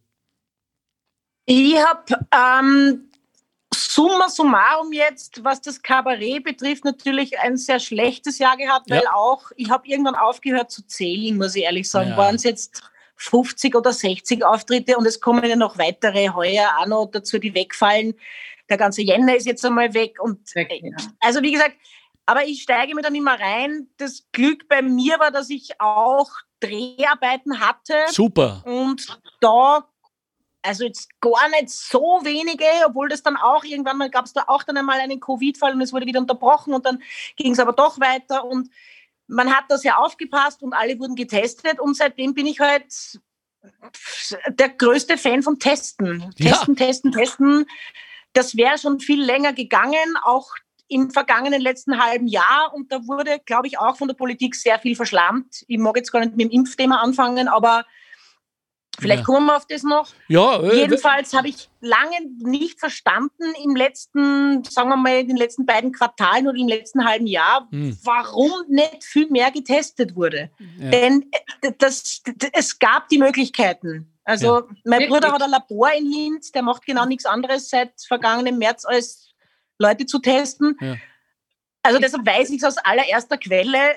Ich 1.45 1.75
habe 1.77 2.25
ähm, 2.35 3.09
summa 3.73 4.29
summarum 4.29 4.91
jetzt, 4.91 5.43
was 5.43 5.61
das 5.61 5.81
Kabarett 5.81 6.43
betrifft, 6.43 6.83
natürlich 6.83 7.39
ein 7.39 7.57
sehr 7.57 7.79
schlechtes 7.79 8.37
Jahr 8.39 8.57
gehabt, 8.57 8.89
weil 8.89 9.03
Ja. 9.03 9.13
auch, 9.13 9.51
ich 9.55 9.69
habe 9.69 9.87
irgendwann 9.87 10.15
aufgehört 10.15 10.71
zu 10.71 10.85
zählen, 10.85 11.37
muss 11.37 11.55
ich 11.55 11.63
ehrlich 11.63 11.89
sagen. 11.89 12.11
Ja. 12.11 12.17
Waren 12.17 12.35
es 12.35 12.43
jetzt 12.43 12.83
50 13.15 13.75
oder 13.75 13.93
60 13.93 14.43
Auftritte 14.45 14.97
und 14.97 15.05
es 15.05 15.19
kommen 15.19 15.43
ja 15.43 15.55
noch 15.55 15.77
weitere 15.77 16.29
heuer 16.29 16.69
auch 16.79 16.85
noch 16.87 17.07
dazu, 17.07 17.39
die 17.39 17.53
wegfallen. 17.53 18.13
Der 18.69 18.77
ganze 18.77 19.01
Jänner 19.01 19.35
ist 19.35 19.45
jetzt 19.45 19.65
einmal 19.65 19.93
weg 19.93 20.17
und 20.21 20.39
ja. 20.53 20.65
also 21.21 21.41
wie 21.41 21.53
gesagt, 21.53 21.75
aber 22.27 22.45
ich 22.45 22.61
steige 22.61 22.93
mir 22.93 23.01
dann 23.01 23.15
immer 23.15 23.39
rein. 23.39 23.89
Das 23.97 24.27
Glück 24.33 24.67
bei 24.67 24.81
mir 24.81 25.17
war, 25.17 25.31
dass 25.31 25.49
ich 25.49 25.79
auch 25.79 26.29
Dreharbeiten 26.59 27.59
hatte. 27.61 27.95
Super. 28.09 28.61
Und 28.65 29.19
da, 29.39 29.87
also 30.61 30.83
jetzt 30.83 31.09
gar 31.21 31.49
nicht 31.49 31.69
so 31.69 32.19
wenige, 32.23 32.65
obwohl 32.85 33.07
das 33.07 33.23
dann 33.23 33.37
auch 33.37 33.63
irgendwann 33.63 33.97
mal 33.97 34.09
gab 34.09 34.25
es 34.25 34.33
da 34.33 34.43
auch 34.47 34.63
dann 34.63 34.75
einmal 34.75 34.99
einen 34.99 35.21
Covid-Fall 35.21 35.73
und 35.73 35.81
es 35.81 35.93
wurde 35.93 36.05
wieder 36.05 36.19
unterbrochen 36.19 36.73
und 36.73 36.85
dann 36.85 37.01
ging 37.37 37.53
es 37.53 37.59
aber 37.59 37.71
doch 37.71 37.97
weiter 37.99 38.43
und 38.43 38.69
man 39.27 39.55
hat 39.55 39.65
da 39.69 39.77
sehr 39.77 39.97
aufgepasst 39.97 40.61
und 40.63 40.73
alle 40.73 40.99
wurden 40.99 41.15
getestet 41.15 41.79
und 41.79 41.95
seitdem 41.95 42.33
bin 42.33 42.45
ich 42.45 42.59
halt 42.59 42.93
der 44.49 44.69
größte 44.69 45.17
Fan 45.17 45.43
von 45.43 45.59
Testen. 45.59 46.33
Ja. 46.37 46.51
Testen, 46.51 46.75
testen, 46.75 47.11
testen. 47.13 47.65
Das 48.33 48.57
wäre 48.57 48.77
schon 48.77 48.99
viel 48.99 49.23
länger 49.23 49.53
gegangen, 49.53 50.17
auch 50.23 50.49
im 50.87 51.11
vergangenen 51.11 51.61
letzten 51.61 52.03
halben 52.03 52.27
Jahr. 52.27 52.71
Und 52.73 52.91
da 52.91 53.05
wurde, 53.07 53.39
glaube 53.45 53.67
ich, 53.67 53.77
auch 53.77 53.97
von 53.97 54.07
der 54.07 54.15
Politik 54.15 54.55
sehr 54.55 54.79
viel 54.79 54.95
verschlammt. 54.95 55.63
Ich 55.67 55.77
mag 55.77 55.95
jetzt 55.97 56.11
gar 56.11 56.19
nicht 56.19 56.35
mit 56.35 56.45
dem 56.45 56.51
Impfthema 56.51 56.97
anfangen, 57.01 57.47
aber 57.47 57.85
vielleicht 58.99 59.19
Ja. 59.19 59.25
kommen 59.25 59.45
wir 59.47 59.57
auf 59.57 59.67
das 59.67 59.83
noch. 59.83 60.09
Ja, 60.27 60.59
äh, 60.61 60.75
Jedenfalls 60.77 61.33
habe 61.33 61.49
ich 61.49 61.69
lange 61.81 62.15
nicht 62.39 62.79
verstanden 62.79 63.53
im 63.63 63.75
letzten, 63.75 64.63
sagen 64.63 64.89
wir 64.89 64.97
mal, 64.97 65.19
in 65.19 65.27
den 65.27 65.37
letzten 65.37 65.65
beiden 65.65 65.91
Quartalen 65.91 66.47
oder 66.47 66.57
im 66.57 66.67
letzten 66.67 67.05
halben 67.05 67.27
Jahr, 67.27 67.67
Hm. 67.71 67.97
warum 68.03 68.51
nicht 68.69 69.03
viel 69.03 69.29
mehr 69.29 69.51
getestet 69.51 70.15
wurde. 70.15 70.49
Ja. 70.79 70.89
Denn 70.89 71.29
äh, 71.61 71.71
das, 71.77 72.21
das, 72.25 72.49
es 72.53 72.79
gab 72.79 73.07
die 73.09 73.17
Möglichkeiten. 73.19 74.11
Also 74.23 74.63
mein 74.83 74.99
Wirklich? 74.99 75.09
Bruder 75.09 75.31
hat 75.31 75.41
ein 75.41 75.51
Labor 75.51 75.91
in 75.93 76.11
Linz, 76.11 76.51
der 76.51 76.61
macht 76.61 76.85
genau 76.85 77.05
nichts 77.05 77.25
anderes 77.25 77.69
seit 77.69 77.93
vergangenem 78.07 78.57
März 78.57 78.83
als 78.83 79.26
Leute 79.77 80.05
zu 80.05 80.19
testen. 80.19 80.77
Ja. 80.81 80.95
Also 81.83 81.99
deshalb 81.99 82.25
weiß 82.25 82.49
ich 82.49 82.57
es 82.57 82.63
aus 82.63 82.77
allererster 82.77 83.37
Quelle, 83.37 83.95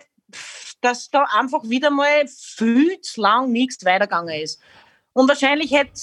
dass 0.80 1.10
da 1.10 1.24
einfach 1.32 1.68
wieder 1.68 1.90
mal 1.90 2.26
viel 2.28 3.00
zu 3.00 3.20
lang 3.20 3.50
nichts 3.50 3.84
weitergegangen 3.84 4.40
ist. 4.40 4.60
Und 5.12 5.28
wahrscheinlich 5.28 5.72
hätte, 5.72 6.00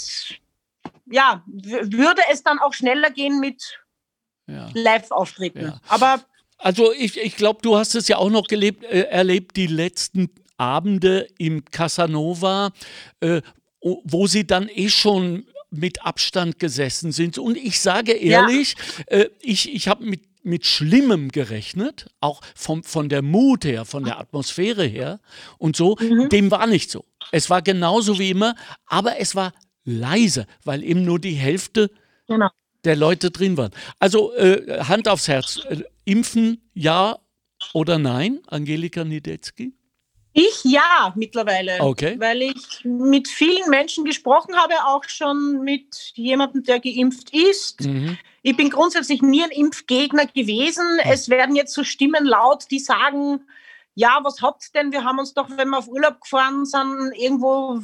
ja, 1.05 1.43
würde 1.45 2.21
es 2.31 2.43
dann 2.43 2.59
auch 2.59 2.73
schneller 2.73 3.09
gehen 3.09 3.39
mit 3.39 3.79
ja. 4.47 4.69
Live-Auftritten. 4.73 5.67
Ja. 5.67 5.81
Aber 5.87 6.21
Also 6.57 6.91
ich, 6.91 7.17
ich 7.17 7.35
glaube, 7.35 7.61
du 7.61 7.77
hast 7.77 7.95
es 7.95 8.07
ja 8.07 8.17
auch 8.17 8.29
noch 8.29 8.47
gelebt, 8.47 8.83
äh, 8.83 9.03
erlebt, 9.03 9.55
die 9.55 9.67
letzten 9.67 10.29
Abende 10.57 11.27
im 11.37 11.63
Casanova, 11.65 12.71
äh, 13.19 13.41
wo 13.81 14.27
sie 14.27 14.45
dann 14.45 14.67
eh 14.69 14.89
schon 14.89 15.45
mit 15.69 16.05
Abstand 16.05 16.59
gesessen 16.59 17.11
sind. 17.11 17.37
Und 17.37 17.57
ich 17.57 17.79
sage 17.79 18.13
ehrlich, 18.13 18.75
äh, 19.07 19.25
ich, 19.41 19.73
ich 19.73 19.87
habe 19.87 20.05
mit 20.05 20.21
mit 20.43 20.65
Schlimmem 20.65 21.29
gerechnet, 21.29 22.07
auch 22.21 22.41
vom, 22.55 22.81
von 22.83 23.09
der 23.09 23.21
Mut 23.21 23.65
her, 23.65 23.83
von 23.83 24.05
der 24.05 24.17
Atmosphäre 24.17 24.85
her 24.85 25.19
und 25.57 25.75
so. 25.75 25.97
Mhm. 25.99 26.29
Dem 26.29 26.49
war 26.51 26.65
nicht 26.67 26.89
so. 26.89 27.03
Es 27.33 27.49
war 27.49 27.61
genauso 27.61 28.17
wie 28.17 28.29
immer, 28.29 28.55
aber 28.85 29.19
es 29.19 29.35
war 29.35 29.53
leise, 29.83 30.47
weil 30.63 30.83
eben 30.83 31.03
nur 31.03 31.19
die 31.19 31.33
Hälfte 31.33 31.91
Genau. 32.27 32.49
der 32.83 32.95
Leute 32.95 33.29
drin 33.31 33.57
waren. 33.57 33.71
Also 33.99 34.33
äh, 34.35 34.83
Hand 34.83 35.07
aufs 35.07 35.27
Herz, 35.27 35.59
äh, 35.69 35.83
impfen 36.05 36.61
ja 36.73 37.19
oder 37.73 37.99
nein, 37.99 38.39
Angelika 38.47 39.03
Niedetzky? 39.03 39.73
Ich 40.39 40.63
ja 40.65 41.13
mittlerweile, 41.15 41.79
Okay. 41.79 42.15
weil 42.19 42.43
ich 42.43 42.83
mit 42.83 43.27
vielen 43.27 43.71
Menschen 43.71 44.05
gesprochen 44.05 44.55
habe, 44.55 44.75
auch 44.85 45.03
schon 45.07 45.63
mit 45.63 46.11
jemandem, 46.13 46.61
der 46.61 46.79
geimpft 46.79 47.33
ist. 47.33 47.81
Mhm. 47.81 48.19
Ich 48.43 48.55
bin 48.55 48.69
grundsätzlich 48.69 49.23
nie 49.23 49.43
ein 49.43 49.49
Impfgegner 49.49 50.27
gewesen. 50.27 50.85
Es 51.09 51.27
werden 51.29 51.55
jetzt 51.55 51.73
so 51.73 51.83
Stimmen 51.83 52.23
laut, 52.23 52.65
die 52.69 52.77
sagen, 52.77 53.47
ja, 53.95 54.19
was 54.21 54.39
habt 54.43 54.61
ihr 54.65 54.79
denn? 54.79 54.91
Wir 54.91 55.03
haben 55.03 55.17
uns 55.17 55.33
doch, 55.33 55.49
wenn 55.49 55.69
wir 55.69 55.79
auf 55.79 55.87
Urlaub 55.87 56.21
gefahren 56.21 56.67
sind, 56.67 57.13
irgendwo 57.15 57.81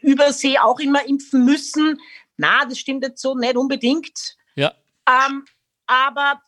über 0.00 0.32
See 0.32 0.58
auch 0.58 0.80
immer 0.80 1.06
impfen 1.06 1.44
müssen. 1.44 2.00
Na, 2.38 2.64
das 2.64 2.78
stimmt 2.78 3.04
jetzt 3.04 3.20
so 3.20 3.34
nicht 3.34 3.56
unbedingt. 3.56 4.38
Ja. 4.54 4.72
Ähm, 5.06 5.44
aber 5.86 6.40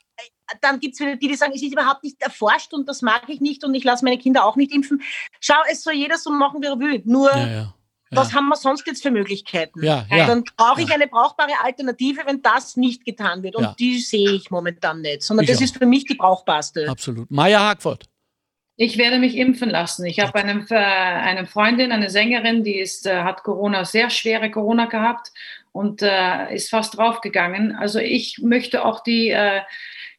dann 0.60 0.80
gibt 0.80 0.94
es 0.94 1.00
wieder 1.00 1.16
die, 1.16 1.28
die 1.28 1.34
sagen, 1.36 1.52
es 1.54 1.62
ist 1.62 1.72
überhaupt 1.72 2.04
nicht 2.04 2.20
erforscht 2.22 2.72
und 2.74 2.88
das 2.88 3.02
mag 3.02 3.22
ich 3.28 3.40
nicht 3.40 3.64
und 3.64 3.74
ich 3.74 3.84
lasse 3.84 4.04
meine 4.04 4.18
Kinder 4.18 4.44
auch 4.44 4.56
nicht 4.56 4.72
impfen. 4.72 5.02
Schau, 5.40 5.54
es 5.70 5.82
soll 5.82 5.94
jeder 5.94 6.18
so 6.18 6.30
machen, 6.30 6.62
wie 6.62 6.66
er 6.66 6.78
will. 6.78 7.02
Nur, 7.04 7.30
Ja, 7.34 7.46
ja. 7.46 7.74
was 8.10 8.30
Ja, 8.30 8.36
haben 8.36 8.48
wir 8.48 8.56
sonst 8.56 8.86
jetzt 8.86 9.02
für 9.02 9.10
Möglichkeiten? 9.10 9.82
ja, 9.84 10.06
ja. 10.10 10.26
Dann 10.26 10.44
brauche 10.56 10.82
ich 10.82 10.92
eine 10.92 11.06
brauchbare 11.06 11.52
Alternative, 11.62 12.22
wenn 12.26 12.42
das 12.42 12.76
nicht 12.76 13.04
getan 13.04 13.42
wird. 13.42 13.56
Und 13.56 13.64
Ja. 13.64 13.74
die 13.78 13.98
sehe 13.98 14.30
ich 14.32 14.50
momentan 14.50 15.00
nicht, 15.00 15.22
sondern 15.22 15.44
Ich 15.44 15.50
das 15.50 15.58
auch. 15.58 15.62
ist 15.64 15.78
für 15.78 15.86
mich 15.86 16.04
die 16.04 16.14
brauchbarste. 16.14 16.88
absolut. 16.88 17.30
Maya 17.30 17.60
Hagford. 17.60 18.04
Ich 18.76 18.98
werde 18.98 19.18
mich 19.20 19.36
impfen 19.36 19.70
lassen. 19.70 20.04
Ich 20.04 20.18
habe 20.18 20.34
eine, 20.34 20.66
äh, 20.68 20.74
eine 20.74 21.46
Freundin, 21.46 21.92
eine 21.92 22.10
Sängerin, 22.10 22.64
die 22.64 22.76
ist, 22.78 23.06
äh, 23.06 23.22
hat 23.22 23.44
Corona, 23.44 23.84
sehr 23.84 24.10
schwere 24.10 24.50
Corona 24.50 24.86
gehabt 24.86 25.30
und 25.70 26.02
äh, 26.02 26.52
ist 26.52 26.70
fast 26.70 26.96
draufgegangen. 26.98 27.76
Also 27.76 28.00
ich 28.00 28.38
möchte 28.42 28.84
auch 28.84 29.00
die, 29.04 29.30
äh, 29.30 29.60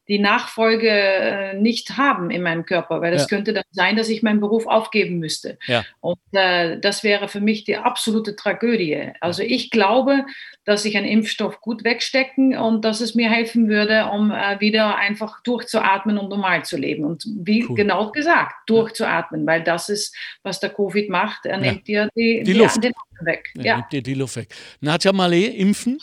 die 0.08 0.20
Nachfolge 0.20 0.90
äh, 0.90 1.54
nicht 1.56 1.98
haben 1.98 2.30
in 2.30 2.42
meinem 2.44 2.66
Körper, 2.66 3.02
weil 3.02 3.14
es 3.14 3.24
Ja. 3.24 3.28
könnte 3.28 3.54
dann 3.54 3.64
sein, 3.72 3.96
dass 3.96 4.10
ich 4.10 4.22
meinen 4.24 4.40
Beruf 4.40 4.68
aufgeben 4.68 5.18
müsste. 5.20 5.58
Ja. 5.68 5.84
Und 6.02 6.20
äh, 6.34 6.80
das 6.80 7.04
wäre 7.04 7.28
für 7.28 7.42
mich 7.42 7.64
die 7.64 7.78
absolute 7.78 8.36
Tragödie. 8.36 9.12
Also 9.20 9.42
ich 9.42 9.72
glaube, 9.72 10.26
dass 10.64 10.86
ich 10.86 10.96
einen 10.98 11.08
Impfstoff 11.08 11.60
gut 11.62 11.84
wegstecken 11.84 12.56
und 12.58 12.86
dass 12.86 13.02
es 13.02 13.16
mir 13.16 13.30
helfen 13.30 13.68
würde, 13.68 14.06
um 14.14 14.32
äh, 14.32 14.60
wieder 14.60 14.96
einfach 14.98 15.42
durchzuatmen 15.44 16.18
und 16.18 16.30
normal 16.30 16.64
zu 16.66 16.78
leben. 16.78 17.04
Und 17.04 17.26
wie 17.38 17.66
Cool. 17.68 17.76
genau 17.76 18.12
gesagt, 18.12 18.54
durchzuatmen, 18.68 19.46
weil 19.48 19.64
das 19.64 19.90
ist, 19.90 20.16
was 20.44 20.60
der 20.60 20.70
Covid 20.70 21.10
macht. 21.10 21.46
Er 21.46 21.58
nimmt 21.58 21.88
dir 21.88 22.10
die, 22.16 22.44
Die 22.44 22.54
Luft. 22.54 22.84
den 22.84 22.94
Atem 22.96 23.26
weg. 23.26 23.50
Ja. 23.56 23.78
Nimmt 23.78 23.92
dir 23.92 24.02
die 24.04 24.14
Luft 24.14 24.36
weg. 24.36 24.50
Nadja 24.82 25.12
Malé, 25.12 25.48
impfen? 25.48 26.00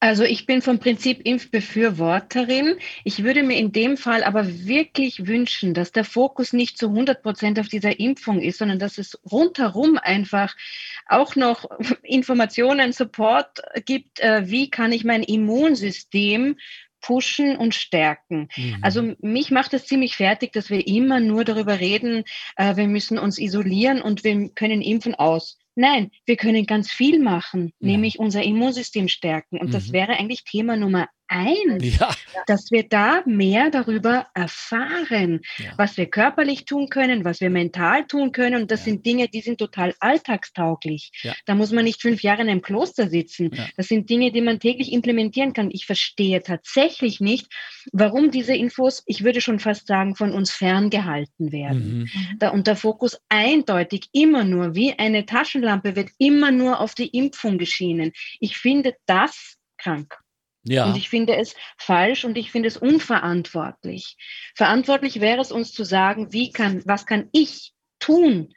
Also 0.00 0.22
ich 0.22 0.46
bin 0.46 0.62
vom 0.62 0.78
Prinzip 0.78 1.26
Impfbefürworterin. 1.26 2.76
Ich 3.02 3.24
würde 3.24 3.42
mir 3.42 3.56
in 3.56 3.72
dem 3.72 3.96
Fall 3.96 4.22
aber 4.22 4.46
wirklich 4.66 5.26
wünschen, 5.26 5.74
dass 5.74 5.90
der 5.90 6.04
Fokus 6.04 6.52
nicht 6.52 6.78
zu 6.78 6.86
100 6.88 7.20
Prozent 7.20 7.58
auf 7.58 7.68
dieser 7.68 7.98
Impfung 7.98 8.40
ist, 8.40 8.58
sondern 8.58 8.78
dass 8.78 8.98
es 8.98 9.18
rundherum 9.30 9.98
einfach 9.98 10.54
auch 11.06 11.34
noch 11.34 11.68
Informationen, 12.02 12.92
Support 12.92 13.60
gibt, 13.86 14.20
äh, 14.20 14.48
wie 14.48 14.70
kann 14.70 14.92
ich 14.92 15.04
mein 15.04 15.24
Immunsystem 15.24 16.56
pushen 17.00 17.56
und 17.56 17.74
stärken. 17.74 18.48
Mhm. 18.56 18.78
Also 18.82 19.14
mich 19.20 19.50
macht 19.50 19.74
es 19.74 19.86
ziemlich 19.86 20.16
fertig, 20.16 20.52
dass 20.52 20.70
wir 20.70 20.86
immer 20.86 21.20
nur 21.20 21.44
darüber 21.44 21.80
reden, 21.80 22.24
äh, 22.56 22.76
wir 22.76 22.86
müssen 22.86 23.18
uns 23.18 23.38
isolieren 23.38 24.00
und 24.00 24.24
wir 24.24 24.48
können 24.50 24.82
impfen 24.82 25.14
aus. 25.14 25.58
Nein, 25.80 26.10
wir 26.26 26.34
können 26.36 26.66
ganz 26.66 26.90
viel 26.90 27.20
machen, 27.20 27.72
Ja. 27.78 27.86
nämlich 27.92 28.18
unser 28.18 28.42
Immunsystem 28.42 29.06
stärken. 29.06 29.58
Und 29.58 29.72
das 29.74 29.88
Mhm. 29.88 29.92
wäre 29.92 30.12
eigentlich 30.18 30.42
Thema 30.42 30.76
Nummer 30.76 31.08
eins, 31.28 31.98
ja, 31.98 32.14
dass 32.46 32.70
wir 32.70 32.88
da 32.88 33.22
mehr 33.26 33.70
darüber 33.70 34.26
erfahren, 34.34 35.40
Ja. 35.58 35.72
was 35.76 35.96
wir 35.96 36.06
körperlich 36.06 36.64
tun 36.64 36.88
können, 36.88 37.24
was 37.24 37.40
wir 37.40 37.50
mental 37.50 38.06
tun 38.06 38.32
können. 38.32 38.62
Und 38.62 38.70
das 38.70 38.80
Ja. 38.80 38.84
sind 38.86 39.06
Dinge, 39.06 39.28
die 39.28 39.40
sind 39.40 39.58
total 39.58 39.94
alltagstauglich. 40.00 41.10
Da 41.46 41.54
muss 41.54 41.72
man 41.72 41.84
nicht 41.84 42.00
fünf 42.02 42.22
Jahre 42.22 42.42
in 42.42 42.48
einem 42.48 42.62
Kloster 42.62 43.08
sitzen. 43.08 43.50
Das 43.76 43.88
sind 43.88 44.08
Dinge, 44.10 44.32
die 44.32 44.40
man 44.40 44.60
täglich 44.60 44.92
implementieren 44.92 45.52
kann. 45.52 45.70
Ich 45.70 45.86
verstehe 45.86 46.42
tatsächlich 46.42 47.20
nicht, 47.20 47.46
warum 47.92 48.30
diese 48.30 48.54
Infos, 48.54 49.02
ich 49.06 49.24
würde 49.24 49.40
schon 49.40 49.58
fast 49.58 49.86
sagen, 49.86 50.16
von 50.16 50.32
uns 50.32 50.50
ferngehalten 50.50 51.52
werden. 51.52 51.98
mhm. 52.00 52.08
Da, 52.38 52.50
und 52.50 52.66
der 52.66 52.76
Fokus 52.76 53.18
eindeutig 53.28 54.08
immer 54.12 54.44
nur 54.44 54.74
wie 54.74 54.92
eine 54.98 55.26
Taschenlampe 55.26 55.96
wird 55.96 56.10
immer 56.18 56.50
nur 56.50 56.80
auf 56.80 56.94
die 56.94 57.08
Impfung 57.08 57.58
geschienen. 57.58 58.12
Ich 58.40 58.58
finde 58.58 58.94
das 59.06 59.56
krank. 59.76 60.18
Ja. 60.62 60.86
Und 60.86 60.96
ich 60.96 61.08
finde 61.08 61.36
es 61.36 61.54
falsch 61.76 62.24
und 62.24 62.36
ich 62.36 62.50
finde 62.50 62.68
es 62.68 62.76
unverantwortlich. 62.76 64.16
Verantwortlich 64.54 65.20
wäre 65.20 65.40
es 65.40 65.52
uns 65.52 65.72
zu 65.72 65.84
sagen, 65.84 66.32
wie 66.32 66.50
kann, 66.50 66.82
was 66.84 67.06
kann 67.06 67.28
ich 67.32 67.72
tun, 67.98 68.52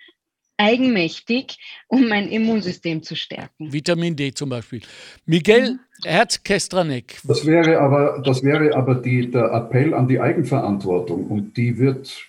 eigenmächtig, 0.58 1.58
um 1.88 2.08
mein 2.08 2.30
Immunsystem 2.30 3.02
zu 3.02 3.16
stärken. 3.16 3.74
Vitamin 3.74 4.16
D 4.16 4.32
zum 4.34 4.50
Beispiel. 4.50 4.82
Miguel 5.26 5.80
Herzkestranek. 6.04 7.20
Das 7.24 7.46
wäre 7.46 7.80
aber, 7.80 8.22
das 8.24 8.44
wäre 8.44 8.76
aber 8.76 8.96
die, 8.96 9.30
der 9.30 9.52
Appell 9.52 9.94
an 9.94 10.08
die 10.08 10.20
Eigenverantwortung 10.20 11.28
und 11.28 11.58
die 11.58 11.78
wird 11.78 12.28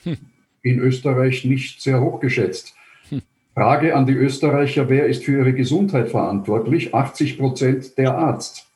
in 0.62 0.78
Österreich 0.78 1.44
nicht 1.44 1.82
sehr 1.82 2.00
hoch 2.00 2.20
geschätzt. 2.20 2.74
Frage 3.54 3.94
an 3.94 4.06
die 4.06 4.14
Österreicher, 4.14 4.88
wer 4.88 5.06
ist 5.06 5.24
für 5.24 5.38
ihre 5.38 5.52
Gesundheit 5.52 6.08
verantwortlich? 6.08 6.94
80 6.94 7.38
Prozent 7.38 7.98
der 7.98 8.16
Arzt. 8.16 8.66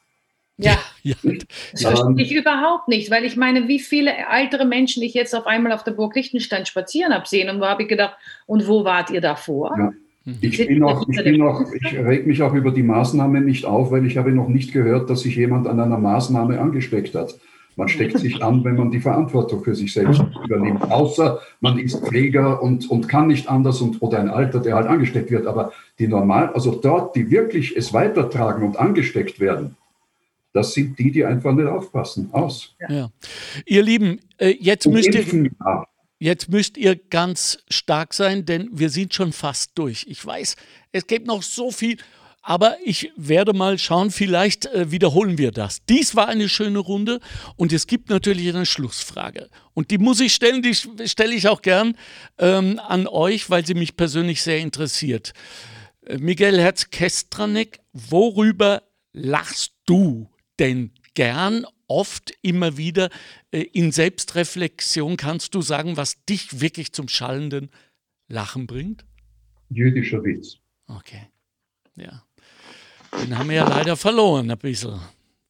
Ja, 0.59 0.79
Ja, 1.07 1.15
das 1.23 1.83
verstehe 1.83 2.25
ich 2.25 2.35
überhaupt 2.35 2.89
nicht, 2.89 3.13
weil 3.13 3.25
ich 3.25 3.37
meine, 3.37 3.69
wie 3.69 3.79
viele 3.79 4.11
ältere 4.11 4.65
Menschen 4.65 5.05
ich 5.05 5.15
jetzt 5.15 5.37
auf 5.37 5.47
einmal 5.47 5.71
auf 5.71 5.85
der 5.85 5.93
Burg 5.93 6.17
Liechtenstein 6.17 6.67
spazieren 6.67 7.15
habe 7.15 7.29
sehen 7.29 7.49
und 7.49 7.61
wo 7.61 7.67
habe 7.67 7.85
ich 7.85 7.89
gedacht, 7.89 8.17
und 8.47 8.67
wo 8.67 8.85
wart 8.85 9.11
ihr 9.11 9.21
davor? 9.21 9.73
Ja. 9.79 9.93
Ich 10.41 10.67
bin 10.67 10.83
auch, 10.83 11.09
ich 11.09 11.23
bin 11.23 11.41
auch, 11.43 11.63
ich 11.73 11.97
reg 11.97 12.27
mich 12.27 12.43
auch 12.43 12.53
über 12.53 12.73
die 12.73 12.83
Maßnahme 12.83 13.41
nicht 13.41 13.65
auf, 13.65 13.93
weil 13.93 14.05
ich 14.05 14.17
habe 14.17 14.33
noch 14.33 14.49
nicht 14.49 14.73
gehört, 14.73 15.09
dass 15.09 15.21
sich 15.21 15.37
jemand 15.37 15.69
an 15.69 15.79
einer 15.79 15.99
Maßnahme 15.99 16.59
angesteckt 16.59 17.15
hat. 17.15 17.37
Man 17.77 17.89
steckt 17.89 18.19
sich 18.19 18.43
an, 18.43 18.65
wenn 18.65 18.75
man 18.75 18.91
die 18.91 18.99
Verantwortung 18.99 19.63
für 19.63 19.77
sich 19.77 19.93
selbst 19.93 20.21
übernimmt. 20.45 20.83
Außer 20.91 21.39
man 21.61 21.79
ist 21.79 22.05
Pfleger 22.05 22.61
und, 22.61 22.91
und 22.91 23.09
kann 23.09 23.29
nicht 23.29 23.49
anders 23.49 23.81
und, 23.81 24.03
oder 24.03 24.19
ein 24.19 24.31
Alter, 24.31 24.59
der 24.59 24.75
halt 24.75 24.89
angesteckt 24.89 25.31
wird. 25.31 25.47
Aber 25.47 25.71
die 26.01 26.09
normal, 26.09 26.51
also 26.55 26.73
dort, 26.73 27.15
die 27.15 27.31
wirklich 27.31 27.77
es 27.77 27.93
weitertragen 27.93 28.67
und 28.67 28.81
angesteckt 28.81 29.39
werden, 29.39 29.77
das 30.57 30.73
sind 30.73 30.99
die, 30.99 31.13
die 31.13 31.25
einfach 31.25 31.53
nicht 31.53 31.69
aufpassen. 31.69 32.31
Aus. 32.33 32.75
ja. 32.89 33.11
Ihr 33.67 33.83
Lieben, 33.83 34.21
äh, 34.39 34.57
jetzt 34.59 34.87
Und 34.87 34.95
müsst 34.95 35.15
ihr 35.15 35.51
ja. 35.61 35.87
Jetzt 36.19 36.49
müsst 36.49 36.79
ihr 36.79 36.97
ganz 36.97 37.59
stark 37.69 38.15
sein, 38.15 38.47
denn 38.47 38.71
wir 38.73 38.89
sind 38.89 39.13
schon 39.13 39.35
fast 39.35 39.73
durch. 39.75 40.07
Ich 40.09 40.25
weiß, 40.25 40.57
es 40.93 41.07
gibt 41.07 41.27
noch 41.27 41.43
so 41.43 41.71
viel, 41.71 41.99
aber 42.41 42.77
ich 42.83 43.13
werde 43.17 43.53
mal 43.53 43.79
schauen, 43.79 44.11
vielleicht 44.11 44.65
äh, 44.65 44.91
wiederholen 44.91 45.37
wir 45.37 45.51
das. 45.51 45.85
Dies 45.85 46.17
war 46.17 46.29
eine 46.29 46.49
schöne 46.49 46.79
Runde 46.79 47.21
und 47.57 47.71
es 47.71 47.87
gibt 47.87 48.09
natürlich 48.09 48.49
eine 48.49 48.65
Schlussfrage. 48.65 49.51
Und 49.75 49.91
die 49.91 49.99
muss 49.99 50.21
ich 50.21 50.33
stellen, 50.33 50.63
die 50.63 50.75
stelle 50.75 51.35
ich 51.35 51.49
auch 51.49 51.61
gern 51.61 51.99
ähm, 52.39 52.81
an 52.83 53.07
euch, 53.07 53.51
weil 53.51 53.67
sie 53.67 53.75
mich 53.75 53.95
persönlich 53.97 54.41
sehr 54.41 54.61
interessiert. 54.61 55.35
Äh, 56.07 56.17
Miguel 56.17 56.59
Herz-Kestranek, 56.59 57.81
worüber 57.93 58.85
lachst 59.13 59.73
du 59.85 60.31
denn 60.59 60.91
gern, 61.15 61.65
oft, 61.89 62.33
immer 62.43 62.77
wieder 62.77 63.11
äh, 63.51 63.61
in 63.63 63.93
Selbstreflexion? 63.93 65.17
Kannst 65.17 65.55
du 65.55 65.63
sagen, 65.63 65.97
was 65.97 66.25
dich 66.25 66.61
wirklich 66.61 66.93
zum 66.93 67.09
schallenden 67.09 67.71
Lachen 68.29 68.67
bringt? 68.67 69.05
Jüdischer 69.71 70.23
Witz. 70.25 70.59
Okay, 70.89 71.23
ja. 71.97 72.23
Den 73.23 73.39
haben 73.39 73.49
wir 73.49 73.57
ja 73.57 73.69
leider 73.69 73.97
verloren, 73.97 74.51
ein 74.51 74.59
bisschen, 74.59 75.01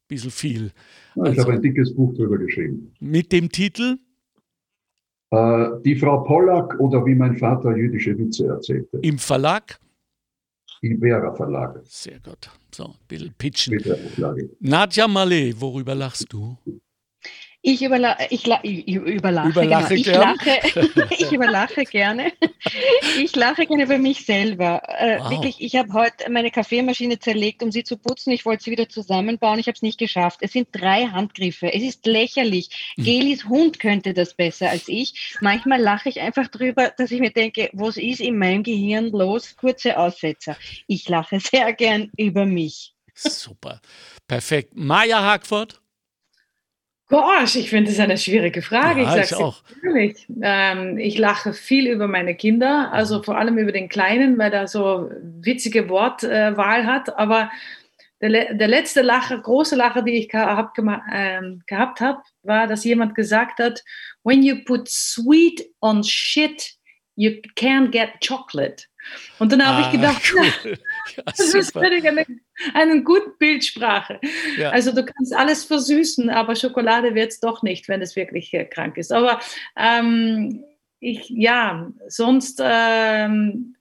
bisschen 0.09 0.31
viel. 0.31 0.73
Ja, 1.17 1.23
Ich 1.25 1.29
Also- 1.31 1.43
habe 1.43 1.53
ein 1.55 1.63
dickes 1.63 1.95
Buch 1.95 2.15
darüber 2.17 2.39
geschrieben. 2.39 2.93
Mit 3.01 3.33
dem 3.33 3.51
Titel? 3.51 3.99
Äh, 5.31 5.67
die 5.85 5.97
Frau 5.97 6.23
Pollack 6.23 6.79
oder 6.79 7.05
wie 7.05 7.15
mein 7.15 7.37
Vater 7.37 7.77
jüdische 7.77 8.17
Witze 8.17 8.47
erzählte. 8.47 8.99
Im 9.03 9.19
Verlag? 9.19 9.81
Ibera 10.83 11.35
Verlage. 11.35 11.83
Sehr 11.85 12.21
gut. 12.21 12.51
So, 12.75 12.85
ein 12.87 12.95
bisschen 13.09 13.35
pitchen. 13.35 13.79
Nadja 14.61 15.07
Malé, 15.07 15.55
worüber 15.59 15.95
lachst 15.95 16.33
du? 16.33 16.57
Ich, 17.69 17.83
überla 17.83 18.17
ich, 18.31 18.47
ich 18.63 18.95
überlache, 18.95 19.49
Überlache 19.49 19.97
genau. 19.97 20.35
ich, 20.35 20.45
lache, 20.45 21.07
ich 21.19 21.33
überlache 21.33 21.83
gerne. 21.83 22.33
Ich 23.19 23.35
lache 23.35 23.67
gerne 23.67 23.83
über 23.83 23.99
mich 23.99 24.25
selber. 24.25 24.83
Äh, 24.87 25.17
Wow. 25.17 25.31
Wirklich, 25.31 25.61
ich 25.61 25.75
habe 25.75 25.93
heute 25.93 26.31
meine 26.31 26.51
Kaffeemaschine 26.53 27.19
zerlegt, 27.19 27.63
um 27.63 27.73
sie 27.73 27.83
zu 27.83 27.97
putzen. 27.97 28.31
Ich 28.33 28.45
wollte 28.45 28.63
sie 28.63 28.71
wieder 28.71 28.89
zusammenbauen. 28.89 29.59
Ich 29.59 29.67
habe 29.67 29.75
es 29.75 29.83
nicht 29.83 29.99
geschafft. 29.99 30.41
Es 30.43 30.53
sind 30.53 30.69
drei 30.71 31.07
Handgriffe. 31.07 31.73
Es 31.73 31.83
ist 31.83 32.07
lächerlich. 32.07 32.93
Hm. 32.97 33.05
Gelis 33.05 33.47
Hund 33.47 33.81
könnte 33.81 34.15
das 34.15 34.35
besser 34.35 34.71
als 34.71 34.87
ich. 34.87 35.37
Manchmal 35.41 35.81
lache 35.81 36.09
ich 36.09 36.21
einfach 36.21 36.47
drüber, 36.49 36.93
dass 36.97 37.11
ich 37.11 37.19
mir 37.19 37.31
denke, 37.33 37.71
was 37.73 37.97
ist 37.97 38.21
in 38.21 38.39
meinem 38.39 38.63
Gehirn 38.63 39.11
los? 39.11 39.57
Kurze 39.57 39.99
Aussetzer. 39.99 40.57
Ich 40.87 41.09
lache 41.09 41.41
sehr 41.41 41.73
gern 41.73 42.13
über 42.17 42.47
mich. 42.47 42.95
Super. 43.15 43.81
Perfekt. 44.29 44.77
Maja 44.77 45.21
Hagford? 45.23 45.81
Gosh, 47.09 47.55
ich 47.55 47.71
finde 47.71 47.91
das 47.91 48.01
eine 48.01 48.19
schwierige 48.19 48.63
Frage. 48.63 49.03
Ja, 49.03 49.17
ich 49.17 49.27
sage 49.27 49.45
auch. 49.45 49.63
ehrlich. 49.83 50.27
Ähm, 50.43 50.99
ich 50.99 51.19
lache 51.19 51.53
viel 51.53 51.87
über 51.87 52.09
meine 52.09 52.35
Kinder, 52.35 52.91
also 52.93 53.23
vor 53.23 53.39
allem 53.39 53.59
über 53.59 53.71
den 53.71 53.89
Kleinen, 53.89 54.39
weil 54.39 54.53
er 54.53 54.67
so 54.67 55.09
witzige 55.21 55.89
Wortwahl 55.89 56.85
hat. 56.87 57.17
Aber 57.17 57.51
der, 58.21 58.55
der 58.55 58.69
letzte 58.69 59.03
Lacher, 59.03 59.39
große 59.39 59.77
Lacher, 59.77 60.03
die 60.03 60.15
ich 60.15 60.35
hab 60.35 60.77
ähm, 60.79 61.63
gehabt 61.67 62.01
habe, 62.01 62.23
war, 62.43 62.67
dass 62.67 62.83
jemand 62.85 63.15
gesagt 63.15 63.61
hat, 63.61 63.85
when 64.25 64.43
you 64.43 64.65
put 64.65 64.89
sweet 64.89 65.65
on 65.81 66.03
shit, 66.03 66.73
you 67.15 67.31
can't 67.57 67.91
get 67.91 68.11
chocolate. 68.27 68.85
Und 69.39 69.53
dann 69.53 69.65
habe 69.65 69.83
ich 69.83 69.91
gedacht, 69.93 70.23
Ah, 70.37 70.43
cool. 70.65 70.79
Ja, 71.17 71.23
das 71.27 71.55
ist 71.55 71.75
wirklich 71.75 72.07
eine, 72.07 72.27
eine 72.75 73.03
gute 73.03 73.31
Bildsprache. 73.39 74.21
Ja. 74.59 74.71
Also 74.71 74.93
du 74.93 75.05
kannst 75.05 75.35
alles 75.35 75.65
versüßen, 75.65 76.31
aber 76.31 76.57
Schokolade 76.57 77.15
wird 77.15 77.33
es 77.33 77.41
doch 77.41 77.63
nicht, 77.63 77.89
wenn 77.89 78.03
es 78.03 78.17
wirklich 78.17 78.53
äh, 78.55 78.65
krank 78.65 78.97
ist. 78.97 79.13
Aber 79.13 79.41
ähm, 79.77 80.65
ich, 81.01 81.29
ja, 81.29 81.93
sonst 82.09 82.61
ähm, 82.63 83.77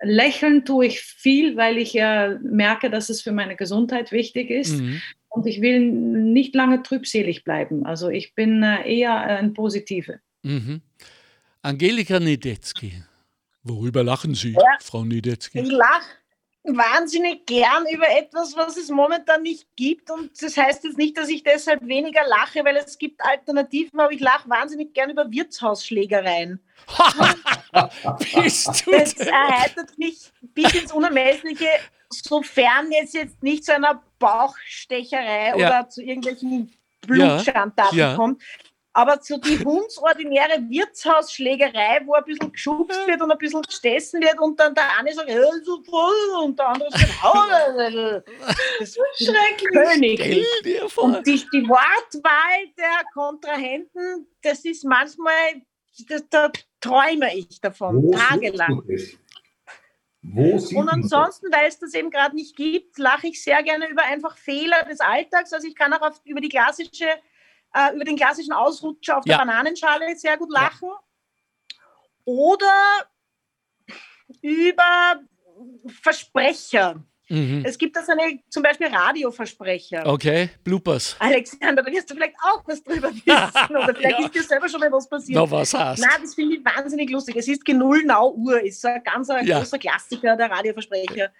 lächeln 0.00 0.64
tue 0.64 0.86
ich 0.86 1.00
viel, 1.00 1.56
weil 1.56 1.78
ich 1.78 1.92
ja 1.92 2.38
merke, 2.42 2.90
dass 2.90 3.08
es 3.08 3.22
für 3.22 3.32
meine 3.32 3.56
Gesundheit 3.56 4.12
wichtig 4.12 4.50
ist. 4.50 4.80
Mhm. 4.80 5.00
Und 5.30 5.46
ich 5.46 5.60
will 5.60 5.80
nicht 5.80 6.54
lange 6.54 6.82
trübselig 6.82 7.44
bleiben. 7.44 7.84
Also 7.84 8.08
ich 8.08 8.34
bin 8.34 8.62
äh, 8.62 8.90
eher 8.90 9.14
ein 9.16 9.52
Positive. 9.52 10.20
Mhm. 10.42 10.80
Angelika 11.62 12.18
Niedetzky. 12.18 13.02
Worüber 13.62 14.02
lachen 14.02 14.34
Sie, 14.34 14.52
Ja. 14.52 14.76
Frau 14.80 15.04
Niedetzky? 15.04 15.60
Ich 15.60 15.70
lache 15.70 16.06
wahnsinnig 16.76 17.46
gern 17.46 17.86
über 17.92 18.08
etwas, 18.08 18.56
was 18.56 18.76
es 18.76 18.88
momentan 18.90 19.42
nicht 19.42 19.66
gibt. 19.76 20.10
Und 20.10 20.30
das 20.42 20.56
heißt 20.56 20.84
jetzt 20.84 20.98
nicht, 20.98 21.16
dass 21.16 21.28
ich 21.28 21.42
deshalb 21.42 21.86
weniger 21.86 22.20
lache, 22.26 22.64
weil 22.64 22.76
es 22.76 22.98
gibt 22.98 23.20
Alternativen, 23.24 23.98
aber 24.00 24.12
ich 24.12 24.20
lache 24.20 24.48
wahnsinnig 24.48 24.92
gern 24.94 25.10
über 25.10 25.30
Wirtshausschlägereien. 25.30 26.60
Bist 28.42 28.86
du 28.86 28.90
Das 28.92 29.14
erheitert 29.14 29.96
mich 29.98 30.30
bis 30.54 30.72
ins 30.74 30.92
Unermessliche, 30.92 31.68
sofern 32.10 32.90
es 33.02 33.12
jetzt 33.12 33.42
nicht 33.42 33.64
zu 33.64 33.74
einer 33.74 34.02
Bauchstecherei 34.18 35.48
Ja. 35.48 35.54
oder 35.56 35.88
zu 35.88 36.02
irgendwelchen 36.02 36.72
Blutschandtaten 37.06 37.98
Ja. 37.98 38.16
kommt. 38.16 38.42
Aber 38.92 39.18
so 39.22 39.36
die 39.38 39.58
hundsordinäre 39.64 40.60
Wirtshausschlägerei, 40.68 42.00
wo 42.04 42.14
ein 42.14 42.24
bisschen 42.24 42.50
geschubst 42.50 43.06
wird 43.06 43.20
und 43.22 43.30
ein 43.30 43.38
bisschen 43.38 43.62
gestessen 43.62 44.20
wird 44.20 44.40
und 44.40 44.58
dann 44.58 44.74
der 44.74 44.98
eine 44.98 45.12
sagt, 45.12 45.28
"Äh, 45.28 45.40
so 45.62 45.82
voll", 45.84 46.42
und 46.42 46.58
der 46.58 46.68
andere 46.68 46.90
sagt, 46.90 47.22
"Hau, 47.22 47.34
das 48.78 48.88
ist 48.88 48.98
Schrecklich. 49.18 49.72
König. 49.72 50.96
Und 50.96 51.26
die, 51.26 51.46
die 51.52 51.68
Wortwahl 51.68 52.66
der 52.76 53.04
Kontrahenten, 53.12 54.26
das 54.42 54.64
ist 54.64 54.84
manchmal, 54.84 55.62
das, 56.08 56.24
da 56.30 56.50
träume 56.80 57.36
ich 57.36 57.60
davon, 57.60 58.02
Wo 58.02 58.10
tagelang. 58.12 58.82
Und 60.34 60.88
ansonsten, 60.88 61.46
weil 61.52 61.68
es 61.68 61.78
das 61.78 61.94
eben 61.94 62.10
gerade 62.10 62.34
nicht 62.34 62.56
gibt, 62.56 62.98
lache 62.98 63.28
ich 63.28 63.42
sehr 63.42 63.62
gerne 63.62 63.88
über 63.88 64.02
einfach 64.02 64.36
Fehler 64.36 64.84
des 64.84 65.00
Alltags. 65.00 65.52
Also 65.52 65.66
ich 65.66 65.74
kann 65.74 65.92
auch 65.92 66.02
auf, 66.02 66.20
über 66.24 66.40
die 66.40 66.48
klassische, 66.48 67.06
äh, 67.74 67.94
über 67.94 68.04
den 68.04 68.16
klassischen 68.16 68.52
Ausrutscher 68.52 69.18
auf 69.18 69.26
Ja. 69.26 69.38
der 69.38 69.44
Bananenschale 69.44 70.16
sehr 70.16 70.36
gut 70.36 70.50
lachen. 70.52 70.90
Oder 72.24 73.06
über 74.42 75.20
Versprecher. 76.02 77.02
Mhm. 77.30 77.62
Es 77.66 77.76
gibt 77.76 77.94
da 77.94 78.02
so 78.02 78.12
eine, 78.12 78.40
zum 78.48 78.62
Beispiel 78.62 78.86
Radioversprecher. 78.86 80.06
Okay, 80.06 80.48
Bloopers. 80.64 81.14
Alexander, 81.18 81.82
da 81.82 81.92
wirst 81.92 82.08
du 82.10 82.14
vielleicht 82.14 82.36
auch 82.42 82.62
was 82.66 82.82
drüber 82.82 83.10
wissen. 83.12 83.26
Oder 83.76 83.94
vielleicht 83.94 84.18
Ja. 84.18 84.24
ist 84.26 84.34
dir 84.34 84.42
selber 84.42 84.68
schon 84.68 84.80
mal 84.80 84.90
was 84.90 85.08
passiert. 85.08 85.36
Noch 85.36 85.50
was 85.50 85.74
hast. 85.74 86.00
Nein, 86.00 86.22
das 86.22 86.34
finde 86.34 86.56
ich 86.56 86.64
wahnsinnig 86.64 87.10
lustig. 87.10 87.36
Es 87.36 87.48
ist 87.48 87.64
Genull 87.64 88.02
Uhr, 88.34 88.62
ist 88.62 88.80
so 88.80 88.88
ein 88.88 89.02
ganz 89.02 89.28
ein 89.28 89.46
Ja. 89.46 89.58
großer 89.58 89.78
Klassiker 89.78 90.36
der 90.36 90.50
Radioversprecher. 90.50 91.30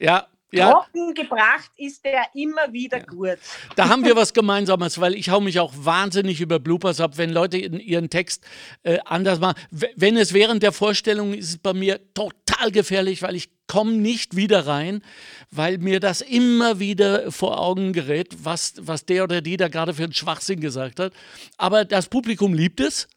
Ja, 0.00 0.26
ja. 0.52 0.70
Trocken 0.70 1.14
gebracht 1.14 1.70
ist 1.76 2.04
der 2.04 2.24
immer 2.34 2.72
wieder 2.72 3.00
gut. 3.00 3.38
Da 3.76 3.88
haben 3.88 4.04
wir 4.04 4.16
was 4.16 4.32
Gemeinsames, 4.32 4.98
weil 5.00 5.14
ich 5.14 5.28
hau 5.28 5.40
mich 5.40 5.60
auch 5.60 5.72
wahnsinnig 5.76 6.40
über 6.40 6.58
Bloopers 6.58 7.00
ab, 7.00 7.18
wenn 7.18 7.30
Leute 7.30 7.58
in 7.58 7.78
ihren 7.78 8.08
Text 8.08 8.44
äh, 8.84 8.98
anders 9.04 9.38
machen. 9.38 9.60
Wenn 9.70 10.16
es 10.16 10.32
während 10.32 10.62
der 10.62 10.72
Vorstellung 10.72 11.34
ist, 11.34 11.42
ist 11.42 11.50
es 11.50 11.58
bei 11.58 11.74
mir 11.74 12.00
total 12.14 12.70
gefährlich, 12.70 13.22
weil 13.22 13.34
ich 13.34 13.50
komme 13.66 13.92
nicht 13.92 14.36
wieder 14.36 14.66
rein, 14.66 15.02
weil 15.50 15.78
mir 15.78 16.00
das 16.00 16.20
immer 16.20 16.78
wieder 16.78 17.30
vor 17.32 17.60
Augen 17.60 17.92
gerät, 17.92 18.34
was, 18.42 18.74
was 18.78 19.04
der 19.04 19.24
oder 19.24 19.40
die 19.40 19.56
da 19.56 19.68
gerade 19.68 19.94
für 19.94 20.04
einen 20.04 20.12
Schwachsinn 20.12 20.60
gesagt 20.60 21.00
hat. 21.00 21.12
Aber 21.58 21.84
das 21.84 22.08
Publikum 22.08 22.54
liebt 22.54 22.80
es. 22.80 23.08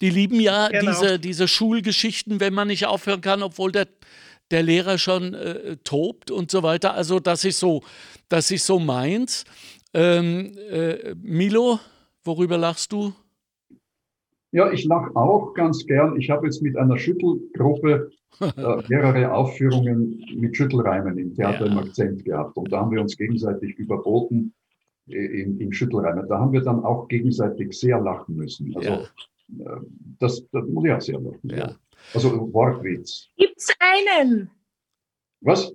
Die 0.00 0.10
lieben 0.10 0.40
ja 0.40 0.68
Genau. 0.68 0.90
diese, 0.90 1.18
diese 1.18 1.48
Schulgeschichten, 1.48 2.38
wenn 2.40 2.52
man 2.52 2.68
nicht 2.68 2.86
aufhören 2.86 3.20
kann, 3.22 3.42
obwohl 3.42 3.72
der, 3.72 3.88
der 4.50 4.62
Lehrer 4.62 4.98
schon 4.98 5.34
äh, 5.34 5.76
tobt 5.84 6.30
und 6.30 6.50
so 6.50 6.62
weiter. 6.62 6.94
Also 6.94 7.20
das 7.20 7.44
ist 7.44 7.58
so, 7.58 7.82
das 8.28 8.50
ist 8.50 8.66
so 8.66 8.78
meins. 8.78 9.44
Ähm, 9.94 10.56
äh, 10.70 11.14
Milo, 11.16 11.78
worüber 12.24 12.58
lachst 12.58 12.92
du? 12.92 13.12
Ja, 14.52 14.70
ich 14.72 14.84
lache 14.84 15.14
auch 15.16 15.52
ganz 15.54 15.84
gern. 15.86 16.18
Ich 16.20 16.30
habe 16.30 16.46
jetzt 16.46 16.62
mit 16.62 16.76
einer 16.76 16.96
Schüttelgruppe 16.98 18.10
äh, 18.40 18.82
mehrere 18.88 19.32
Aufführungen 19.32 20.24
mit 20.36 20.56
Schüttelreimen 20.56 21.18
im 21.18 21.34
Theater 21.34 21.66
Ja. 21.66 21.72
im 21.72 21.78
Akzent 21.78 22.24
gehabt. 22.24 22.56
Und 22.56 22.72
da 22.72 22.80
haben 22.80 22.90
wir 22.92 23.00
uns 23.00 23.16
gegenseitig 23.16 23.76
überboten 23.76 24.54
äh, 25.08 25.42
im, 25.42 25.60
im 25.60 25.72
Schüttelreimen. 25.72 26.26
Da 26.28 26.38
haben 26.38 26.52
wir 26.52 26.62
dann 26.62 26.84
auch 26.84 27.08
gegenseitig 27.08 27.72
sehr 27.78 28.00
lachen 28.00 28.36
müssen. 28.36 28.74
Also 28.76 28.88
Ja. 28.88 29.76
äh, 29.76 29.80
das, 30.20 30.46
das 30.52 30.64
muss 30.68 30.84
ich 30.84 30.92
auch 30.92 31.00
sehr 31.00 31.20
lachen. 31.20 31.40
Ja. 31.50 31.74
Also 32.14 32.52
Wortwitz. 32.52 33.28
Gibt's 33.36 33.68
einen? 33.78 34.50
Was? 35.40 35.72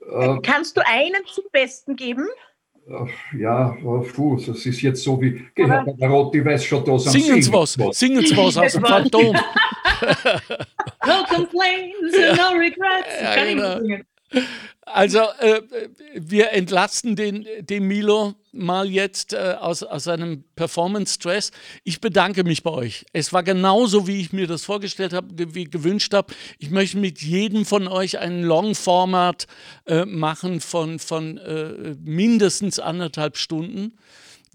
Äh, 0.00 0.36
Kannst 0.42 0.76
du 0.76 0.86
einen 0.86 1.24
zum 1.26 1.44
Besten 1.52 1.96
geben? 1.96 2.26
äh, 2.88 3.38
ja, 3.38 3.76
puh, 4.14 4.36
das 4.36 4.64
ist 4.64 4.80
jetzt 4.82 5.02
so 5.02 5.20
wie, 5.20 5.44
geh 5.54 5.66
der 5.66 6.08
Rotti 6.08 6.44
weiß 6.44 6.64
schon 6.64 6.84
da 6.84 6.98
sind 6.98 7.12
Singen 7.12 7.42
Sie 7.42 7.42
Sie 7.42 7.52
was, 7.52 7.72
singen 7.98 8.24
Sie 8.24 8.36
was 8.36 8.56
aus 8.56 8.72
dem 8.72 8.84
Phantom. 8.84 9.36
No 11.06 11.24
complaints 11.24 12.14
and 12.14 12.36
no 12.36 12.50
regrets. 12.58 13.08
Ja, 13.22 13.34
Kann 13.34 13.48
ich 13.48 13.54
genau. 13.54 14.04
Also, 14.82 15.18
äh, 15.40 15.62
wir 16.14 16.52
entlasten 16.52 17.16
den, 17.16 17.46
den 17.60 17.84
Milo 17.84 18.34
mal 18.52 18.88
jetzt 18.88 19.32
äh, 19.32 19.56
aus, 19.58 19.82
aus 19.82 20.04
seinem 20.04 20.44
Performance-Stress. 20.54 21.50
Ich 21.84 22.00
bedanke 22.00 22.44
mich 22.44 22.62
bei 22.62 22.70
euch. 22.70 23.04
Es 23.12 23.32
war 23.32 23.42
genauso, 23.42 24.06
wie 24.06 24.20
ich 24.20 24.32
mir 24.32 24.46
das 24.46 24.64
vorgestellt 24.64 25.12
habe, 25.12 25.54
wie 25.54 25.64
gewünscht 25.64 26.14
habe. 26.14 26.32
Ich 26.58 26.70
möchte 26.70 26.98
mit 26.98 27.20
jedem 27.20 27.64
von 27.64 27.88
euch 27.88 28.18
einen 28.18 28.44
Long-Format 28.44 29.46
äh, 29.86 30.04
machen 30.04 30.60
von, 30.60 30.98
von 30.98 31.38
äh, 31.38 31.96
mindestens 32.02 32.78
anderthalb 32.78 33.36
Stunden 33.36 33.98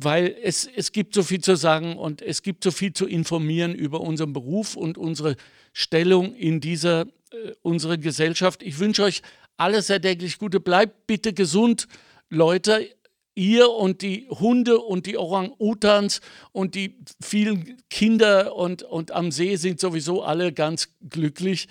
weil 0.04 0.36
es, 0.42 0.68
es 0.76 0.94
gibt 0.94 1.14
so 1.14 1.22
viel 1.22 1.42
zu 1.42 1.56
sagen 1.56 1.96
und 1.96 2.24
es 2.24 2.42
gibt 2.42 2.64
so 2.64 2.72
viel 2.72 2.92
zu 2.92 3.06
informieren 3.06 3.76
über 3.76 4.02
unseren 4.02 4.34
Beruf 4.34 4.76
und 4.76 4.98
unsere 4.98 5.36
Stellung 5.74 6.34
in 6.34 6.60
dieser 6.60 7.06
äh, 7.32 7.54
unsere 7.62 7.98
Gesellschaft. 7.98 8.62
Ich 8.62 8.80
wünsche 8.80 9.04
euch 9.04 9.22
alles 9.62 9.90
erdenklich 9.90 10.38
Gute. 10.40 10.60
Bleibt 10.60 11.08
bitte 11.08 11.34
gesund, 11.34 11.88
Leute. 12.30 12.90
Ihr 13.34 13.70
und 13.70 14.02
die 14.02 14.28
Hunde 14.30 14.80
und 14.80 15.06
die 15.06 15.18
Orang-Utans 15.18 16.20
und 16.52 16.76
die 16.76 16.98
vielen 17.22 17.78
Kinder 17.90 18.56
und, 18.56 18.84
und 18.84 19.12
am 19.12 19.32
See 19.32 19.56
sind 19.56 19.80
sowieso 19.80 20.22
alle 20.22 20.52
ganz 20.52 20.90
glücklich. 21.10 21.70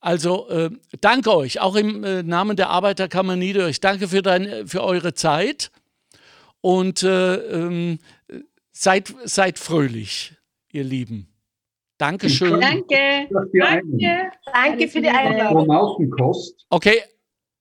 Also 0.00 0.48
äh, 0.50 0.70
danke 1.00 1.34
euch, 1.34 1.60
auch 1.60 1.76
im 1.76 2.04
äh, 2.04 2.22
Namen 2.22 2.56
der 2.56 2.68
Arbeiterkammer 2.68 3.36
Niederösterreich. 3.36 3.80
Danke 3.80 4.08
für, 4.08 4.20
dein, 4.20 4.66
für 4.66 4.84
eure 4.84 5.14
Zeit 5.14 5.70
und 6.60 7.02
äh, 7.02 7.34
ähm, 7.36 7.98
seid, 8.72 9.14
seid 9.24 9.58
fröhlich, 9.58 10.34
ihr 10.70 10.84
Lieben. 10.84 11.28
Dankeschön. 11.96 12.60
Danke. 12.60 13.28
Danke. 13.30 14.32
Danke 14.52 14.88
für 14.88 15.02
die. 15.02 15.08
Einladung. 15.08 15.68
Okay, 16.70 17.02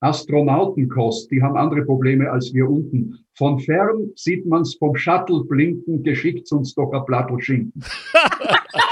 Astronautenkost. 0.02 1.30
Die 1.32 1.42
haben 1.42 1.58
andere 1.58 1.84
Probleme 1.84 2.30
als 2.30 2.54
wir 2.54 2.70
unten. 2.70 3.18
Von 3.38 3.60
fern 3.60 4.12
sieht 4.16 4.46
man 4.46 4.62
es 4.62 4.76
vom 4.76 4.96
Shuttle 4.96 5.44
blinken, 5.46 6.04
geschickt 6.04 6.52
uns 6.52 6.74
doch 6.76 6.92
ein 6.92 7.06
Plattel 7.06 7.40
Schinken. 7.40 7.84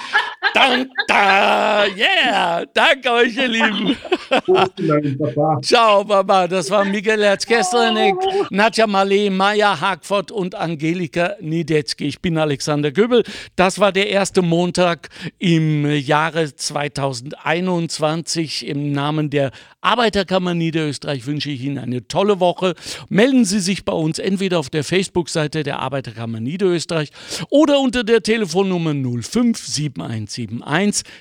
Dank, 0.58 0.90
da, 1.08 1.86
yeah, 1.96 2.66
danke 2.74 3.12
euch, 3.12 3.38
ihr 3.38 3.48
Lieben. 3.48 3.96
Ciao, 5.62 6.04
Baba. 6.04 6.48
Das 6.48 6.72
war 6.72 6.84
Miguel 6.84 7.24
Herz-Kestlerneck, 7.24 8.16
Nadja 8.50 8.88
Malé, 8.88 9.30
Maya 9.30 9.80
Hagford 9.80 10.32
und 10.32 10.56
Angelika 10.56 11.36
Niedetzky. 11.42 12.06
Ich 12.06 12.22
bin 12.22 12.40
Alexander 12.40 12.92
Göbel. 12.92 13.22
Das 13.56 13.78
war 13.78 13.92
der 13.92 14.10
erste 14.10 14.42
Montag 14.42 15.10
im 15.38 15.86
Jahre 15.86 16.56
2021. 16.56 18.68
Im 18.68 18.94
Namen 18.94 19.30
der 19.30 19.52
Arbeiterkammer 19.82 20.56
Niederösterreich 20.56 21.28
wünsche 21.28 21.52
ich 21.52 21.62
Ihnen 21.62 21.78
eine 21.78 22.08
tolle 22.08 22.40
Woche. 22.40 22.74
Melden 23.10 23.46
Sie 23.46 23.60
sich 23.60 23.86
bei 23.86 23.94
uns 23.94 24.18
entweder 24.18 24.58
auf 24.58 24.72
der 24.72 24.84
Facebook-Seite 24.84 25.62
der 25.62 25.78
Arbeiterkammer 25.80 26.40
Niederösterreich 26.40 27.12
oder 27.50 27.80
unter 27.80 28.04
der 28.04 28.24
Telefonnummer 28.24 28.94
05717 28.94 30.47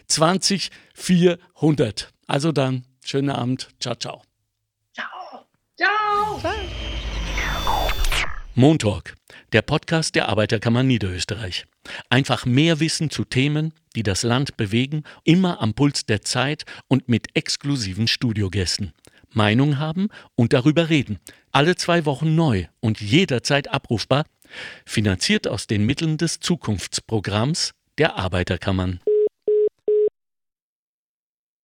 20 0.07 0.71
400. 0.95 2.13
Also 2.27 2.53
dann, 2.53 2.85
schönen 3.05 3.31
Abend. 3.31 3.69
Ciao, 3.81 3.95
ciao. 3.95 4.23
Ciao. 4.95 5.47
Ciao. 5.77 6.41
Montalk, 8.55 9.15
der 9.53 9.61
Podcast 9.61 10.15
der 10.15 10.31
Arbeiterkammer 10.31 10.83
Niederösterreich. 10.83 11.67
Einfach 12.09 12.47
mehr 12.47 12.81
Wissen 12.81 13.11
zu 13.11 13.25
Themen, 13.25 13.75
die 13.95 14.03
das 14.03 14.23
Land 14.23 14.57
bewegen, 14.57 15.05
immer 15.25 15.61
am 15.61 15.75
Puls 15.75 16.07
der 16.07 16.23
Zeit 16.23 16.65
und 16.89 17.07
mit 17.09 17.37
exklusiven 17.37 18.09
Studiogästen. 18.09 18.93
Meinung 19.31 19.79
haben 19.79 20.09
und 20.35 20.55
darüber 20.55 20.89
reden. 20.89 21.19
Alle 21.53 21.77
zwei 21.77 22.07
Wochen 22.07 22.35
neu 22.35 22.67
und 22.81 23.01
jederzeit 23.01 23.69
abrufbar. 23.69 24.25
Finanziert 24.87 25.47
aus 25.47 25.67
den 25.67 25.85
Mitteln 25.85 26.17
des 26.17 26.41
Zukunftsprogramms 26.41 27.73
der 27.99 28.17
Arbeiterkammern. 28.17 29.01